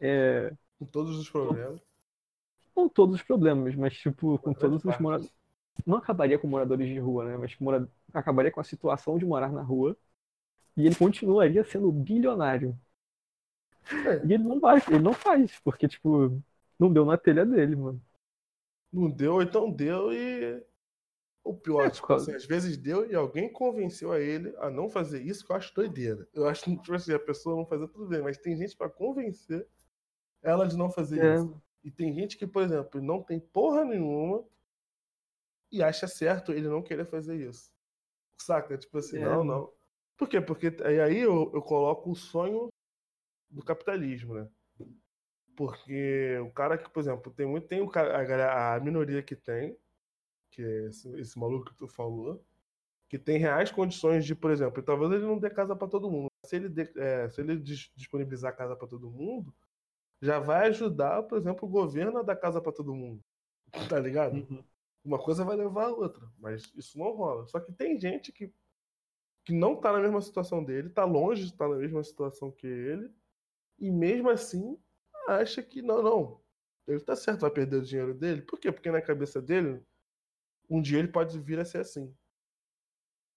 É, 0.00 0.52
com 0.78 0.84
todos 0.84 1.16
os 1.16 1.30
problemas 1.30 1.80
com 2.74 2.88
todos 2.88 3.16
os 3.16 3.22
problemas, 3.22 3.74
mas 3.74 3.94
tipo, 3.94 4.38
com 4.38 4.52
todos 4.52 4.84
os 4.84 4.98
moradores. 4.98 5.32
Não 5.86 5.96
acabaria 5.96 6.38
com 6.38 6.46
moradores 6.46 6.88
de 6.88 6.98
rua, 6.98 7.24
né? 7.24 7.36
Mas 7.36 7.56
mora... 7.58 7.88
acabaria 8.12 8.50
com 8.50 8.60
a 8.60 8.64
situação 8.64 9.18
de 9.18 9.24
morar 9.24 9.52
na 9.52 9.62
rua. 9.62 9.96
E 10.76 10.86
ele 10.86 10.94
continuaria 10.94 11.62
sendo 11.64 11.90
bilionário. 11.90 12.78
É. 13.90 14.26
E 14.26 14.32
ele 14.32 14.42
não 14.42 14.58
vai, 14.58 14.82
ele 14.88 14.98
não 14.98 15.12
faz, 15.12 15.60
porque, 15.62 15.86
tipo, 15.86 16.42
não 16.78 16.92
deu 16.92 17.04
na 17.04 17.16
telha 17.16 17.44
dele, 17.44 17.76
mano. 17.76 18.00
Não 18.92 19.10
deu, 19.10 19.42
então 19.42 19.70
deu 19.70 20.12
e. 20.12 20.62
O 21.42 21.52
pior, 21.52 21.84
é, 21.86 21.90
tipo 21.90 22.10
assim, 22.10 22.32
às 22.32 22.46
vezes 22.46 22.78
deu 22.78 23.10
e 23.10 23.14
alguém 23.14 23.52
convenceu 23.52 24.12
a 24.12 24.18
ele 24.18 24.54
a 24.56 24.70
não 24.70 24.88
fazer 24.88 25.20
isso, 25.22 25.44
que 25.44 25.52
eu 25.52 25.56
acho 25.56 25.74
doideira. 25.74 26.26
Eu 26.32 26.48
acho 26.48 26.64
que, 26.64 26.74
tipo 26.80 26.94
assim, 26.94 27.12
a 27.12 27.18
pessoa 27.18 27.54
não 27.54 27.66
fazer 27.66 27.86
tudo 27.88 28.06
bem, 28.06 28.22
mas 28.22 28.38
tem 28.38 28.56
gente 28.56 28.74
para 28.74 28.88
convencer 28.88 29.66
ela 30.42 30.66
de 30.66 30.74
não 30.74 30.90
fazer 30.90 31.22
é. 31.22 31.34
isso. 31.34 31.62
E 31.84 31.90
tem 31.90 32.14
gente 32.14 32.38
que, 32.38 32.46
por 32.46 32.62
exemplo, 32.62 33.00
não 33.00 33.22
tem 33.22 33.38
porra 33.38 33.84
nenhuma 33.84 34.42
e 35.70 35.82
acha 35.82 36.08
certo 36.08 36.50
ele 36.50 36.66
não 36.66 36.82
querer 36.82 37.04
fazer 37.04 37.36
isso. 37.36 37.70
Saca? 38.40 38.78
Tipo 38.78 38.98
assim, 38.98 39.18
é. 39.18 39.24
não, 39.24 39.44
não. 39.44 39.72
Por 40.16 40.28
quê? 40.28 40.40
Porque 40.40 40.74
aí 40.82 41.18
eu, 41.18 41.50
eu 41.52 41.60
coloco 41.60 42.10
o 42.10 42.16
sonho 42.16 42.68
do 43.50 43.62
capitalismo, 43.62 44.34
né? 44.34 44.48
Porque 45.56 46.38
o 46.38 46.50
cara 46.50 46.78
que, 46.78 46.88
por 46.90 47.00
exemplo, 47.00 47.32
tem 47.32 47.46
muito. 47.46 47.68
Tem 47.68 47.80
o 47.80 47.88
cara, 47.88 48.50
a, 48.50 48.74
a 48.74 48.80
minoria 48.80 49.22
que 49.22 49.36
tem, 49.36 49.76
que 50.50 50.62
é 50.62 50.86
esse, 50.86 51.08
esse 51.20 51.38
maluco 51.38 51.66
que 51.66 51.76
tu 51.76 51.86
falou, 51.86 52.44
que 53.08 53.18
tem 53.18 53.38
reais 53.38 53.70
condições 53.70 54.24
de, 54.24 54.34
por 54.34 54.50
exemplo, 54.50 54.82
talvez 54.82 55.12
ele 55.12 55.26
não 55.26 55.38
dê 55.38 55.50
casa 55.50 55.76
para 55.76 55.88
todo 55.88 56.10
mundo. 56.10 56.28
Se 56.44 56.56
ele, 56.56 56.72
é, 56.96 57.28
se 57.28 57.40
ele 57.40 57.56
disponibilizar 57.56 58.56
casa 58.56 58.74
para 58.74 58.88
todo 58.88 59.10
mundo, 59.10 59.54
já 60.24 60.38
vai 60.38 60.68
ajudar, 60.68 61.22
por 61.24 61.36
exemplo, 61.36 61.68
o 61.68 61.70
governo 61.70 62.18
a 62.18 62.22
dar 62.22 62.34
casa 62.36 62.58
para 62.58 62.72
todo 62.72 62.94
mundo. 62.94 63.22
Tá 63.90 64.00
ligado? 64.00 64.36
Uhum. 64.36 64.64
Uma 65.04 65.18
coisa 65.18 65.44
vai 65.44 65.54
levar 65.54 65.88
a 65.88 65.92
outra, 65.92 66.26
mas 66.38 66.72
isso 66.74 66.98
não 66.98 67.12
rola. 67.14 67.46
Só 67.46 67.60
que 67.60 67.70
tem 67.72 68.00
gente 68.00 68.32
que, 68.32 68.50
que 69.44 69.52
não 69.52 69.76
tá 69.76 69.92
na 69.92 70.00
mesma 70.00 70.22
situação 70.22 70.64
dele, 70.64 70.88
tá 70.88 71.04
longe 71.04 71.42
de 71.42 71.52
estar 71.52 71.66
tá 71.66 71.74
na 71.74 71.76
mesma 71.76 72.02
situação 72.02 72.50
que 72.50 72.66
ele, 72.66 73.12
e 73.78 73.90
mesmo 73.90 74.30
assim 74.30 74.80
acha 75.28 75.62
que 75.62 75.82
não, 75.82 76.02
não. 76.02 76.40
Ele 76.86 77.00
tá 77.00 77.14
certo, 77.14 77.42
vai 77.42 77.50
perder 77.50 77.76
o 77.76 77.82
dinheiro 77.82 78.14
dele. 78.14 78.40
Por 78.40 78.58
quê? 78.58 78.72
Porque 78.72 78.90
na 78.90 79.02
cabeça 79.02 79.42
dele, 79.42 79.82
um 80.70 80.80
dia 80.80 81.00
ele 81.00 81.08
pode 81.08 81.38
vir 81.38 81.58
a 81.58 81.66
ser 81.66 81.78
assim. 81.78 82.14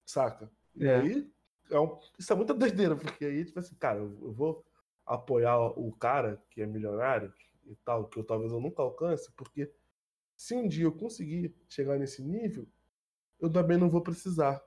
Saca? 0.06 0.50
É. 0.80 0.86
E 0.86 0.90
aí, 0.90 1.32
é 1.70 1.80
um... 1.80 2.00
isso 2.18 2.32
é 2.32 2.36
muita 2.36 2.54
doideira, 2.54 2.96
porque 2.96 3.26
aí, 3.26 3.44
tipo 3.44 3.60
assim, 3.60 3.76
cara, 3.76 4.00
eu 4.00 4.32
vou 4.32 4.66
apoiar 5.08 5.58
o 5.80 5.92
cara 5.94 6.42
que 6.52 6.62
é 6.62 6.68
milionário 6.68 7.34
e 7.66 7.76
tal, 7.78 8.08
que 8.08 8.20
eu 8.20 8.26
talvez 8.26 8.52
eu 8.52 8.62
nunca 8.62 8.82
alcance, 8.84 9.32
porque 9.34 9.72
se 10.38 10.56
um 10.56 10.68
dia 10.68 10.86
eu 10.86 10.94
conseguir 10.94 11.56
chegar 11.70 12.00
nesse 12.00 12.24
nível, 12.24 12.68
eu 13.40 13.52
também 13.52 13.78
não 13.78 13.90
vou 13.90 14.02
precisar. 14.02 14.62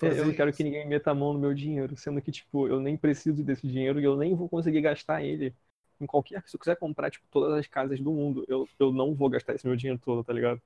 É, 0.00 0.18
eu 0.20 0.24
não 0.26 0.32
quero 0.34 0.52
que 0.54 0.62
ninguém 0.62 0.86
meta 0.86 1.10
a 1.10 1.14
mão 1.14 1.32
no 1.32 1.38
meu 1.40 1.52
dinheiro, 1.54 1.96
sendo 1.96 2.22
que, 2.22 2.30
tipo, 2.30 2.68
eu 2.68 2.78
nem 2.80 2.96
preciso 2.96 3.42
desse 3.44 3.66
dinheiro 3.66 4.00
e 4.00 4.04
eu 4.04 4.16
nem 4.16 4.34
vou 4.34 4.48
conseguir 4.48 4.80
gastar 4.80 5.22
ele 5.24 5.54
em 6.00 6.06
qualquer. 6.06 6.42
Se 6.48 6.54
eu 6.56 6.60
quiser 6.60 6.76
comprar, 6.76 7.10
tipo, 7.10 7.26
todas 7.30 7.58
as 7.58 7.66
casas 7.66 7.98
do 8.00 8.12
mundo, 8.12 8.44
eu, 8.48 8.68
eu 8.78 8.92
não 8.92 9.14
vou 9.14 9.28
gastar 9.28 9.54
esse 9.54 9.66
meu 9.66 9.74
dinheiro 9.76 10.00
todo, 10.00 10.22
tá 10.24 10.32
ligado? 10.32 10.62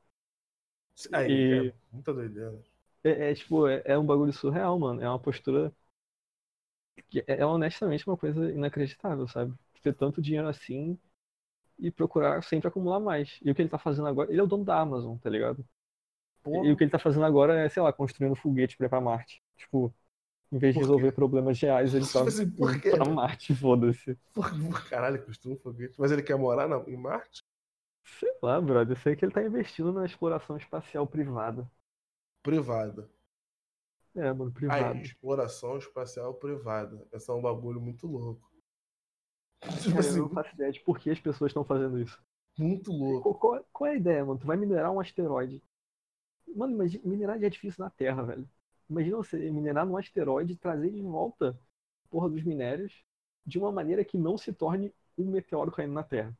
Aí, 1.12 1.46
E- 1.46 1.72
é 1.72 1.74
muita 1.92 2.12
doideira. 2.12 2.61
É, 3.05 3.30
é, 3.30 3.34
tipo, 3.34 3.66
é, 3.68 3.82
é 3.84 3.98
um 3.98 4.07
bagulho 4.07 4.32
surreal, 4.32 4.78
mano. 4.78 5.00
É 5.03 5.09
uma 5.09 5.18
postura 5.18 5.72
que 7.12 7.20
é, 7.26 7.40
é 7.40 7.46
honestamente 7.46 8.06
uma 8.08 8.16
coisa 8.16 8.50
inacreditável, 8.52 9.26
sabe? 9.28 9.54
Ter 9.82 9.94
tanto 9.94 10.22
dinheiro 10.22 10.48
assim 10.48 10.98
e 11.78 11.90
procurar 11.90 12.42
sempre 12.44 12.68
acumular 12.68 13.00
mais. 13.00 13.38
E 13.42 13.50
o 13.50 13.54
que 13.54 13.62
ele 13.62 13.68
tá 13.70 13.78
fazendo 13.78 14.08
agora, 14.08 14.30
ele 14.32 14.40
é 14.40 14.44
o 14.44 14.46
dono 14.46 14.64
da 14.64 14.80
Amazon, 14.80 15.18
tá 15.18 15.30
ligado? 15.30 15.64
Porra, 16.42 16.62
E 16.62 16.72
o 16.72 16.76
que 16.76 16.84
ele 16.84 16.90
tá 16.90 16.98
fazendo 16.98 17.24
agora 17.26 17.58
é, 17.60 17.68
sei 17.68 17.82
lá, 17.82 17.92
construindo 17.92 18.36
foguete 18.36 18.76
pra 18.76 18.86
ir 18.86 18.90
pra 18.90 19.00
Marte. 19.00 19.42
Tipo, 19.56 19.94
em 20.52 20.58
vez 20.58 20.74
de 20.74 20.80
resolver 20.80 21.12
problemas 21.12 21.60
reais, 21.60 21.94
ele 21.94 22.06
tá 22.08 22.24
assim, 22.26 22.50
por 22.50 22.76
indo 22.76 22.80
quê? 22.80 22.90
pra 22.90 23.04
Marte, 23.06 23.54
foda-se. 23.56 24.18
caralho, 24.88 25.24
costuma 25.24 25.56
foguete. 25.56 25.94
Mas 25.98 26.12
ele 26.12 26.22
quer 26.22 26.36
morar 26.36 26.68
na, 26.68 26.76
em 26.88 26.96
Marte? 26.96 27.42
Sei 28.20 28.30
lá, 28.40 28.60
brother. 28.60 28.96
Eu 28.96 29.00
sei 29.02 29.16
que 29.16 29.24
ele 29.24 29.32
tá 29.32 29.42
investindo 29.42 29.92
na 29.92 30.06
exploração 30.06 30.56
espacial 30.56 31.04
privada. 31.04 31.68
Privada. 32.42 33.08
É, 34.14 34.32
mano, 34.32 34.52
Aí, 34.66 34.82
privada. 34.82 35.00
exploração 35.02 35.78
espacial 35.78 36.34
privada. 36.34 37.06
Esse 37.12 37.30
é 37.30 37.34
um 37.34 37.40
bagulho 37.42 37.80
muito 37.80 38.06
louco. 38.08 38.50
Tipo 39.84 40.00
assim, 40.00 40.16
eu 40.16 40.22
não 40.24 40.30
faço 40.30 40.54
ideia 40.54 40.72
de 40.72 40.80
por 40.80 40.98
que 40.98 41.10
as 41.10 41.20
pessoas 41.20 41.50
estão 41.50 41.64
fazendo 41.64 41.98
isso. 42.00 42.20
muito 42.56 42.90
louco. 42.92 43.38
Qual, 43.38 43.64
qual- 43.72 43.90
é 43.90 43.92
a 43.92 43.96
ideia, 43.96 44.24
mano? 44.24 44.38
Tu 44.38 44.46
vai 44.46 44.56
minerar 44.56 44.90
um 44.92 45.00
asteroide. 45.00 45.62
Mano, 46.56 46.74
imagina, 46.74 47.02
minerar 47.06 47.38
já 47.40 47.46
é 47.46 47.50
difícil 47.50 47.84
na 47.84 47.90
Terra, 47.90 48.22
velho. 48.24 48.48
Imagina 48.90 49.16
você 49.18 49.38
minerar 49.50 49.86
num 49.86 49.96
asteroide 49.96 50.52
e 50.54 50.56
trazer 50.56 50.90
de 50.92 51.02
volta 51.02 51.58
a 52.06 52.08
porra 52.10 52.28
dos 52.30 52.42
minérios 52.44 53.04
de 53.46 53.58
uma 53.58 53.72
maneira 53.72 54.04
que 54.04 54.18
não 54.18 54.38
se 54.38 54.52
torne 54.52 54.94
um 55.18 55.30
meteoro 55.30 55.72
caindo 55.72 55.94
na 55.94 56.02
Terra. 56.04 56.36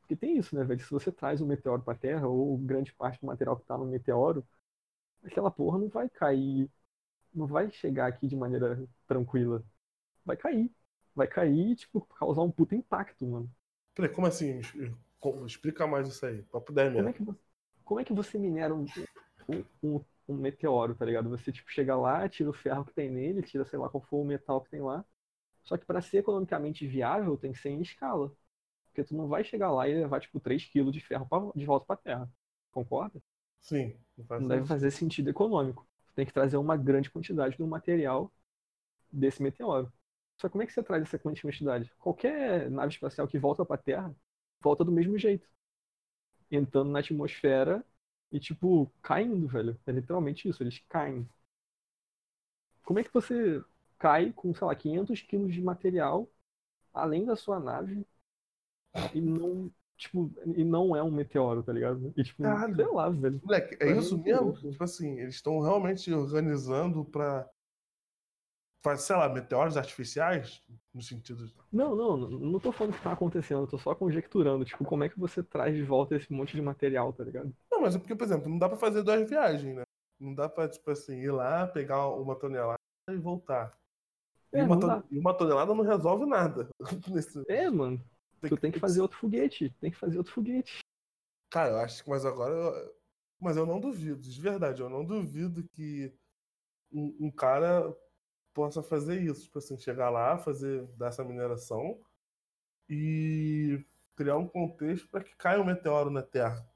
Porque 0.00 0.14
tem 0.16 0.36
isso, 0.38 0.54
né, 0.54 0.62
velho? 0.64 0.80
Se 0.80 0.90
você 0.90 1.10
traz 1.10 1.40
um 1.40 1.46
meteoro 1.46 1.82
pra 1.82 1.94
Terra, 1.94 2.28
ou 2.28 2.56
grande 2.58 2.92
parte 2.94 3.20
do 3.20 3.26
material 3.26 3.56
que 3.56 3.64
tá 3.66 3.76
no 3.76 3.86
meteoro, 3.86 4.46
aquela 5.24 5.50
porra 5.50 5.78
não 5.78 5.88
vai 5.88 6.08
cair. 6.08 6.70
Não 7.34 7.46
vai 7.46 7.70
chegar 7.70 8.06
aqui 8.06 8.28
de 8.28 8.36
maneira 8.36 8.86
tranquila. 9.06 9.62
Vai 10.24 10.36
cair. 10.36 10.70
Vai 11.14 11.26
cair 11.28 11.72
e, 11.72 11.76
tipo, 11.76 12.00
causar 12.02 12.42
um 12.42 12.50
puta 12.50 12.74
impacto, 12.74 13.26
mano. 13.26 13.50
Peraí, 13.94 14.10
como 14.12 14.26
assim? 14.26 14.60
Como- 15.18 15.46
Explica 15.46 15.86
mais 15.86 16.08
isso 16.08 16.24
aí. 16.26 16.42
Papo 16.44 16.72
10 16.72 16.92
Como 16.92 17.08
é 17.08 17.12
mesmo. 17.12 17.14
que 17.14 17.22
você, 17.24 17.40
como 17.84 18.00
é 18.00 18.04
que 18.04 18.12
você 18.12 18.38
minera 18.38 18.74
um, 18.74 18.84
um, 19.48 19.64
um- 19.82 20.04
um 20.28 20.34
meteoro, 20.36 20.94
tá 20.94 21.04
ligado? 21.04 21.28
Você, 21.30 21.52
tipo, 21.52 21.70
chega 21.70 21.96
lá, 21.96 22.28
tira 22.28 22.50
o 22.50 22.52
ferro 22.52 22.84
que 22.84 22.92
tem 22.94 23.10
nele, 23.10 23.42
tira, 23.42 23.64
sei 23.64 23.78
lá, 23.78 23.88
qual 23.88 24.02
for 24.02 24.18
o 24.18 24.24
metal 24.24 24.60
que 24.60 24.70
tem 24.70 24.80
lá. 24.80 25.04
Só 25.62 25.76
que 25.78 25.86
para 25.86 26.00
ser 26.02 26.18
economicamente 26.18 26.86
viável, 26.86 27.36
tem 27.36 27.52
que 27.52 27.58
ser 27.58 27.70
em 27.70 27.80
escala. 27.82 28.32
Porque 28.88 29.04
tu 29.04 29.16
não 29.16 29.28
vai 29.28 29.44
chegar 29.44 29.70
lá 29.72 29.88
e 29.88 29.94
levar, 29.94 30.20
tipo, 30.20 30.40
3 30.40 30.64
kg 30.66 30.90
de 30.92 31.00
ferro 31.00 31.26
pra- 31.26 31.52
de 31.54 31.64
volta 31.66 31.86
pra 31.86 31.96
terra. 31.96 32.30
Concorda? 32.72 33.20
Sim. 33.64 33.96
Não 34.16 34.24
faz 34.26 34.40
Não 34.42 34.48
deve 34.48 34.66
fazer 34.66 34.90
sentido 34.90 35.30
econômico. 35.30 35.86
Tu 36.06 36.14
tem 36.14 36.26
que 36.26 36.32
trazer 36.32 36.56
uma 36.56 36.76
grande 36.76 37.10
quantidade 37.10 37.56
do 37.56 37.66
material 37.66 38.32
desse 39.12 39.42
meteoro. 39.42 39.92
Só 40.38 40.48
como 40.48 40.62
é 40.62 40.66
que 40.66 40.72
você 40.72 40.82
traz 40.82 41.02
essa 41.04 41.18
quantidade? 41.18 41.92
Qualquer 41.98 42.70
nave 42.70 42.92
espacial 42.94 43.28
que 43.28 43.38
volta 43.38 43.64
pra 43.64 43.76
Terra, 43.78 44.14
volta 44.62 44.84
do 44.84 44.92
mesmo 44.92 45.18
jeito. 45.18 45.48
Entrando 46.50 46.90
na 46.90 47.00
atmosfera 47.00 47.84
e, 48.32 48.40
tipo, 48.40 48.90
caindo, 49.02 49.46
velho. 49.46 49.78
É 49.86 49.92
literalmente 49.92 50.48
isso, 50.48 50.62
eles 50.62 50.78
caem. 50.88 51.28
Como 52.84 53.00
é 53.00 53.04
que 53.04 53.12
você 53.12 53.62
cai 53.98 54.32
com, 54.32 54.54
sei 54.54 54.66
lá, 54.66 54.74
500 54.76 55.20
quilos 55.22 55.52
de 55.52 55.60
material 55.60 56.28
além 56.94 57.24
da 57.26 57.36
sua 57.36 57.60
nave 57.60 58.06
e 59.14 59.20
não, 59.20 59.70
tipo, 59.96 60.30
e 60.56 60.64
não 60.64 60.94
é 60.96 61.02
um 61.02 61.10
meteoro, 61.10 61.62
tá 61.62 61.72
ligado? 61.72 62.12
E, 62.16 62.22
tipo, 62.22 62.42
Caralho. 62.42 62.74
sei 62.76 62.86
lá, 62.86 63.08
velho. 63.10 63.40
Moleque, 63.44 63.76
é 63.80 63.92
isso 63.96 64.18
mesmo? 64.22 64.42
louco. 64.46 64.70
Tipo 64.70 64.84
assim, 64.84 65.18
eles 65.20 65.34
estão 65.36 65.60
realmente 65.60 66.12
organizando 66.12 67.04
pra. 67.04 67.48
Fazer, 68.82 69.02
sei 69.02 69.16
lá, 69.16 69.28
meteoros 69.30 69.76
artificiais? 69.78 70.62
No 70.92 71.00
sentido. 71.00 71.46
de- 71.46 71.54
Não, 71.72 71.96
não, 71.96 72.16
não 72.18 72.60
tô 72.60 72.70
falando 72.70 72.94
que 72.94 73.02
tá 73.02 73.12
acontecendo, 73.12 73.62
eu 73.62 73.66
tô 73.66 73.78
só 73.78 73.94
conjecturando, 73.94 74.64
tipo, 74.64 74.84
como 74.84 75.02
é 75.04 75.08
que 75.08 75.18
você 75.18 75.42
traz 75.42 75.74
de 75.74 75.82
volta 75.82 76.14
esse 76.16 76.30
monte 76.32 76.54
de 76.54 76.60
material, 76.62 77.12
tá 77.12 77.24
ligado? 77.24 77.50
Não, 77.70 77.80
mas 77.80 77.94
é 77.96 77.98
porque, 77.98 78.14
por 78.14 78.24
exemplo, 78.24 78.48
não 78.48 78.58
dá 78.58 78.68
pra 78.68 78.76
fazer 78.76 79.02
duas 79.02 79.28
viagens, 79.28 79.74
né? 79.74 79.82
Não 80.20 80.34
dá 80.34 80.48
pra, 80.48 80.68
tipo 80.68 80.88
assim, 80.90 81.16
ir 81.18 81.30
lá, 81.32 81.66
pegar 81.66 82.08
uma 82.10 82.36
tonelada 82.36 82.78
e 83.10 83.16
voltar. 83.16 83.74
E, 84.52 84.58
É, 84.58 84.62
uma, 84.64 84.78
ton- 84.78 84.86
dá. 84.86 85.02
e 85.10 85.18
uma 85.18 85.34
tonelada 85.34 85.74
não 85.74 85.82
resolve 85.82 86.26
nada. 86.26 86.68
Nesse- 87.10 87.42
É, 87.48 87.68
mano, 87.70 88.00
tu 88.48 88.56
tem 88.56 88.70
que 88.72 88.78
fazer 88.78 89.00
outro 89.00 89.18
foguete, 89.18 89.70
tem 89.80 89.90
que 89.90 89.96
fazer 89.96 90.18
outro 90.18 90.32
foguete. 90.32 90.78
Cara, 91.50 91.70
eu 91.70 91.78
acho 91.78 92.02
que, 92.02 92.10
mas 92.10 92.24
agora. 92.24 92.52
eu- 92.54 92.94
Mas 93.40 93.56
eu 93.56 93.66
não 93.66 93.78
duvido, 93.80 94.20
de 94.22 94.40
verdade, 94.40 94.80
eu 94.80 94.88
não 94.88 95.04
duvido 95.04 95.62
que 95.68 96.12
um, 96.90 97.14
um 97.26 97.30
cara 97.30 97.94
possa 98.54 98.82
fazer 98.82 99.20
isso. 99.20 99.42
Tipo 99.44 99.58
assim, 99.58 99.76
chegar 99.76 100.08
lá, 100.08 100.38
fazer 100.38 100.86
dar 100.96 101.08
essa 101.08 101.24
mineração 101.24 102.00
e 102.88 103.84
criar 104.16 104.36
um 104.38 104.48
contexto 104.48 105.08
para 105.08 105.24
que 105.24 105.36
caia 105.36 105.60
um 105.60 105.64
meteoro 105.64 106.10
na 106.10 106.22
Terra. 106.22 106.66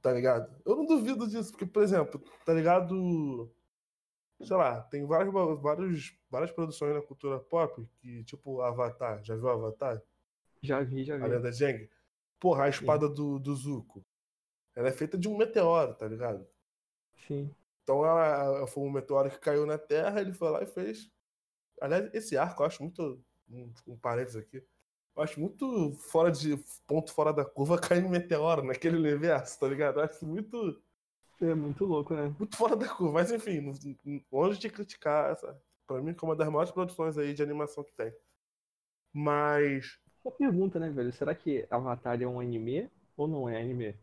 Tá 0.00 0.12
ligado? 0.12 0.54
Eu 0.64 0.76
não 0.76 0.84
duvido 0.86 1.26
disso, 1.28 1.50
porque, 1.52 1.66
por 1.66 1.82
exemplo, 1.82 2.20
tá 2.44 2.52
ligado? 2.52 3.50
Sei 4.42 4.56
lá, 4.56 4.80
tem 4.82 5.06
vários, 5.06 5.32
vários, 5.60 6.16
várias 6.30 6.50
produções 6.52 6.94
na 6.94 7.02
cultura 7.02 7.38
pop 7.40 7.88
que, 8.00 8.24
tipo, 8.24 8.60
Avatar. 8.60 9.22
Já 9.24 9.34
viu 9.36 9.48
Avatar? 9.48 10.02
Já 10.62 10.80
vi, 10.80 11.04
já 11.04 11.16
A 11.16 11.18
vi. 11.18 11.28
lenda 11.28 11.50
de 11.50 11.64
Aang? 11.64 11.90
Porra, 12.38 12.64
a 12.64 12.68
espada 12.68 13.08
do, 13.08 13.38
do 13.38 13.54
Zuko. 13.54 14.04
Ela 14.74 14.88
é 14.88 14.92
feita 14.92 15.18
de 15.18 15.28
um 15.28 15.36
meteoro, 15.36 15.94
tá 15.94 16.06
ligado? 16.08 16.46
Sim. 17.26 17.50
Então 17.82 18.04
ela, 18.06 18.66
foi 18.66 18.84
um 18.84 18.90
meteoro 18.90 19.30
que 19.30 19.38
caiu 19.38 19.66
na 19.66 19.76
Terra, 19.76 20.20
ele 20.20 20.32
foi 20.32 20.50
lá 20.50 20.62
e 20.62 20.66
fez. 20.66 21.10
Aliás, 21.80 22.12
esse 22.14 22.36
arco 22.36 22.62
eu 22.62 22.66
acho 22.66 22.82
muito. 22.82 23.22
Um, 23.50 23.72
um 23.88 23.96
parênteses 23.98 24.36
aqui. 24.36 24.64
Eu 25.14 25.22
acho 25.22 25.38
muito 25.40 25.92
fora 25.94 26.30
de. 26.30 26.56
ponto 26.86 27.12
fora 27.12 27.32
da 27.32 27.44
curva 27.44 27.78
cair 27.80 28.04
um 28.04 28.08
meteoro 28.08 28.62
naquele 28.62 28.96
universo, 28.96 29.58
tá 29.58 29.68
ligado? 29.68 30.00
Eu 30.00 30.04
acho 30.04 30.24
muito. 30.24 30.82
É 31.40 31.54
muito 31.54 31.84
louco, 31.84 32.14
né? 32.14 32.32
Muito 32.38 32.56
fora 32.56 32.76
da 32.76 32.88
curva. 32.88 33.14
Mas 33.14 33.32
enfim, 33.32 33.60
longe 34.30 34.58
de 34.58 34.70
criticar 34.70 35.32
essa. 35.32 35.60
Pra 35.86 36.00
mim, 36.00 36.14
é 36.16 36.24
uma 36.24 36.36
das 36.36 36.48
maiores 36.48 36.70
produções 36.70 37.18
aí 37.18 37.34
de 37.34 37.42
animação 37.42 37.82
que 37.84 37.92
tem. 37.92 38.14
Mas. 39.12 39.98
Uma 40.24 40.32
pergunta, 40.32 40.78
né, 40.78 40.88
velho? 40.90 41.12
Será 41.12 41.34
que 41.34 41.66
Avatar 41.70 42.20
é 42.20 42.26
um 42.26 42.38
anime 42.38 42.90
ou 43.16 43.26
não 43.26 43.48
é 43.48 43.60
anime? 43.60 43.98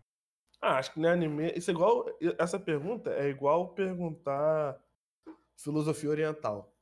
Ah, 0.62 0.78
acho 0.78 0.94
que 0.94 1.00
não 1.00 1.10
é 1.10 1.14
anime. 1.14 1.54
Isso 1.56 1.72
é 1.72 1.74
igual. 1.74 2.06
Essa 2.38 2.60
pergunta 2.60 3.12
é 3.12 3.30
igual 3.30 3.74
perguntar 3.74 4.82
filosofia 5.56 6.10
oriental. 6.10 6.76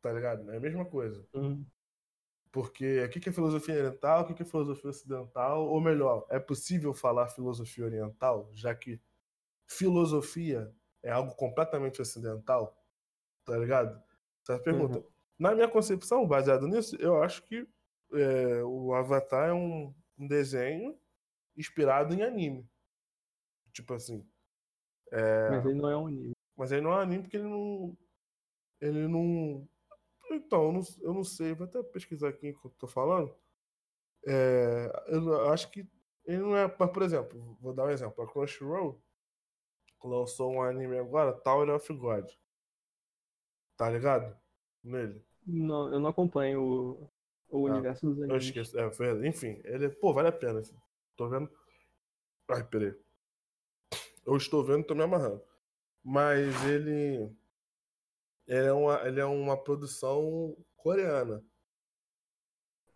Tá 0.00 0.12
ligado? 0.12 0.50
É 0.50 0.56
a 0.56 0.60
mesma 0.60 0.84
coisa. 0.84 1.26
Hum, 1.34 1.64
Porque 2.50 3.04
o 3.04 3.10
que 3.10 3.28
é 3.28 3.32
filosofia 3.32 3.74
oriental, 3.74 4.22
o 4.22 4.26
que 4.26 4.34
que 4.34 4.42
é 4.42 4.46
filosofia 4.46 4.90
ocidental? 4.90 5.66
Ou 5.66 5.80
melhor, 5.80 6.26
é 6.30 6.38
possível 6.38 6.94
falar 6.94 7.28
filosofia 7.28 7.84
oriental, 7.84 8.48
já 8.54 8.74
que 8.74 9.00
filosofia 9.66 10.72
é 11.02 11.10
algo 11.10 11.34
completamente 11.34 12.00
ocidental? 12.00 12.82
Tá 13.44 13.58
ligado? 13.58 14.02
Essa 14.42 14.58
pergunta. 14.58 15.04
Na 15.38 15.54
minha 15.54 15.68
concepção, 15.68 16.26
baseado 16.26 16.66
nisso, 16.66 16.96
eu 16.96 17.22
acho 17.22 17.42
que 17.42 17.68
é, 18.12 18.62
o 18.64 18.94
Avatar 18.94 19.48
é 19.48 19.52
um, 19.52 19.94
um 20.18 20.26
desenho 20.26 20.98
inspirado 21.56 22.14
em 22.14 22.22
anime. 22.22 22.68
Tipo 23.72 23.94
assim. 23.94 24.26
Mas 25.50 25.64
ele 25.66 25.74
não 25.74 25.90
é 25.90 25.96
um 25.96 26.06
anime. 26.06 26.32
Mas 26.56 26.72
aí 26.72 26.80
não 26.80 26.92
é 26.92 27.02
anime 27.02 27.22
porque 27.22 27.36
ele 27.36 27.48
não. 27.48 27.96
Ele 28.80 29.08
não. 29.08 29.68
Então, 30.30 30.64
eu 30.64 30.72
não, 30.72 30.80
eu 31.02 31.14
não 31.14 31.24
sei, 31.24 31.54
vou 31.54 31.66
até 31.66 31.82
pesquisar 31.82 32.28
aqui 32.28 32.48
enquanto 32.48 32.72
eu 32.72 32.78
tô 32.78 32.86
falando. 32.86 33.34
É, 34.26 34.90
eu 35.08 35.50
acho 35.50 35.70
que 35.70 35.88
ele 36.24 36.38
não 36.38 36.56
é. 36.56 36.74
Mas, 36.78 36.90
por 36.90 37.02
exemplo, 37.02 37.56
vou 37.60 37.72
dar 37.72 37.84
um 37.84 37.90
exemplo. 37.90 38.24
A 38.24 38.26
Crunchyroll 38.26 39.00
lançou 40.02 40.52
um 40.52 40.62
anime 40.62 40.98
agora, 40.98 41.32
Tower 41.32 41.68
of 41.70 41.92
God. 41.92 42.30
Tá 43.76 43.90
ligado? 43.90 44.36
Nele. 44.82 45.24
Não, 45.46 45.92
eu 45.92 46.00
não 46.00 46.10
acompanho 46.10 47.08
o, 47.48 47.66
Ah, 47.66 47.72
universo 47.72 48.06
dos 48.06 48.18
Eu 48.18 48.24
animes. 48.24 48.44
esqueci. 48.44 48.78
É, 48.78 48.90
foi- 48.90 49.26
enfim, 49.26 49.60
ele. 49.64 49.88
Pô, 49.88 50.12
vale 50.12 50.28
a 50.28 50.32
pena. 50.32 50.60
assim. 50.60 50.76
Tô 51.16 51.28
vendo. 51.28 51.50
Ai, 52.48 52.64
peraí. 52.64 52.94
Eu 54.24 54.36
estou 54.36 54.64
vendo 54.64 54.80
e 54.80 54.84
tô 54.86 54.94
me 54.94 55.02
amarrando. 55.02 55.42
Mas 56.02 56.64
ele. 56.64 57.30
Ele 58.46 58.66
é 58.66 58.72
uma, 58.72 59.06
ele 59.08 59.20
é 59.20 59.24
uma 59.24 59.56
produção 59.56 60.56
coreana. 60.76 61.42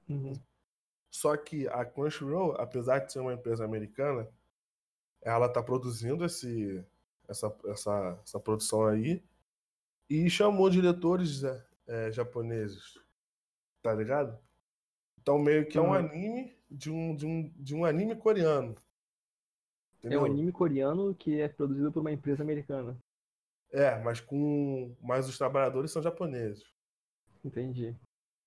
Uhum. 0.08 0.32
Só 1.10 1.36
que 1.36 1.66
a 1.68 1.84
Crunchyroll, 1.84 2.52
apesar 2.52 3.00
de 3.00 3.12
ser 3.12 3.18
uma 3.20 3.34
empresa 3.34 3.64
americana, 3.64 4.28
ela 5.22 5.48
tá 5.48 5.60
produzindo 5.62 6.24
esse, 6.24 6.84
essa, 7.28 7.52
essa, 7.66 8.20
essa 8.24 8.38
produção 8.40 8.86
aí 8.86 9.22
e 10.08 10.30
chamou 10.30 10.70
diretores 10.70 11.42
é, 11.42 11.66
é, 11.86 12.12
japoneses. 12.12 12.94
Tá 13.82 13.94
ligado? 13.94 14.38
Então 15.20 15.38
meio 15.38 15.66
que 15.66 15.78
é 15.78 15.80
um 15.80 15.92
anime 15.92 16.56
de 16.70 16.90
um, 16.90 17.14
de 17.14 17.26
um, 17.26 17.52
de 17.56 17.74
um 17.74 17.84
anime 17.84 18.16
coreano. 18.16 18.76
É 20.02 20.18
um 20.18 20.24
anime 20.24 20.50
coreano 20.50 21.14
que 21.14 21.40
é 21.40 21.48
produzido 21.48 21.92
por 21.92 22.00
uma 22.00 22.12
empresa 22.12 22.42
americana. 22.42 22.96
É, 23.70 23.98
mas 24.02 24.20
com. 24.20 24.96
Mas 25.00 25.28
os 25.28 25.36
trabalhadores 25.36 25.90
são 25.90 26.02
japoneses. 26.02 26.64
Entendi. 27.44 27.96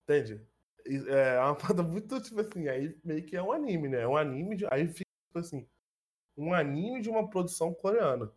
Entende? 0.03 0.45
É 0.85 1.39
uma 1.39 1.55
parada 1.55 1.83
muito, 1.83 2.19
tipo 2.21 2.41
assim, 2.41 2.67
aí 2.67 2.97
meio 3.03 3.23
que 3.23 3.35
é 3.35 3.43
um 3.43 3.51
anime, 3.51 3.87
né? 3.87 4.01
É 4.01 4.07
um 4.07 4.17
anime 4.17 4.55
de. 4.55 4.65
Aí 4.71 4.87
fica, 4.87 5.09
tipo 5.27 5.39
assim, 5.39 5.67
um 6.35 6.53
anime 6.53 7.01
de 7.01 7.09
uma 7.09 7.29
produção 7.29 7.73
coreana. 7.73 8.31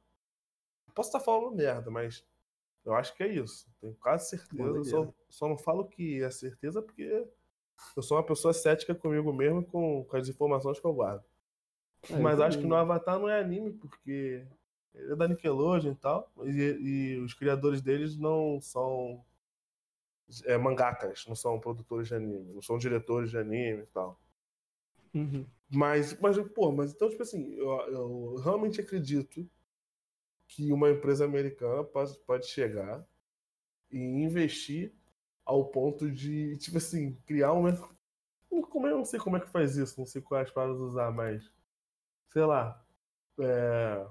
Posso 0.95 1.09
estar 1.09 1.21
falando 1.21 1.57
merda, 1.57 1.91
mas 1.91 2.25
eu 2.87 2.95
acho 2.95 3.15
que 3.17 3.23
é 3.25 3.29
isso. 3.29 3.69
Tenho 3.81 3.95
quase 3.97 4.31
certeza. 4.31 4.85
Só, 4.85 5.13
só 5.29 5.49
não 5.49 5.59
falo 5.59 5.89
que 5.89 6.23
é 6.23 6.31
certeza 6.31 6.81
porque 6.81 7.27
eu 7.97 8.03
sou 8.03 8.17
uma 8.17 8.25
pessoa 8.25 8.55
cética 8.55 8.95
comigo 8.95 9.33
mesmo 9.33 9.65
com, 9.65 10.05
com 10.05 10.17
as 10.17 10.29
informações 10.29 10.79
que 10.79 10.87
eu 10.87 10.95
guardo. 10.95 11.25
É, 12.09 12.17
mas 12.19 12.41
acho 12.41 12.59
que 12.59 12.67
no 12.67 12.77
Avatar 12.77 13.19
não 13.19 13.29
é 13.29 13.41
anime, 13.41 13.73
porque 13.73 14.47
ele 14.95 15.13
é 15.13 15.17
da 15.17 15.27
Nickelodeon 15.27 15.93
e 15.93 15.97
tal. 15.97 16.33
E, 16.45 16.61
e 16.81 17.19
os 17.19 17.35
criadores 17.35 17.83
deles 17.83 18.17
não 18.17 18.61
são 18.61 19.25
é, 20.45 20.57
mangakas, 20.57 21.25
não 21.27 21.35
são 21.35 21.59
produtores 21.59 22.07
de 22.07 22.15
anime, 22.15 22.53
não 22.53 22.63
são 22.63 22.79
diretores 22.79 23.31
de 23.31 23.39
anime 23.39 23.83
e 23.83 23.87
tal. 23.87 24.21
Uhum. 25.13 25.45
Mas, 25.69 26.19
mas, 26.21 26.39
pô, 26.51 26.71
mas 26.71 26.93
então, 26.93 27.11
tipo 27.11 27.23
assim, 27.23 27.53
eu, 27.55 27.69
eu 27.89 28.35
realmente 28.37 28.81
acredito 28.81 29.49
que 30.49 30.73
uma 30.73 30.91
empresa 30.91 31.25
americana 31.25 31.85
pode, 31.85 32.19
pode 32.21 32.47
chegar 32.47 33.05
e 33.91 33.99
investir 33.99 34.93
ao 35.45 35.65
ponto 35.67 36.11
de, 36.11 36.57
tipo 36.59 36.79
assim, 36.79 37.15
criar 37.27 37.53
uma. 37.53 37.73
Como 38.71 38.87
eu 38.87 38.99
não 38.99 39.05
sei 39.05 39.21
como 39.21 39.37
é 39.37 39.41
que 39.41 39.51
faz 39.51 39.77
isso, 39.77 39.99
não 39.99 40.07
sei 40.07 40.23
quais 40.23 40.51
palavras 40.51 40.81
usar, 40.81 41.11
mas. 41.11 41.51
Sei 42.29 42.45
lá. 42.45 42.85
É... 43.39 44.07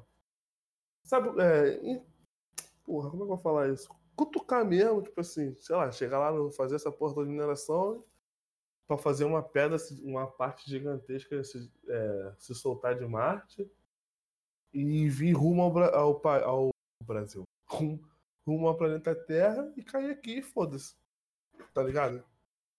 Sabe. 1.03 1.29
É... 1.41 2.01
Porra, 2.83 3.09
como 3.09 3.23
é 3.23 3.25
que 3.25 3.31
eu 3.31 3.35
vou 3.35 3.37
falar 3.37 3.69
isso? 3.69 3.89
Cutucar 4.15 4.63
mesmo, 4.63 5.01
tipo 5.01 5.19
assim, 5.19 5.53
sei 5.55 5.75
lá, 5.75 5.91
chegar 5.91 6.19
lá, 6.19 6.51
fazer 6.51 6.75
essa 6.75 6.91
porta 6.91 7.23
de 7.23 7.29
mineração 7.29 8.03
para 8.87 8.97
fazer 8.97 9.25
uma 9.25 9.41
pedra, 9.41 9.77
uma 10.03 10.27
parte 10.27 10.69
gigantesca 10.69 11.43
se, 11.43 11.71
é, 11.87 12.33
se 12.37 12.53
soltar 12.53 12.97
de 12.97 13.05
Marte 13.05 13.69
e 14.75 15.07
vir 15.07 15.31
rumo 15.31 15.61
ao, 15.61 15.77
ao, 15.77 16.21
ao 16.43 16.69
Brasil, 17.01 17.43
rumo, 17.65 17.99
rumo 18.45 18.67
ao 18.67 18.75
planeta 18.75 19.15
Terra 19.15 19.71
e 19.77 19.81
cair 19.81 20.11
aqui, 20.11 20.41
foda-se. 20.41 20.95
Tá 21.73 21.81
ligado? 21.81 22.21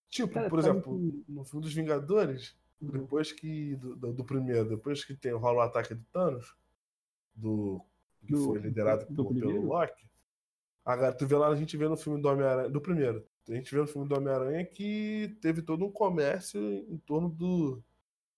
Tipo, 0.07 0.35
Cara, 0.35 0.49
por 0.49 0.59
exemplo, 0.59 0.95
que... 0.95 1.25
no 1.27 1.43
filme 1.43 1.65
dos 1.65 1.73
Vingadores, 1.73 2.55
uhum. 2.79 2.91
depois 2.91 3.31
que. 3.31 3.75
Do, 3.77 3.95
do, 3.95 4.13
do, 4.13 4.23
primeiro, 4.23 4.69
depois 4.69 5.03
que 5.03 5.15
tem, 5.15 5.31
rola 5.33 5.63
o 5.63 5.67
ataque 5.67 5.95
do 5.95 6.05
Thanos, 6.13 6.55
do. 7.33 7.81
que 8.23 8.33
do, 8.33 8.45
foi 8.45 8.59
liderado 8.59 9.07
por, 9.07 9.33
pelo 9.33 9.65
Loki. 9.65 10.07
Agora, 10.85 11.11
tu 11.11 11.25
vê 11.25 11.35
lá, 11.35 11.47
a 11.47 11.55
gente 11.55 11.75
vê 11.75 11.87
no 11.87 11.97
filme 11.97 12.21
do 12.21 12.29
Homem-Aranha. 12.29 12.69
Do 12.69 12.79
primeiro. 12.79 13.27
A 13.49 13.53
gente 13.53 13.73
vê 13.73 13.81
no 13.81 13.87
filme 13.87 14.07
do 14.07 14.15
Homem-Aranha 14.15 14.63
que 14.65 15.35
teve 15.41 15.61
todo 15.63 15.83
um 15.83 15.91
comércio 15.91 16.61
em 16.61 16.97
torno 16.99 17.27
do. 17.27 17.83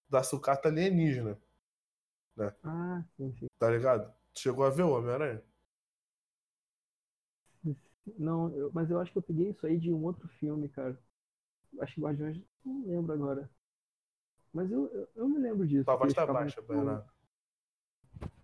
da 0.09 0.23
sucata 0.23 0.69
alienígena. 0.69 1.37
Né? 2.39 2.53
Ah, 2.63 3.03
sim, 3.17 3.33
sim. 3.37 3.47
Tá 3.59 3.69
ligado? 3.69 4.11
Chegou 4.33 4.65
a 4.65 4.69
ver 4.69 4.83
o 4.83 4.91
Homem-Aranha? 4.91 5.43
Não, 8.17 8.49
eu, 8.55 8.71
mas 8.73 8.89
eu 8.89 8.99
acho 8.99 9.11
que 9.11 9.17
eu 9.17 9.21
peguei 9.21 9.49
isso 9.49 9.65
aí 9.67 9.77
de 9.77 9.91
um 9.91 10.03
outro 10.03 10.27
filme, 10.39 10.69
cara. 10.69 10.97
Acho 11.79 11.93
que 11.93 12.01
Guardiões. 12.01 12.41
Não 12.65 12.87
lembro 12.87 13.13
agora. 13.13 13.49
Mas 14.53 14.71
eu, 14.71 14.87
eu, 14.87 15.07
eu 15.15 15.29
me 15.29 15.37
lembro 15.37 15.67
disso. 15.67 15.85
Tua 15.85 15.95
voz 15.95 16.13
tá 16.13 16.25
baixa, 16.25 16.61
Bernardo. 16.61 17.05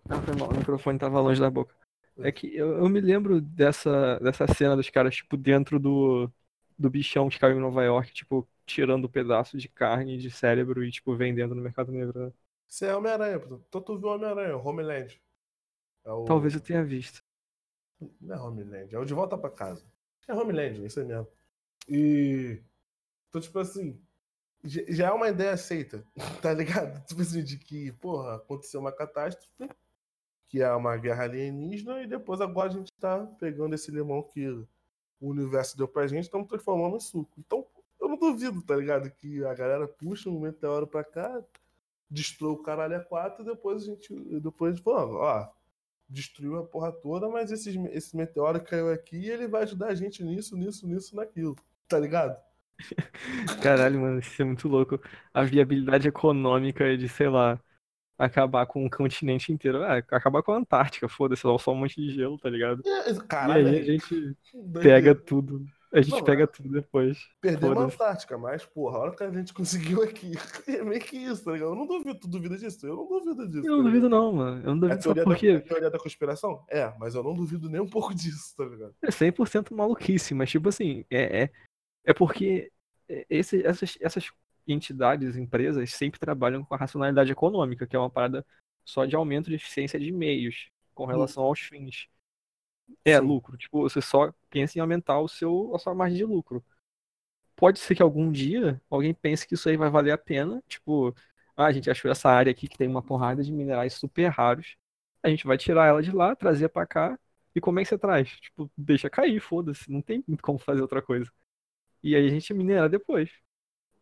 Ah, 0.07 0.21
foi 0.21 0.35
mal, 0.35 0.49
o 0.49 0.57
microfone 0.57 0.99
tava 0.99 1.19
longe 1.19 1.41
da 1.41 1.49
boca. 1.49 1.73
É 2.19 2.31
que 2.31 2.55
eu, 2.55 2.77
eu 2.77 2.87
me 2.87 3.01
lembro 3.01 3.41
dessa, 3.41 4.19
dessa 4.19 4.47
cena 4.47 4.75
dos 4.75 4.89
caras, 4.89 5.15
tipo, 5.15 5.35
dentro 5.35 5.79
do, 5.79 6.31
do 6.77 6.89
bichão 6.89 7.27
que 7.27 7.39
caiu 7.39 7.57
em 7.57 7.61
Nova 7.61 7.83
York, 7.83 8.13
tipo, 8.13 8.47
tirando 8.65 9.05
um 9.05 9.11
pedaço 9.11 9.57
de 9.57 9.67
carne 9.67 10.17
de 10.17 10.29
cérebro 10.29 10.83
e, 10.83 10.91
tipo, 10.91 11.15
vendendo 11.15 11.55
no 11.55 11.61
mercado 11.61 11.91
negro. 11.91 12.31
Você 12.67 12.87
é 12.87 12.95
Homem-Aranha, 12.95 13.41
então 13.67 13.81
tu 13.81 13.97
viu 13.97 14.09
Homem-Aranha, 14.09 14.57
Homeland. 14.57 15.21
É 16.03 16.11
o... 16.11 16.25
Talvez 16.25 16.53
eu 16.53 16.61
tenha 16.61 16.83
visto. 16.83 17.23
Não 18.19 18.35
é 18.35 18.39
Homeland, 18.39 18.93
é 18.93 18.99
o 18.99 19.05
De 19.05 19.13
Volta 19.13 19.37
pra 19.37 19.49
Casa. 19.49 19.85
É 20.27 20.33
Homeland, 20.33 20.85
isso 20.85 20.99
aí 20.99 21.05
mesmo. 21.05 21.27
E. 21.87 22.61
Então, 23.29 23.41
tipo 23.41 23.59
assim, 23.59 24.01
já 24.63 25.07
é 25.07 25.11
uma 25.11 25.29
ideia 25.29 25.53
aceita, 25.53 26.05
tá 26.41 26.53
ligado? 26.53 27.03
Tipo 27.05 27.21
assim, 27.21 27.43
de 27.43 27.57
que, 27.57 27.91
porra, 27.93 28.35
aconteceu 28.35 28.79
uma 28.79 28.91
catástrofe, 28.91 29.69
que 30.47 30.61
é 30.61 30.71
uma 30.73 30.97
guerra 30.97 31.23
alienígena, 31.23 32.01
e 32.01 32.07
depois 32.07 32.41
agora 32.41 32.69
a 32.69 32.73
gente 32.73 32.91
tá 32.93 33.25
pegando 33.39 33.75
esse 33.75 33.91
limão 33.91 34.23
que 34.23 34.47
o 34.47 34.67
universo 35.29 35.77
deu 35.77 35.87
pra 35.87 36.07
gente, 36.07 36.23
estamos 36.23 36.47
transformando 36.47 36.97
em 36.97 36.99
suco. 36.99 37.39
Então, 37.39 37.65
eu 37.99 38.07
não 38.07 38.17
duvido, 38.17 38.61
tá 38.61 38.75
ligado? 38.75 39.09
Que 39.11 39.43
a 39.45 39.53
galera 39.53 39.87
puxa 39.87 40.29
um 40.29 40.39
meteoro 40.39 40.87
pra 40.87 41.03
cá, 41.03 41.43
destrói 42.09 42.51
o 42.51 42.61
caralho 42.61 42.97
a 42.97 42.99
quatro, 42.99 43.43
e 43.43 43.45
depois 43.45 43.83
a 43.83 43.85
gente. 43.85 44.13
Depois, 44.39 44.79
pô, 44.79 44.93
ó, 44.93 45.47
destruiu 46.07 46.57
a 46.57 46.63
porra 46.63 46.91
toda, 46.91 47.27
mas 47.27 47.51
esses, 47.51 47.75
esse 47.91 48.15
meteoro 48.15 48.63
caiu 48.63 48.91
aqui 48.91 49.17
e 49.17 49.29
ele 49.29 49.47
vai 49.47 49.63
ajudar 49.63 49.87
a 49.87 49.95
gente 49.95 50.23
nisso, 50.23 50.55
nisso, 50.55 50.87
nisso, 50.87 51.15
naquilo. 51.15 51.55
Tá 51.87 51.99
ligado? 51.99 52.37
Caralho, 53.61 53.99
mano, 53.99 54.19
isso 54.19 54.41
é 54.41 54.45
muito 54.45 54.67
louco. 54.67 54.99
A 55.33 55.43
viabilidade 55.43 56.07
econômica 56.07 56.97
de, 56.97 57.07
sei 57.07 57.29
lá, 57.29 57.59
acabar 58.17 58.65
com 58.65 58.85
o 58.85 58.89
continente 58.89 59.51
inteiro. 59.51 59.83
Ah, 59.83 59.97
acabar 59.97 60.41
com 60.41 60.51
a 60.51 60.57
Antártica, 60.57 61.07
foda-se, 61.07 61.41
só 61.41 61.71
um 61.71 61.75
monte 61.75 61.95
de 61.95 62.11
gelo, 62.11 62.37
tá 62.37 62.49
ligado? 62.49 62.81
É, 62.85 63.13
caralho, 63.27 63.67
e 63.67 63.75
aí 63.75 63.79
a 63.79 63.91
gente 63.91 64.35
pega 64.81 65.15
tudo. 65.15 65.65
A 65.95 66.01
gente 66.01 66.11
não, 66.11 66.23
pega 66.23 66.43
é. 66.43 66.47
tudo 66.47 66.69
depois. 66.69 67.17
Perdemos 67.39 67.77
a 67.77 67.81
Antártica, 67.83 68.37
mas, 68.37 68.65
porra, 68.65 68.97
a 68.97 69.01
hora 69.01 69.15
que 69.15 69.23
a 69.23 69.31
gente 69.31 69.53
conseguiu 69.53 70.03
aqui. 70.03 70.33
É 70.67 70.83
meio 70.83 70.99
que 70.99 71.15
isso, 71.15 71.45
tá 71.45 71.51
ligado? 71.53 71.69
Eu 71.69 71.75
não 71.75 71.87
duvido. 71.87 72.19
Tu 72.19 72.27
duvida 72.27 72.57
disso? 72.57 72.85
Eu 72.85 72.95
não 72.95 73.07
duvido 73.07 73.47
disso. 73.47 73.65
Eu 73.65 73.77
não 73.77 73.77
tá 73.77 73.83
duvido, 73.83 74.09
não, 74.09 74.33
mano. 74.33 74.61
Eu 74.61 74.75
não 74.75 74.79
duvido 74.79 75.11
é 75.11 75.13
teoria? 75.13 75.53
Da, 75.53 75.57
é 75.57 75.61
teoria 75.61 75.89
da 75.91 75.99
conspiração? 75.99 76.65
É, 76.69 76.93
mas 76.99 77.15
eu 77.15 77.23
não 77.23 77.33
duvido 77.33 77.69
nem 77.69 77.79
um 77.79 77.87
pouco 77.87 78.13
disso, 78.15 78.53
tá 78.57 78.65
ligado? 78.65 78.93
É 79.01 79.07
100% 79.07 79.73
maluquice, 79.73 80.33
mas, 80.33 80.49
tipo 80.49 80.67
assim, 80.67 81.05
é, 81.09 81.43
é, 81.43 81.51
é 82.03 82.13
porque 82.13 82.71
esse, 83.29 83.65
essas, 83.65 83.97
essas 84.01 84.29
entidades, 84.67 85.37
empresas, 85.37 85.93
sempre 85.93 86.19
trabalham 86.19 86.63
com 86.63 86.73
a 86.75 86.77
racionalidade 86.77 87.31
econômica, 87.31 87.87
que 87.87 87.95
é 87.95 87.99
uma 87.99 88.09
parada 88.09 88.45
só 88.83 89.05
de 89.05 89.15
aumento 89.15 89.49
de 89.49 89.55
eficiência 89.55 89.99
de 89.99 90.11
meios 90.11 90.69
com 90.93 91.05
relação 91.05 91.43
aos 91.43 91.59
fins. 91.59 92.07
É, 93.05 93.19
Sim. 93.19 93.19
lucro. 93.19 93.57
Tipo, 93.57 93.81
você 93.81 94.01
só 94.01 94.33
pensa 94.49 94.77
em 94.77 94.81
aumentar 94.81 95.19
o 95.19 95.27
seu, 95.27 95.73
a 95.75 95.79
sua 95.79 95.93
margem 95.95 96.17
de 96.17 96.25
lucro. 96.25 96.63
Pode 97.55 97.79
ser 97.79 97.95
que 97.95 98.01
algum 98.03 98.31
dia 98.31 98.81
alguém 98.89 99.13
pense 99.13 99.47
que 99.47 99.53
isso 99.55 99.69
aí 99.69 99.77
vai 99.77 99.89
valer 99.89 100.11
a 100.11 100.17
pena. 100.17 100.63
Tipo, 100.67 101.15
ah, 101.55 101.65
a 101.67 101.71
gente 101.71 101.89
achou 101.89 102.11
essa 102.11 102.29
área 102.29 102.51
aqui 102.51 102.67
que 102.67 102.77
tem 102.77 102.87
uma 102.87 103.01
porrada 103.03 103.43
de 103.43 103.51
minerais 103.51 103.93
super 103.93 104.27
raros. 104.29 104.75
A 105.23 105.29
gente 105.29 105.47
vai 105.47 105.57
tirar 105.57 105.87
ela 105.87 106.01
de 106.03 106.11
lá, 106.11 106.35
trazer 106.35 106.69
para 106.69 106.85
cá. 106.87 107.19
E 107.55 107.61
como 107.61 107.79
é 107.79 107.83
que 107.83 107.89
você 107.89 107.97
traz? 107.97 108.29
Tipo, 108.41 108.69
deixa 108.77 109.09
cair, 109.09 109.39
foda-se. 109.39 109.89
Não 109.91 110.01
tem 110.01 110.21
como 110.41 110.59
fazer 110.59 110.81
outra 110.81 111.01
coisa. 111.01 111.31
E 112.03 112.15
aí 112.15 112.27
a 112.27 112.29
gente 112.31 112.53
minera 112.53 112.89
depois. 112.89 113.31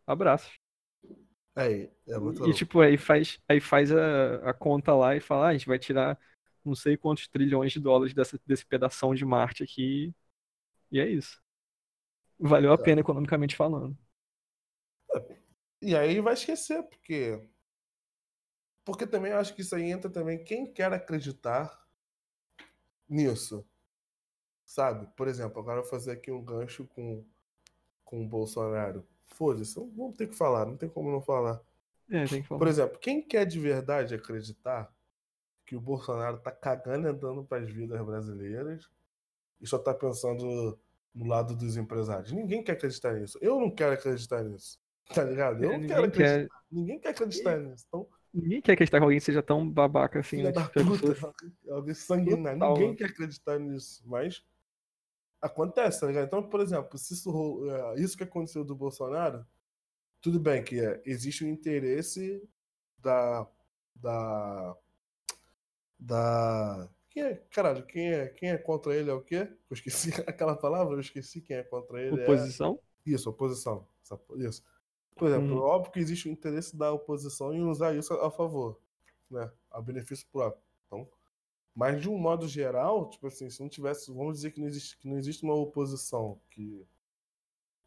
Abraço. 0.06 0.50
Aí, 1.56 1.90
é 2.06 2.18
muito 2.18 2.44
E 2.44 2.52
louco. 2.52 2.52
tipo, 2.52 2.80
aí 2.80 2.98
faz, 2.98 3.38
aí 3.48 3.60
faz 3.60 3.90
a, 3.92 4.50
a 4.50 4.54
conta 4.54 4.94
lá 4.94 5.16
e 5.16 5.20
fala, 5.20 5.46
ah, 5.46 5.48
a 5.50 5.52
gente 5.52 5.66
vai 5.66 5.78
tirar 5.78 6.18
não 6.64 6.74
sei 6.74 6.96
quantos 6.96 7.28
trilhões 7.28 7.72
de 7.72 7.80
dólares 7.80 8.14
dessa, 8.14 8.38
desse 8.46 8.64
pedação 8.64 9.14
de 9.14 9.24
Marte 9.24 9.62
aqui. 9.62 10.14
E 10.90 10.98
é 10.98 11.08
isso. 11.08 11.42
Valeu 12.38 12.72
a 12.72 12.78
tá. 12.78 12.84
pena 12.84 13.00
economicamente 13.00 13.56
falando. 13.56 13.96
E 15.80 15.94
aí 15.94 16.20
vai 16.20 16.34
esquecer, 16.34 16.82
porque. 16.84 17.46
Porque 18.84 19.06
também 19.06 19.32
eu 19.32 19.38
acho 19.38 19.54
que 19.54 19.62
isso 19.62 19.74
aí 19.74 19.90
entra 19.90 20.10
também. 20.10 20.42
Quem 20.42 20.70
quer 20.70 20.92
acreditar 20.92 21.86
nisso? 23.08 23.66
Sabe? 24.64 25.06
Por 25.16 25.28
exemplo, 25.28 25.60
agora 25.60 25.78
eu 25.78 25.82
vou 25.82 25.90
fazer 25.90 26.12
aqui 26.12 26.30
um 26.30 26.44
gancho 26.44 26.86
com, 26.86 27.24
com 28.04 28.22
o 28.24 28.28
Bolsonaro. 28.28 29.06
Foda-se, 29.26 29.74
vamos 29.74 30.16
ter 30.16 30.28
que 30.28 30.36
falar, 30.36 30.66
não 30.66 30.76
tem 30.76 30.88
como 30.88 31.10
não 31.10 31.20
falar. 31.20 31.62
É, 32.10 32.26
tem 32.26 32.42
que 32.42 32.48
falar. 32.48 32.58
Por 32.58 32.68
exemplo, 32.68 32.98
quem 32.98 33.22
quer 33.22 33.44
de 33.46 33.58
verdade 33.58 34.14
acreditar 34.14 34.93
que 35.66 35.76
o 35.76 35.80
Bolsonaro 35.80 36.38
tá 36.38 36.50
cagando 36.50 37.06
e 37.06 37.10
andando 37.10 37.44
para 37.44 37.62
as 37.62 37.70
vidas 37.70 38.00
brasileiras 38.04 38.88
e 39.60 39.66
só 39.66 39.78
tá 39.78 39.94
pensando 39.94 40.78
no 41.14 41.26
lado 41.26 41.56
dos 41.56 41.76
empresários. 41.76 42.32
Ninguém 42.32 42.62
quer 42.62 42.72
acreditar 42.72 43.14
nisso. 43.14 43.38
Eu 43.40 43.58
não 43.60 43.70
quero 43.70 43.92
acreditar 43.92 44.42
nisso. 44.42 44.78
Tá 45.14 45.22
ligado? 45.22 45.62
Eu 45.62 45.72
é, 45.72 45.78
não 45.78 45.86
quero 45.86 46.04
acreditar. 46.06 46.48
Quer... 46.48 46.48
Ninguém 46.70 46.98
quer 46.98 47.08
acreditar 47.10 47.58
nisso. 47.58 47.84
Então, 47.86 48.08
ninguém 48.32 48.60
quer 48.62 48.72
acreditar 48.72 48.98
que 48.98 49.04
alguém 49.04 49.20
seja 49.20 49.42
tão 49.42 49.68
babaca 49.68 50.20
assim. 50.20 50.38
Filha 50.38 50.48
né? 50.48 50.52
da 50.52 50.68
puta, 50.68 51.34
alguém 51.70 51.94
sanguinário. 51.94 52.58
Total, 52.58 52.74
ninguém 52.74 52.96
quer 52.96 53.04
acreditar 53.06 53.58
nisso. 53.58 54.02
Mas 54.06 54.42
acontece, 55.42 56.00
tá 56.00 56.06
ligado? 56.06 56.26
Então, 56.26 56.42
por 56.42 56.60
exemplo, 56.60 56.96
se 56.96 57.12
isso, 57.12 57.70
é, 57.70 58.00
isso 58.00 58.16
que 58.16 58.24
aconteceu 58.24 58.64
do 58.64 58.74
Bolsonaro, 58.74 59.46
tudo 60.22 60.40
bem 60.40 60.64
que 60.64 60.80
é, 60.80 61.02
existe 61.04 61.44
o 61.44 61.46
um 61.46 61.50
interesse 61.50 62.42
da, 62.98 63.46
da 63.94 64.74
da. 66.04 66.88
Quem 67.10 67.22
é, 67.22 67.34
caralho, 67.50 67.86
quem 67.86 68.12
é, 68.12 68.28
quem 68.28 68.50
é 68.50 68.58
contra 68.58 68.94
ele 68.94 69.10
é 69.10 69.12
o 69.12 69.22
quê? 69.22 69.48
Eu 69.70 69.74
esqueci 69.74 70.10
aquela 70.26 70.56
palavra, 70.56 70.94
eu 70.94 71.00
esqueci 71.00 71.40
quem 71.40 71.56
é 71.56 71.62
contra 71.62 72.00
ele. 72.02 72.22
Oposição? 72.22 72.78
É... 73.06 73.10
Isso, 73.10 73.30
oposição. 73.30 73.86
Isso. 74.36 74.62
Por 75.14 75.28
exemplo, 75.28 75.56
hum. 75.56 75.62
óbvio 75.62 75.92
que 75.92 76.00
existe 76.00 76.28
o 76.28 76.32
interesse 76.32 76.76
da 76.76 76.92
oposição 76.92 77.54
em 77.54 77.62
usar 77.62 77.94
isso 77.94 78.12
a 78.14 78.30
favor, 78.30 78.80
né? 79.30 79.50
A 79.70 79.80
benefício 79.80 80.26
próprio. 80.32 80.62
Então, 80.86 81.08
mas 81.74 82.00
de 82.00 82.08
um 82.08 82.18
modo 82.18 82.46
geral, 82.48 83.08
tipo 83.08 83.26
assim, 83.26 83.48
se 83.48 83.60
não 83.60 83.68
tivesse, 83.68 84.12
vamos 84.12 84.36
dizer 84.36 84.50
que 84.50 84.60
não 84.60 84.68
existe, 84.68 84.98
que 84.98 85.08
não 85.08 85.18
existe 85.18 85.44
uma 85.44 85.54
oposição, 85.54 86.40
que 86.50 86.86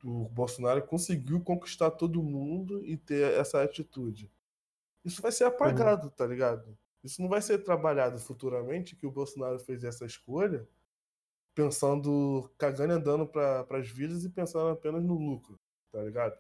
o 0.04 0.30
Bolsonaro 0.30 0.86
conseguiu 0.86 1.42
conquistar 1.42 1.92
todo 1.92 2.24
mundo 2.24 2.86
e 2.86 2.98
ter 2.98 3.34
essa 3.34 3.62
atitude. 3.62 4.32
Isso 5.04 5.22
vai 5.22 5.32
ser 5.32 5.46
apagado, 5.46 6.08
uhum. 6.08 6.14
tá 6.14 6.26
ligado? 6.26 6.78
Isso 7.08 7.22
não 7.22 7.30
vai 7.30 7.42
ser 7.42 7.60
trabalhado 7.60 8.20
futuramente 8.20 8.94
que 8.94 9.08
o 9.08 9.12
Bolsonaro 9.12 9.58
fez 9.60 9.82
essa 9.86 10.06
escolha 10.06 10.68
pensando, 11.56 12.52
cagando 12.58 12.92
e 12.92 12.98
andando 12.98 13.26
para 13.26 13.66
as 13.78 13.90
vidas 13.90 14.26
e 14.26 14.30
pensando 14.30 14.68
apenas 14.68 15.02
no 15.02 15.18
lucro, 15.18 15.58
tá 15.90 16.04
ligado? 16.04 16.38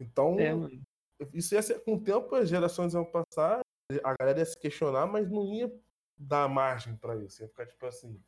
Então, 0.00 0.40
é, 0.40 0.50
isso 1.34 1.54
ia 1.54 1.60
ser, 1.60 1.84
com 1.84 1.96
o 1.96 2.00
tempo 2.00 2.34
as 2.34 2.48
gerações 2.48 2.94
iam 2.94 3.04
passar, 3.04 3.60
a 4.02 4.14
galera 4.18 4.38
ia 4.38 4.46
se 4.46 4.58
questionar, 4.58 5.06
mas 5.06 5.30
não 5.30 5.52
ia 5.52 5.70
dar 6.16 6.48
margem 6.48 6.96
para 6.96 7.14
isso. 7.16 7.42
Ia 7.42 7.48
ficar 7.48 7.66
tipo 7.66 7.84
assim. 7.84 8.18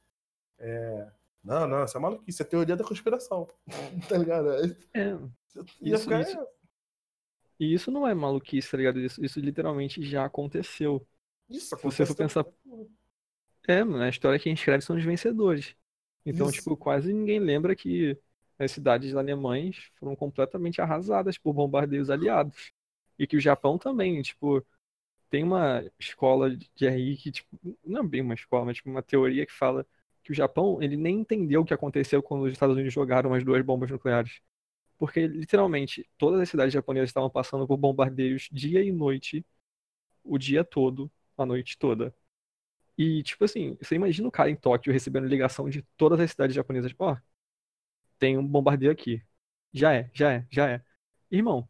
É, 0.59 1.11
não, 1.43 1.67
não, 1.67 1.83
isso 1.83 1.97
é 1.97 2.01
maluquice, 2.01 2.31
isso 2.31 2.43
é 2.43 2.45
teoria 2.45 2.77
da 2.77 2.85
conspiração. 2.85 3.49
tá 4.07 4.19
ligado? 4.19 4.51
É. 4.53 5.19
Ia 5.81 5.95
isso, 5.95 6.05
ficar. 6.05 6.21
Isso, 6.21 6.47
e 7.59 7.73
isso 7.73 7.91
não 7.91 8.07
é 8.07 8.13
maluquice, 8.13 8.71
tá 8.71 8.77
ligado? 8.77 9.01
Isso, 9.01 9.25
isso 9.25 9.41
literalmente 9.41 10.03
já 10.03 10.27
aconteceu. 10.27 11.05
Isso. 11.49 11.77
Se 11.77 11.83
você 11.83 12.07
for 12.07 12.15
pensar. 12.15 12.45
É, 13.67 13.85
mano, 13.85 14.03
a 14.03 14.09
história 14.09 14.39
que 14.39 14.49
a 14.49 14.51
gente 14.51 14.59
escreve 14.59 14.85
são 14.85 14.97
os 14.97 15.05
vencedores. 15.05 15.75
Então, 16.25 16.47
isso. 16.49 16.59
tipo, 16.59 16.77
quase 16.77 17.13
ninguém 17.13 17.39
lembra 17.39 17.75
que 17.75 18.19
as 18.59 18.73
cidades 18.73 19.15
alemães 19.15 19.91
foram 19.99 20.17
completamente 20.17 20.81
arrasadas 20.81 21.39
por 21.39 21.53
bombardeios 21.53 22.11
aliados. 22.11 22.73
E 23.19 23.27
que 23.27 23.37
o 23.37 23.41
Japão 23.41 23.79
também, 23.79 24.21
tipo, 24.23 24.65
tem 25.31 25.45
uma 25.45 25.85
escola 25.99 26.55
de 26.57 26.87
RI 26.87 27.17
que, 27.17 27.33
tipo, 27.33 27.79
não 27.85 28.01
é 28.01 28.07
bem 28.07 28.23
uma 28.23 28.35
escola, 28.35 28.67
mas 28.67 28.77
tipo, 28.77 28.91
uma 28.91 29.03
teoria 29.03 29.47
que 29.47 29.53
fala 29.53 29.87
que 30.23 30.33
o 30.33 30.35
Japão, 30.35 30.83
ele 30.83 30.97
nem 30.97 31.21
entendeu 31.21 31.63
o 31.63 31.65
que 31.65 31.75
aconteceu 31.75 32.23
quando 32.23 32.45
os 32.45 32.53
Estados 32.53 32.75
Unidos 32.75 32.93
jogaram 32.93 33.33
as 33.35 33.45
duas 33.45 33.63
bombas 33.65 33.91
nucleares. 33.91 34.41
Porque, 34.99 35.27
literalmente, 35.27 36.09
todas 36.19 36.41
as 36.41 36.49
cidades 36.49 36.75
japonesas 36.75 37.11
estavam 37.11 37.31
passando 37.31 37.67
por 37.67 37.77
bombardeios 37.77 38.49
dia 38.53 38.83
e 38.83 38.93
noite, 38.93 39.47
o 40.25 40.39
dia 40.39 40.65
todo, 40.65 41.11
a 41.43 41.47
noite 41.47 41.79
toda. 41.79 42.15
E, 42.97 43.23
tipo 43.23 43.45
assim, 43.45 43.77
você 43.81 43.95
imagina 43.95 44.29
o 44.29 44.33
cara 44.33 44.51
em 44.51 44.57
Tóquio 44.57 44.93
recebendo 44.93 45.27
ligação 45.27 45.71
de 45.71 45.83
todas 45.97 46.21
as 46.21 46.31
cidades 46.33 46.55
japonesas, 46.57 46.93
ó, 46.99 47.13
oh, 47.13 47.17
tem 48.19 48.37
um 48.39 48.47
bombardeio 48.47 48.93
aqui. 48.93 49.23
Já 49.73 49.95
é, 49.95 50.11
já 50.15 50.33
é, 50.33 50.47
já 50.51 50.71
é. 50.71 50.85
Irmão, 51.31 51.69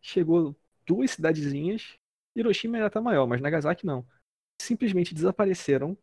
chegou 0.00 0.56
duas 0.86 1.12
cidadezinhas 1.12 1.98
Hiroshima 2.34 2.76
ainda 2.78 2.90
tá 2.90 3.00
maior, 3.00 3.26
mas 3.26 3.40
Nagasaki 3.40 3.84
não. 3.84 4.06
Simplesmente 4.60 5.14
desapareceram. 5.14 5.96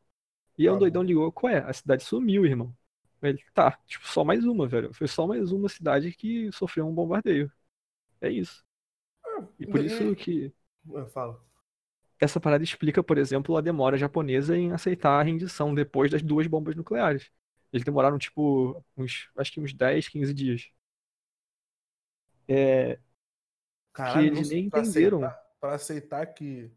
E 0.57 0.67
aí 0.67 0.73
o 0.73 0.77
doidão 0.77 1.01
ligou, 1.01 1.31
qual 1.31 1.51
é? 1.51 1.59
A 1.59 1.73
cidade 1.73 2.03
sumiu, 2.03 2.45
irmão. 2.45 2.75
Ele, 3.21 3.43
tá, 3.53 3.71
tipo, 3.87 4.07
só 4.07 4.23
mais 4.23 4.45
uma, 4.45 4.67
velho. 4.67 4.93
Foi 4.93 5.07
só 5.07 5.25
mais 5.25 5.51
uma 5.51 5.69
cidade 5.69 6.11
que 6.11 6.51
sofreu 6.51 6.87
um 6.87 6.93
bombardeio. 6.93 7.51
É 8.21 8.29
isso. 8.29 8.63
E 9.59 9.65
por 9.65 9.83
isso 9.83 10.15
que. 10.15 10.53
Fala. 11.11 11.41
Essa 12.19 12.39
parada 12.39 12.63
explica, 12.63 13.01
por 13.01 13.17
exemplo, 13.17 13.55
a 13.55 13.61
demora 13.61 13.97
japonesa 13.97 14.57
em 14.57 14.71
aceitar 14.71 15.19
a 15.19 15.23
rendição 15.23 15.73
depois 15.73 16.11
das 16.11 16.21
duas 16.21 16.47
bombas 16.47 16.75
nucleares. 16.75 17.31
Eles 17.71 17.85
demoraram, 17.85 18.17
tipo, 18.17 18.83
uns, 18.97 19.29
acho 19.37 19.51
que 19.53 19.61
uns 19.61 19.73
10, 19.73 20.09
15 20.09 20.33
dias. 20.33 20.69
É. 22.47 22.99
Caralho, 23.93 24.31
que 24.31 24.37
eles 24.37 24.49
nem 24.49 24.65
entenderam. 24.65 25.19
Aceitar, 25.19 25.43
para 25.61 25.75
aceitar 25.75 26.25
que 26.25 26.71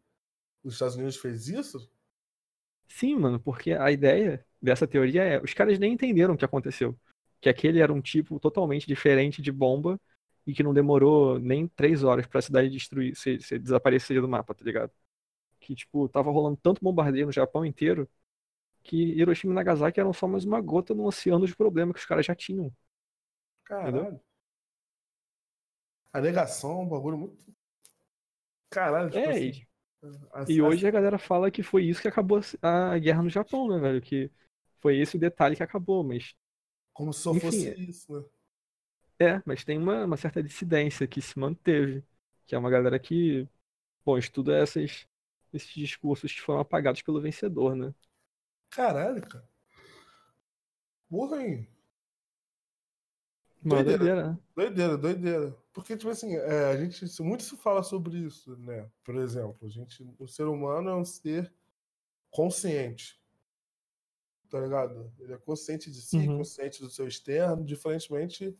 os 0.62 0.74
Estados 0.74 0.94
Unidos 0.94 1.16
fez 1.16 1.48
isso? 1.48 1.90
Sim, 2.86 3.16
mano, 3.16 3.40
porque 3.40 3.72
a 3.72 3.90
ideia 3.90 4.44
dessa 4.60 4.86
teoria 4.86 5.22
é, 5.24 5.42
os 5.42 5.54
caras 5.54 5.78
nem 5.78 5.94
entenderam 5.94 6.34
o 6.34 6.36
que 6.36 6.44
aconteceu. 6.44 6.96
Que 7.40 7.48
aquele 7.48 7.80
era 7.80 7.92
um 7.92 8.00
tipo 8.00 8.38
totalmente 8.38 8.86
diferente 8.86 9.42
de 9.42 9.50
bomba 9.50 9.98
e 10.46 10.52
que 10.52 10.62
não 10.62 10.74
demorou 10.74 11.38
nem 11.38 11.66
três 11.66 12.04
horas 12.04 12.26
para 12.26 12.38
a 12.38 12.42
cidade 12.42 12.68
destruir, 12.68 13.16
ser, 13.16 13.40
ser 13.40 13.58
desaparecer 13.58 14.20
do 14.20 14.28
mapa, 14.28 14.54
tá 14.54 14.64
ligado? 14.64 14.92
Que, 15.62 15.74
tipo, 15.74 16.08
tava 16.08 16.30
rolando 16.30 16.58
tanto 16.58 16.82
bombardeio 16.84 17.26
no 17.26 17.32
Japão 17.32 17.64
inteiro 17.64 18.08
que 18.82 18.96
Hiroshima 18.96 19.52
e 19.52 19.56
Nagasaki 19.56 20.00
eram 20.00 20.12
só 20.12 20.26
mais 20.28 20.44
uma 20.44 20.60
gota 20.60 20.94
no 20.94 21.06
oceano 21.06 21.46
de 21.46 21.56
problema 21.56 21.92
que 21.94 22.00
os 22.00 22.06
caras 22.06 22.26
já 22.26 22.34
tinham. 22.34 22.72
Caralho. 23.64 23.88
Entendeu? 23.88 24.22
A 26.12 26.20
negação 26.22 26.70
é 26.72 26.74
um 26.84 26.88
bagulho 26.88 27.18
muito 27.18 27.36
Caralho, 28.70 29.10
tipo 29.10 29.18
é, 29.18 29.30
assim, 29.30 29.66
e, 30.48 30.54
e 30.54 30.62
hoje 30.62 30.86
a 30.86 30.90
galera 30.90 31.18
fala 31.18 31.50
que 31.50 31.62
foi 31.62 31.84
isso 31.84 32.00
que 32.00 32.08
acabou 32.08 32.40
a 32.62 32.98
guerra 32.98 33.22
no 33.22 33.30
Japão, 33.30 33.68
né, 33.68 33.78
velho? 33.78 34.00
Que 34.00 34.30
foi 34.80 34.98
esse 34.98 35.16
o 35.16 35.20
detalhe 35.20 35.56
que 35.56 35.62
acabou, 35.62 36.02
mas. 36.02 36.34
Como 36.92 37.12
se 37.12 37.20
só 37.20 37.32
Enfim, 37.32 37.46
fosse 37.46 37.68
é. 37.68 37.74
isso, 37.78 38.12
né? 38.12 38.24
É, 39.18 39.42
mas 39.46 39.64
tem 39.64 39.78
uma, 39.78 40.04
uma 40.04 40.16
certa 40.16 40.42
dissidência 40.42 41.06
que 41.06 41.20
se 41.22 41.38
manteve. 41.38 42.04
Que 42.46 42.54
é 42.54 42.58
uma 42.58 42.70
galera 42.70 42.98
que, 42.98 43.48
bom, 44.04 44.18
estuda 44.18 44.56
essas, 44.56 45.06
esses 45.52 45.72
discursos 45.72 46.32
que 46.32 46.40
foram 46.40 46.60
apagados 46.60 47.02
pelo 47.02 47.20
vencedor, 47.20 47.76
né? 47.76 47.94
Caralho, 48.70 49.20
cara. 49.22 49.48
Porra, 51.08 51.42
hein? 51.42 51.68
Doideira. 53.62 53.98
doideira, 53.98 54.28
né? 54.28 54.38
Doideira, 54.56 54.98
doideira. 54.98 55.56
Porque, 55.72 55.96
tipo 55.96 56.10
assim, 56.10 56.34
é, 56.34 56.64
a 56.66 56.76
gente 56.76 57.22
muito 57.22 57.42
se 57.44 57.56
fala 57.56 57.82
sobre 57.82 58.18
isso, 58.18 58.56
né? 58.56 58.90
Por 59.04 59.16
exemplo, 59.16 59.58
a 59.62 59.68
gente, 59.68 60.04
o 60.18 60.26
ser 60.26 60.44
humano 60.44 60.90
é 60.90 60.94
um 60.94 61.04
ser 61.04 61.52
consciente. 62.30 63.20
Tá 64.50 64.60
ligado? 64.60 65.12
Ele 65.18 65.32
é 65.32 65.38
consciente 65.38 65.90
de 65.90 66.02
si, 66.02 66.16
uhum. 66.16 66.38
consciente 66.38 66.80
do 66.80 66.90
seu 66.90 67.06
externo, 67.06 67.64
diferentemente 67.64 68.58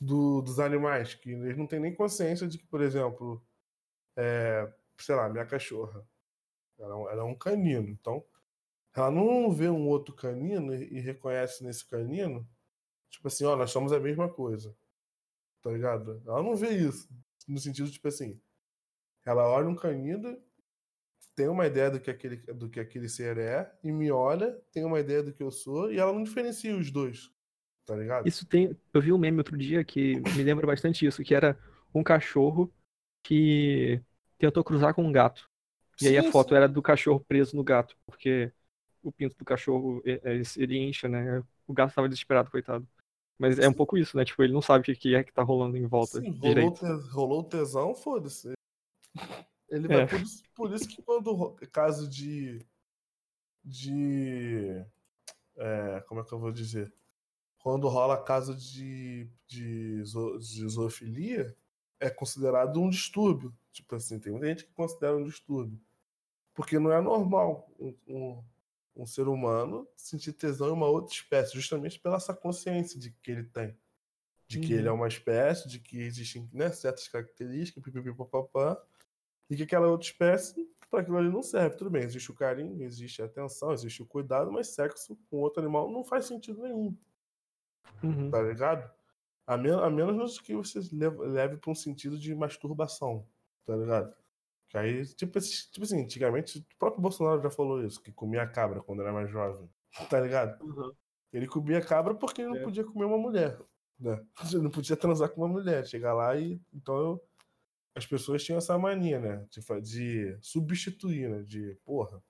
do, 0.00 0.40
dos 0.40 0.60
animais, 0.60 1.14
que 1.14 1.30
eles 1.30 1.56
não 1.56 1.66
têm 1.66 1.80
nem 1.80 1.94
consciência 1.94 2.46
de 2.46 2.56
que, 2.56 2.66
por 2.66 2.80
exemplo, 2.80 3.44
é, 4.16 4.72
sei 4.98 5.14
lá, 5.14 5.28
minha 5.28 5.46
cachorra, 5.46 6.06
ela, 6.78 6.94
ela 7.12 7.22
é 7.22 7.24
um 7.24 7.34
canino. 7.34 7.88
Então, 7.88 8.24
ela 8.94 9.10
não 9.10 9.50
vê 9.52 9.68
um 9.68 9.88
outro 9.88 10.14
canino 10.14 10.74
e, 10.74 10.98
e 10.98 11.00
reconhece 11.00 11.64
nesse 11.64 11.86
canino, 11.86 12.48
tipo 13.10 13.28
assim, 13.28 13.44
ó, 13.44 13.56
nós 13.56 13.70
somos 13.70 13.92
a 13.92 14.00
mesma 14.00 14.28
coisa 14.28 14.76
tá 15.62 15.70
ligado? 15.70 16.22
Ela 16.26 16.42
não 16.42 16.56
vê 16.56 16.70
isso. 16.70 17.08
No 17.46 17.58
sentido, 17.58 17.90
tipo 17.90 18.06
assim, 18.08 18.40
ela 19.24 19.48
olha 19.48 19.68
um 19.68 19.74
canino, 19.74 20.38
tem 21.34 21.48
uma 21.48 21.66
ideia 21.66 21.90
do 21.90 22.00
que 22.00 22.10
aquele, 22.10 22.36
do 22.36 22.68
que 22.68 22.80
aquele 22.80 23.08
ser 23.08 23.38
é, 23.38 23.70
e 23.82 23.92
me 23.92 24.10
olha, 24.10 24.52
tem 24.72 24.84
uma 24.84 25.00
ideia 25.00 25.22
do 25.22 25.32
que 25.32 25.42
eu 25.42 25.50
sou, 25.50 25.92
e 25.92 25.98
ela 25.98 26.12
não 26.12 26.22
diferencia 26.22 26.76
os 26.76 26.90
dois. 26.90 27.30
Tá 27.86 27.96
ligado? 27.96 28.28
Isso 28.28 28.46
tem. 28.46 28.76
Eu 28.92 29.00
vi 29.00 29.12
um 29.12 29.18
meme 29.18 29.38
outro 29.38 29.56
dia 29.56 29.82
que 29.82 30.20
me 30.36 30.42
lembra 30.42 30.66
bastante 30.66 31.06
isso, 31.06 31.22
que 31.22 31.34
era 31.34 31.58
um 31.94 32.02
cachorro 32.02 32.70
que 33.22 34.02
tentou 34.38 34.64
cruzar 34.64 34.94
com 34.94 35.02
um 35.02 35.12
gato. 35.12 35.48
E 36.00 36.04
sim, 36.04 36.08
aí 36.08 36.18
a 36.18 36.30
foto 36.30 36.50
sim. 36.50 36.54
era 36.54 36.68
do 36.68 36.80
cachorro 36.80 37.24
preso 37.26 37.56
no 37.56 37.64
gato, 37.64 37.96
porque 38.06 38.52
o 39.02 39.10
pinto 39.10 39.36
do 39.36 39.44
cachorro 39.44 40.02
ele 40.04 40.78
incha, 40.78 41.08
né? 41.08 41.42
O 41.66 41.72
gato 41.72 41.90
estava 41.90 42.08
desesperado, 42.08 42.50
coitado. 42.50 42.86
Mas 43.38 43.58
é 43.58 43.68
um 43.68 43.72
pouco 43.72 43.96
isso, 43.96 44.16
né? 44.16 44.24
Tipo, 44.24 44.42
ele 44.42 44.52
não 44.52 44.60
sabe 44.60 44.90
o 44.90 44.96
que 44.96 45.14
é 45.14 45.22
que 45.22 45.32
tá 45.32 45.42
rolando 45.42 45.76
em 45.76 45.86
volta. 45.86 46.20
Sim, 46.20 46.30
rolou, 46.38 46.72
te, 46.72 46.84
rolou 47.10 47.44
tesão, 47.44 47.94
foda-se. 47.94 48.52
Ele 49.68 49.86
vai 49.86 50.02
é. 50.02 50.06
por, 50.06 50.20
isso, 50.20 50.42
por 50.54 50.72
isso 50.72 50.88
que 50.88 51.02
quando 51.02 51.54
caso 51.70 52.08
de. 52.08 52.58
De. 53.64 54.84
É, 55.56 56.00
como 56.08 56.20
é 56.20 56.24
que 56.24 56.32
eu 56.32 56.38
vou 56.38 56.50
dizer? 56.50 56.92
Quando 57.58 57.88
rola 57.88 58.22
caso 58.22 58.56
de, 58.56 59.28
de, 59.46 60.02
de 60.02 60.68
zoofilia, 60.68 61.54
é 62.00 62.08
considerado 62.08 62.80
um 62.80 62.88
distúrbio. 62.88 63.54
Tipo 63.82 63.96
assim, 63.96 64.18
tem 64.18 64.32
muita 64.32 64.48
gente 64.48 64.64
que 64.64 64.72
considera 64.72 65.16
um 65.16 65.24
distúrbio. 65.24 65.80
Porque 66.54 66.78
não 66.78 66.92
é 66.92 67.00
normal 67.00 67.70
um, 67.78 67.94
um 68.06 68.44
um 68.98 69.06
ser 69.06 69.28
humano 69.28 69.88
sentir 69.94 70.32
tesão 70.32 70.68
em 70.68 70.72
uma 70.72 70.88
outra 70.88 71.14
espécie, 71.14 71.54
justamente 71.54 72.00
pela 72.00 72.16
essa 72.16 72.34
consciência 72.34 72.98
de 72.98 73.12
que 73.12 73.30
ele 73.30 73.44
tem. 73.44 73.78
De 74.48 74.58
que 74.58 74.72
uhum. 74.72 74.78
ele 74.78 74.88
é 74.88 74.90
uhum. 74.90 74.96
uma 74.96 75.08
espécie, 75.08 75.68
de 75.68 75.78
que 75.78 76.00
existem 76.00 76.50
né, 76.52 76.70
certas 76.70 77.06
características, 77.06 77.82
pipipipopopá, 77.82 78.82
e 79.48 79.56
que 79.56 79.62
aquela 79.62 79.86
outra 79.86 80.06
espécie, 80.06 80.68
para 80.90 81.00
aquilo 81.00 81.16
ali 81.16 81.30
não 81.30 81.42
serve. 81.42 81.76
Tudo 81.76 81.90
bem, 81.90 82.02
existe 82.02 82.30
o 82.30 82.34
carinho, 82.34 82.82
existe 82.82 83.22
a 83.22 83.26
atenção, 83.26 83.72
existe 83.72 84.02
o 84.02 84.06
cuidado, 84.06 84.50
mas 84.50 84.68
sexo 84.68 85.16
com 85.30 85.36
outro 85.36 85.62
animal 85.62 85.90
não 85.90 86.02
faz 86.02 86.24
sentido 86.24 86.60
nenhum. 86.62 86.96
Uhum. 88.02 88.30
Tá 88.30 88.42
ligado? 88.42 88.90
A, 89.46 89.56
men 89.56 89.74
a 89.74 89.88
menos 89.88 90.40
que 90.40 90.54
você 90.54 90.80
leve, 90.92 91.18
leve 91.18 91.56
para 91.56 91.70
um 91.70 91.74
sentido 91.74 92.18
de 92.18 92.34
masturbação, 92.34 93.26
tá 93.68 93.76
ligado? 93.76 94.14
Que 94.68 94.78
aí, 94.78 95.04
tipo, 95.14 95.38
tipo 95.38 95.82
assim, 95.84 96.02
antigamente, 96.02 96.58
o 96.58 96.78
próprio 96.78 97.02
Bolsonaro 97.02 97.42
já 97.42 97.50
falou 97.50 97.84
isso, 97.84 98.02
que 98.02 98.10
comia 98.12 98.46
cabra 98.46 98.80
quando 98.82 99.02
era 99.02 99.12
mais 99.12 99.30
jovem. 99.30 99.68
Tá 100.10 100.18
ligado? 100.20 100.62
Uhum. 100.62 100.92
Ele 101.32 101.46
comia 101.46 101.80
cabra 101.80 102.14
porque 102.14 102.40
ele 102.42 102.50
não 102.50 102.56
É. 102.56 102.62
podia 102.62 102.84
comer 102.84 103.04
uma 103.04 103.18
mulher. 103.18 103.58
Né? 104.00 104.24
Ele 104.54 104.62
não 104.62 104.70
podia 104.70 104.96
transar 104.96 105.28
com 105.30 105.40
uma 105.40 105.48
mulher. 105.48 105.84
Chegar 105.84 106.14
lá 106.14 106.36
e. 106.36 106.60
Então 106.72 106.96
eu- 106.96 107.24
as 107.96 108.06
pessoas 108.06 108.44
tinham 108.44 108.58
essa 108.58 108.78
mania, 108.78 109.18
né? 109.18 109.44
De, 109.50 109.80
de 109.80 110.38
substituir, 110.40 111.28
né? 111.28 111.42
De, 111.42 111.74
porra, 111.84 112.22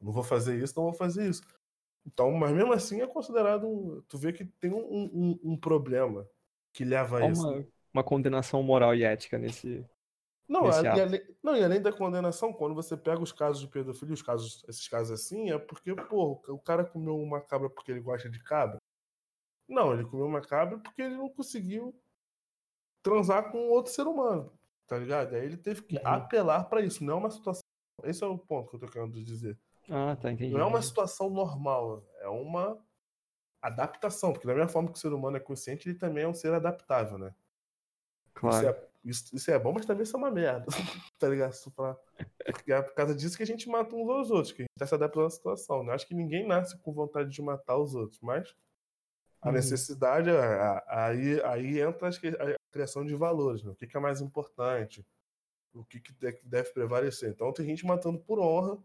não 0.00 0.12
vou 0.12 0.22
fazer 0.22 0.62
isso, 0.62 0.74
não 0.76 0.84
vou 0.84 0.94
fazer 0.94 1.28
isso. 1.28 1.42
Então, 2.06 2.30
mas 2.32 2.52
mesmo 2.52 2.72
assim 2.72 3.00
é 3.00 3.06
considerado 3.06 3.66
um. 3.66 4.00
Tu 4.08 4.16
vê 4.16 4.32
que 4.32 4.44
tem 4.44 4.72
um, 4.72 4.78
um, 4.78 5.40
um 5.42 5.56
problema 5.56 6.28
que 6.72 6.84
leva 6.84 7.18
a 7.18 7.28
isso. 7.28 7.42
uma, 7.48 7.66
uma 7.94 8.04
condenação 8.04 8.62
moral 8.62 8.94
e 8.94 9.02
ética 9.02 9.38
nesse. 9.38 9.84
Não, 10.52 10.68
a- 10.68 10.82
e 10.82 11.00
além, 11.00 11.36
não, 11.42 11.56
e 11.56 11.64
além 11.64 11.80
da 11.80 11.90
condenação, 11.90 12.52
quando 12.52 12.74
você 12.74 12.94
pega 12.94 13.22
os 13.22 13.32
casos 13.32 13.60
de 13.62 13.68
pedofilia, 13.68 14.12
os 14.12 14.20
casos, 14.20 14.62
esses 14.68 14.86
casos 14.86 15.10
assim, 15.18 15.50
é 15.50 15.58
porque, 15.58 15.94
pô, 15.94 16.42
o 16.46 16.58
cara 16.58 16.84
comeu 16.84 17.16
uma 17.18 17.40
cabra 17.40 17.70
porque 17.70 17.90
ele 17.90 18.00
gosta 18.00 18.28
de 18.28 18.42
cabra. 18.44 18.76
Não, 19.66 19.94
ele 19.94 20.04
comeu 20.04 20.26
uma 20.26 20.42
cabra 20.42 20.78
porque 20.78 21.00
ele 21.00 21.16
não 21.16 21.30
conseguiu 21.30 21.98
transar 23.02 23.50
com 23.50 23.70
outro 23.70 23.90
ser 23.92 24.06
humano, 24.06 24.52
tá 24.86 24.98
ligado? 24.98 25.34
Aí 25.34 25.42
ele 25.44 25.56
teve 25.56 25.82
que 25.82 25.96
Uhum. 25.96 26.02
apelar 26.04 26.64
pra 26.68 26.82
isso, 26.82 27.02
não 27.02 27.14
é 27.14 27.16
uma 27.16 27.30
situação. 27.30 27.62
Esse 28.04 28.22
é 28.22 28.26
o 28.26 28.36
ponto 28.38 28.68
que 28.70 28.76
eu 28.76 28.80
tô 28.80 28.88
querendo 28.88 29.24
dizer. 29.24 29.58
Ah, 29.88 30.14
tá, 30.16 30.30
entendi. 30.30 30.52
Não 30.52 30.60
é 30.60 30.64
uma 30.66 30.82
situação 30.82 31.30
normal, 31.30 32.04
é 32.18 32.28
uma 32.28 32.78
adaptação, 33.62 34.32
porque 34.32 34.46
da 34.46 34.54
mesma 34.54 34.68
forma 34.68 34.90
que 34.90 34.98
o 34.98 35.00
ser 35.00 35.12
humano 35.12 35.36
é 35.36 35.40
consciente, 35.40 35.88
ele 35.88 35.98
também 35.98 36.24
é 36.24 36.28
um 36.28 36.34
ser 36.34 36.52
adaptável, 36.52 37.16
né? 37.16 37.34
Claro. 38.34 38.68
é, 38.68 38.91
isso, 39.04 39.34
isso 39.34 39.50
é 39.50 39.58
bom, 39.58 39.72
mas 39.72 39.84
também 39.86 40.02
isso 40.04 40.16
é 40.16 40.18
uma 40.18 40.30
merda. 40.30 40.66
tá 41.18 41.28
ligado? 41.28 41.54
Porque 42.44 42.72
é 42.72 42.82
por 42.82 42.94
causa 42.94 43.14
disso 43.14 43.36
que 43.36 43.42
a 43.42 43.46
gente 43.46 43.68
mata 43.68 43.94
uns 43.94 44.08
aos 44.08 44.30
outros, 44.30 44.52
que 44.52 44.62
a 44.62 44.64
gente 44.64 44.78
tá 44.78 44.86
se 44.86 44.94
adaptando 44.94 45.26
à 45.26 45.30
situação. 45.30 45.82
Né? 45.82 45.92
Acho 45.92 46.06
que 46.06 46.14
ninguém 46.14 46.46
nasce 46.46 46.78
com 46.78 46.92
vontade 46.92 47.30
de 47.30 47.42
matar 47.42 47.76
os 47.78 47.94
outros, 47.94 48.20
mas 48.20 48.54
a 49.40 49.48
Uhum. 49.48 49.54
necessidade, 49.54 50.30
aí, 50.86 51.40
aí 51.42 51.80
entra 51.80 52.08
a 52.08 52.72
criação 52.72 53.04
de 53.04 53.14
valores, 53.14 53.64
né? 53.64 53.72
O 53.72 53.74
que, 53.74 53.88
que 53.88 53.96
é 53.96 54.00
mais 54.00 54.20
importante, 54.20 55.04
o 55.74 55.84
que, 55.84 55.98
que 55.98 56.12
de- 56.12 56.40
deve 56.44 56.72
prevalecer. 56.72 57.30
Então 57.30 57.52
tem 57.52 57.66
gente 57.66 57.84
matando 57.84 58.20
por 58.20 58.38
honra, 58.38 58.80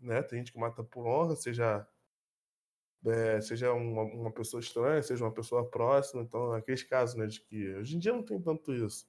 né? 0.00 0.20
Tem 0.22 0.40
gente 0.40 0.52
que 0.52 0.58
mata 0.58 0.82
por 0.82 1.06
honra, 1.06 1.36
seja 1.36 1.86
é, 3.04 3.40
seja 3.40 3.72
uma, 3.72 4.02
uma 4.02 4.30
pessoa 4.32 4.60
estranha, 4.60 5.02
seja 5.02 5.24
uma 5.24 5.32
pessoa 5.32 5.68
próxima. 5.68 6.22
Então, 6.22 6.52
aqueles 6.52 6.82
casos, 6.84 7.16
né, 7.16 7.26
de 7.26 7.40
que 7.40 7.74
hoje 7.74 7.96
em 7.96 7.98
dia 7.98 8.12
não 8.12 8.22
tem 8.22 8.40
tanto 8.40 8.72
isso. 8.72 9.08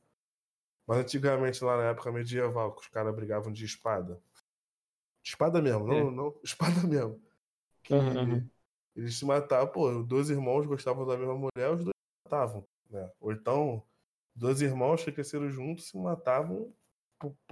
Mas 0.85 0.99
antigamente, 0.99 1.63
lá 1.63 1.77
na 1.77 1.83
época 1.89 2.11
medieval, 2.11 2.75
que 2.75 2.81
os 2.81 2.87
caras 2.87 3.15
brigavam 3.15 3.51
de 3.51 3.63
espada. 3.65 4.21
De 5.23 5.29
espada 5.29 5.61
mesmo, 5.61 5.85
não, 5.87 5.95
É. 5.95 6.11
não 6.11 6.39
espada 6.43 6.87
mesmo. 6.87 7.21
Que 7.83 7.93
aham. 7.93 8.49
eles 8.95 9.17
se 9.17 9.25
matavam, 9.25 9.71
pô, 9.71 10.03
dois 10.03 10.29
irmãos 10.29 10.65
gostavam 10.65 11.05
da 11.05 11.17
mesma 11.17 11.35
mulher, 11.35 11.71
os 11.71 11.83
dois 11.83 11.95
se 11.95 12.23
matavam, 12.25 12.67
né? 12.89 13.11
Ou 13.19 13.31
então, 13.31 13.83
dois 14.35 14.61
irmãos 14.61 15.03
que 15.03 15.11
cresceram 15.11 15.49
juntos 15.49 15.89
se 15.89 15.97
matavam 15.97 16.73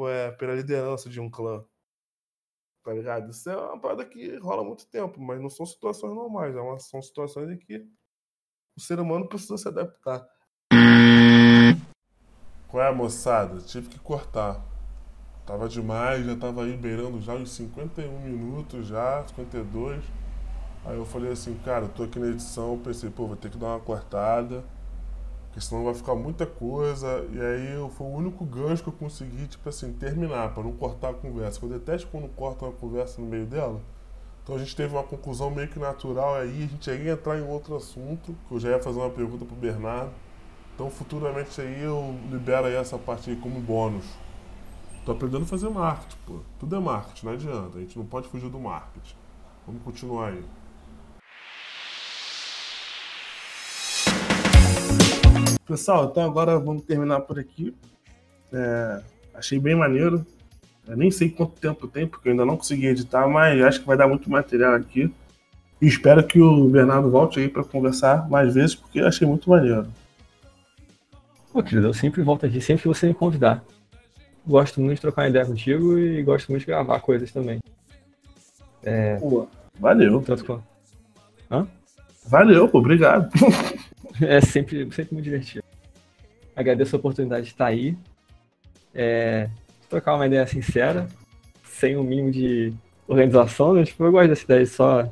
é, 0.09 0.31
pela 0.31 0.55
liderança 0.55 1.09
de 1.09 1.19
um 1.19 1.29
clã. 1.29 1.65
Tá 2.83 2.93
ligado? 2.93 3.29
Isso 3.29 3.49
é 3.49 3.55
uma 3.55 3.79
parada 3.79 4.05
que 4.05 4.37
rola 4.37 4.63
há 4.63 4.65
muito 4.65 4.87
tempo, 4.87 5.21
mas 5.21 5.39
não 5.39 5.49
são 5.49 5.65
situações 5.65 6.15
normais, 6.15 6.55
é 6.55 6.79
são 6.79 7.01
situações 7.01 7.49
em 7.49 7.57
que 7.57 7.87
o 8.75 8.81
ser 8.81 8.99
humano 8.99 9.27
precisa 9.27 9.57
se 9.57 9.67
adaptar. 9.67 10.27
Qual 12.71 12.81
é, 12.81 12.89
moçada? 12.89 13.59
Tive 13.59 13.89
que 13.89 13.99
cortar. 13.99 14.61
Tava 15.45 15.67
demais, 15.67 16.25
já 16.25 16.37
tava 16.37 16.63
aí 16.63 16.77
beirando 16.77 17.19
já 17.19 17.35
os 17.35 17.51
51 17.51 18.21
minutos 18.21 18.87
já, 18.87 19.21
52. 19.27 20.01
Aí 20.85 20.95
eu 20.95 21.03
falei 21.03 21.33
assim, 21.33 21.53
cara, 21.65 21.83
eu 21.83 21.89
tô 21.89 22.03
aqui 22.03 22.17
na 22.17 22.27
edição, 22.27 22.79
pensei, 22.81 23.09
pô, 23.09 23.27
vou 23.27 23.35
ter 23.35 23.51
que 23.51 23.57
dar 23.57 23.67
uma 23.67 23.79
cortada, 23.81 24.63
porque 25.47 25.59
senão 25.59 25.83
vai 25.83 25.93
ficar 25.93 26.15
muita 26.15 26.45
coisa. 26.45 27.27
E 27.33 27.41
aí 27.41 27.73
eu, 27.73 27.89
foi 27.89 28.07
o 28.07 28.09
único 28.09 28.45
gancho 28.45 28.81
que 28.83 28.87
eu 28.87 28.93
consegui, 28.93 29.47
tipo 29.47 29.67
assim, 29.67 29.91
terminar, 29.91 30.53
pra 30.53 30.63
não 30.63 30.71
cortar 30.71 31.09
a 31.09 31.13
conversa. 31.13 31.59
Eu 31.61 31.67
detesto 31.67 32.07
quando 32.09 32.29
corta 32.29 32.63
uma 32.63 32.71
conversa 32.71 33.19
no 33.19 33.27
meio 33.27 33.45
dela. 33.45 33.81
Então 34.43 34.55
a 34.55 34.57
gente 34.57 34.73
teve 34.77 34.95
uma 34.95 35.03
conclusão 35.03 35.51
meio 35.51 35.67
que 35.67 35.77
natural 35.77 36.35
aí, 36.35 36.63
a 36.63 36.67
gente 36.67 36.89
ia 36.89 37.11
entrar 37.11 37.37
em 37.37 37.45
outro 37.45 37.75
assunto, 37.75 38.33
que 38.47 38.55
eu 38.55 38.59
já 38.61 38.69
ia 38.69 38.79
fazer 38.81 38.97
uma 38.97 39.09
pergunta 39.09 39.43
pro 39.43 39.57
Bernardo. 39.57 40.11
Então 40.81 40.89
futuramente 40.89 41.61
aí 41.61 41.83
eu 41.83 42.15
libero 42.31 42.65
aí 42.65 42.73
essa 42.73 42.97
parte 42.97 43.29
aí 43.29 43.35
como 43.35 43.59
bônus. 43.59 44.03
Tô 45.05 45.11
aprendendo 45.11 45.43
a 45.43 45.45
fazer 45.45 45.69
marketing, 45.69 46.17
pô. 46.25 46.39
Tudo 46.59 46.75
é 46.75 46.79
marketing, 46.79 47.25
não 47.27 47.33
adianta. 47.33 47.77
A 47.77 47.81
gente 47.81 47.99
não 47.99 48.05
pode 48.07 48.27
fugir 48.29 48.49
do 48.49 48.59
marketing. 48.59 49.13
Vamos 49.67 49.83
continuar 49.83 50.29
aí. 50.29 50.43
Pessoal, 55.67 56.05
então 56.05 56.25
agora 56.25 56.57
vamos 56.57 56.81
terminar 56.81 57.19
por 57.19 57.37
aqui. 57.37 57.75
É, 58.51 59.03
achei 59.35 59.59
bem 59.59 59.75
maneiro. 59.75 60.25
Eu 60.87 60.97
nem 60.97 61.11
sei 61.11 61.29
quanto 61.29 61.61
tempo 61.61 61.87
tem, 61.87 62.07
porque 62.07 62.27
eu 62.27 62.31
ainda 62.31 62.43
não 62.43 62.57
consegui 62.57 62.87
editar, 62.87 63.27
mas 63.27 63.61
acho 63.61 63.81
que 63.81 63.85
vai 63.85 63.95
dar 63.97 64.07
muito 64.07 64.31
material 64.31 64.73
aqui. 64.73 65.13
E 65.79 65.85
espero 65.85 66.25
que 66.25 66.41
o 66.41 66.67
Bernardo 66.67 67.11
volte 67.11 67.39
aí 67.39 67.47
para 67.47 67.63
conversar 67.63 68.27
mais 68.27 68.55
vezes, 68.55 68.73
porque 68.73 68.99
eu 68.99 69.05
achei 69.05 69.27
muito 69.27 69.47
maneiro. 69.47 70.00
Pô, 71.51 71.61
querido, 71.61 71.87
eu 71.87 71.93
sempre 71.93 72.21
volto 72.21 72.45
aqui, 72.45 72.61
sempre 72.61 72.83
que 72.83 72.87
você 72.87 73.07
me 73.07 73.13
convidar. 73.13 73.63
Gosto 74.47 74.79
muito 74.79 74.95
de 74.95 75.01
trocar 75.01 75.23
uma 75.23 75.29
ideia 75.29 75.45
contigo 75.45 75.97
e 75.99 76.23
gosto 76.23 76.49
muito 76.49 76.61
de 76.61 76.67
gravar 76.67 76.99
coisas 77.01 77.31
também. 77.31 77.59
Pô, 79.19 79.47
valeu. 79.79 80.21
Tanto 80.21 80.45
quanto. 80.45 80.63
Valeu, 82.25 82.67
pô, 82.67 82.79
obrigado. 82.79 83.29
É 84.19 84.39
sempre, 84.39 84.91
sempre 84.91 85.15
muito 85.15 85.23
divertido. 85.23 85.63
Agradeço 86.55 86.95
a 86.95 86.99
oportunidade 86.99 87.45
de 87.45 87.51
estar 87.53 87.65
aí. 87.65 87.97
É, 88.93 89.49
trocar 89.89 90.13
uma 90.13 90.27
ideia 90.27 90.45
sincera, 90.45 91.07
sem 91.63 91.95
o 91.95 92.03
mínimo 92.03 92.29
de 92.29 92.71
organização, 93.07 93.73
né? 93.73 93.83
Tipo, 93.83 94.03
eu 94.03 94.11
gosto 94.11 94.27
dessa 94.27 94.43
ideia 94.43 94.63
de 94.63 94.69
só 94.69 95.09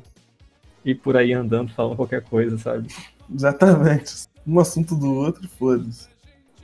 ir 0.85 0.95
por 0.95 1.17
aí 1.17 1.33
andando, 1.33 1.73
falando 1.73 1.95
qualquer 1.95 2.21
coisa, 2.21 2.55
sabe? 2.59 2.89
Exatamente. 3.33 4.27
Um 4.45 4.59
assunto 4.59 4.95
do 4.95 5.11
outro, 5.11 5.47
foda-se. 5.57 6.07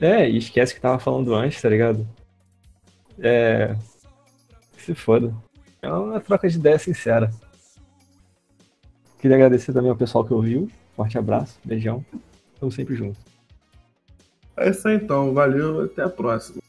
É, 0.00 0.28
e 0.28 0.36
esquece 0.36 0.74
que 0.74 0.80
tava 0.80 0.98
falando 0.98 1.34
antes, 1.34 1.60
tá 1.60 1.68
ligado? 1.68 2.06
É. 3.18 3.74
Se 4.78 4.94
foda. 4.94 5.34
É 5.80 5.90
uma 5.90 6.20
troca 6.20 6.48
de 6.48 6.56
ideia 6.56 6.78
sincera. 6.78 7.30
Queria 9.18 9.36
agradecer 9.36 9.72
também 9.72 9.90
ao 9.90 9.96
pessoal 9.96 10.24
que 10.24 10.34
ouviu. 10.34 10.70
Forte 10.94 11.18
abraço, 11.18 11.58
beijão. 11.64 12.04
Tamo 12.58 12.70
sempre 12.70 12.94
juntos. 12.94 13.20
É 14.56 14.70
isso 14.70 14.88
aí 14.88 14.96
então, 14.96 15.34
valeu, 15.34 15.82
até 15.82 16.02
a 16.02 16.08
próxima. 16.08 16.62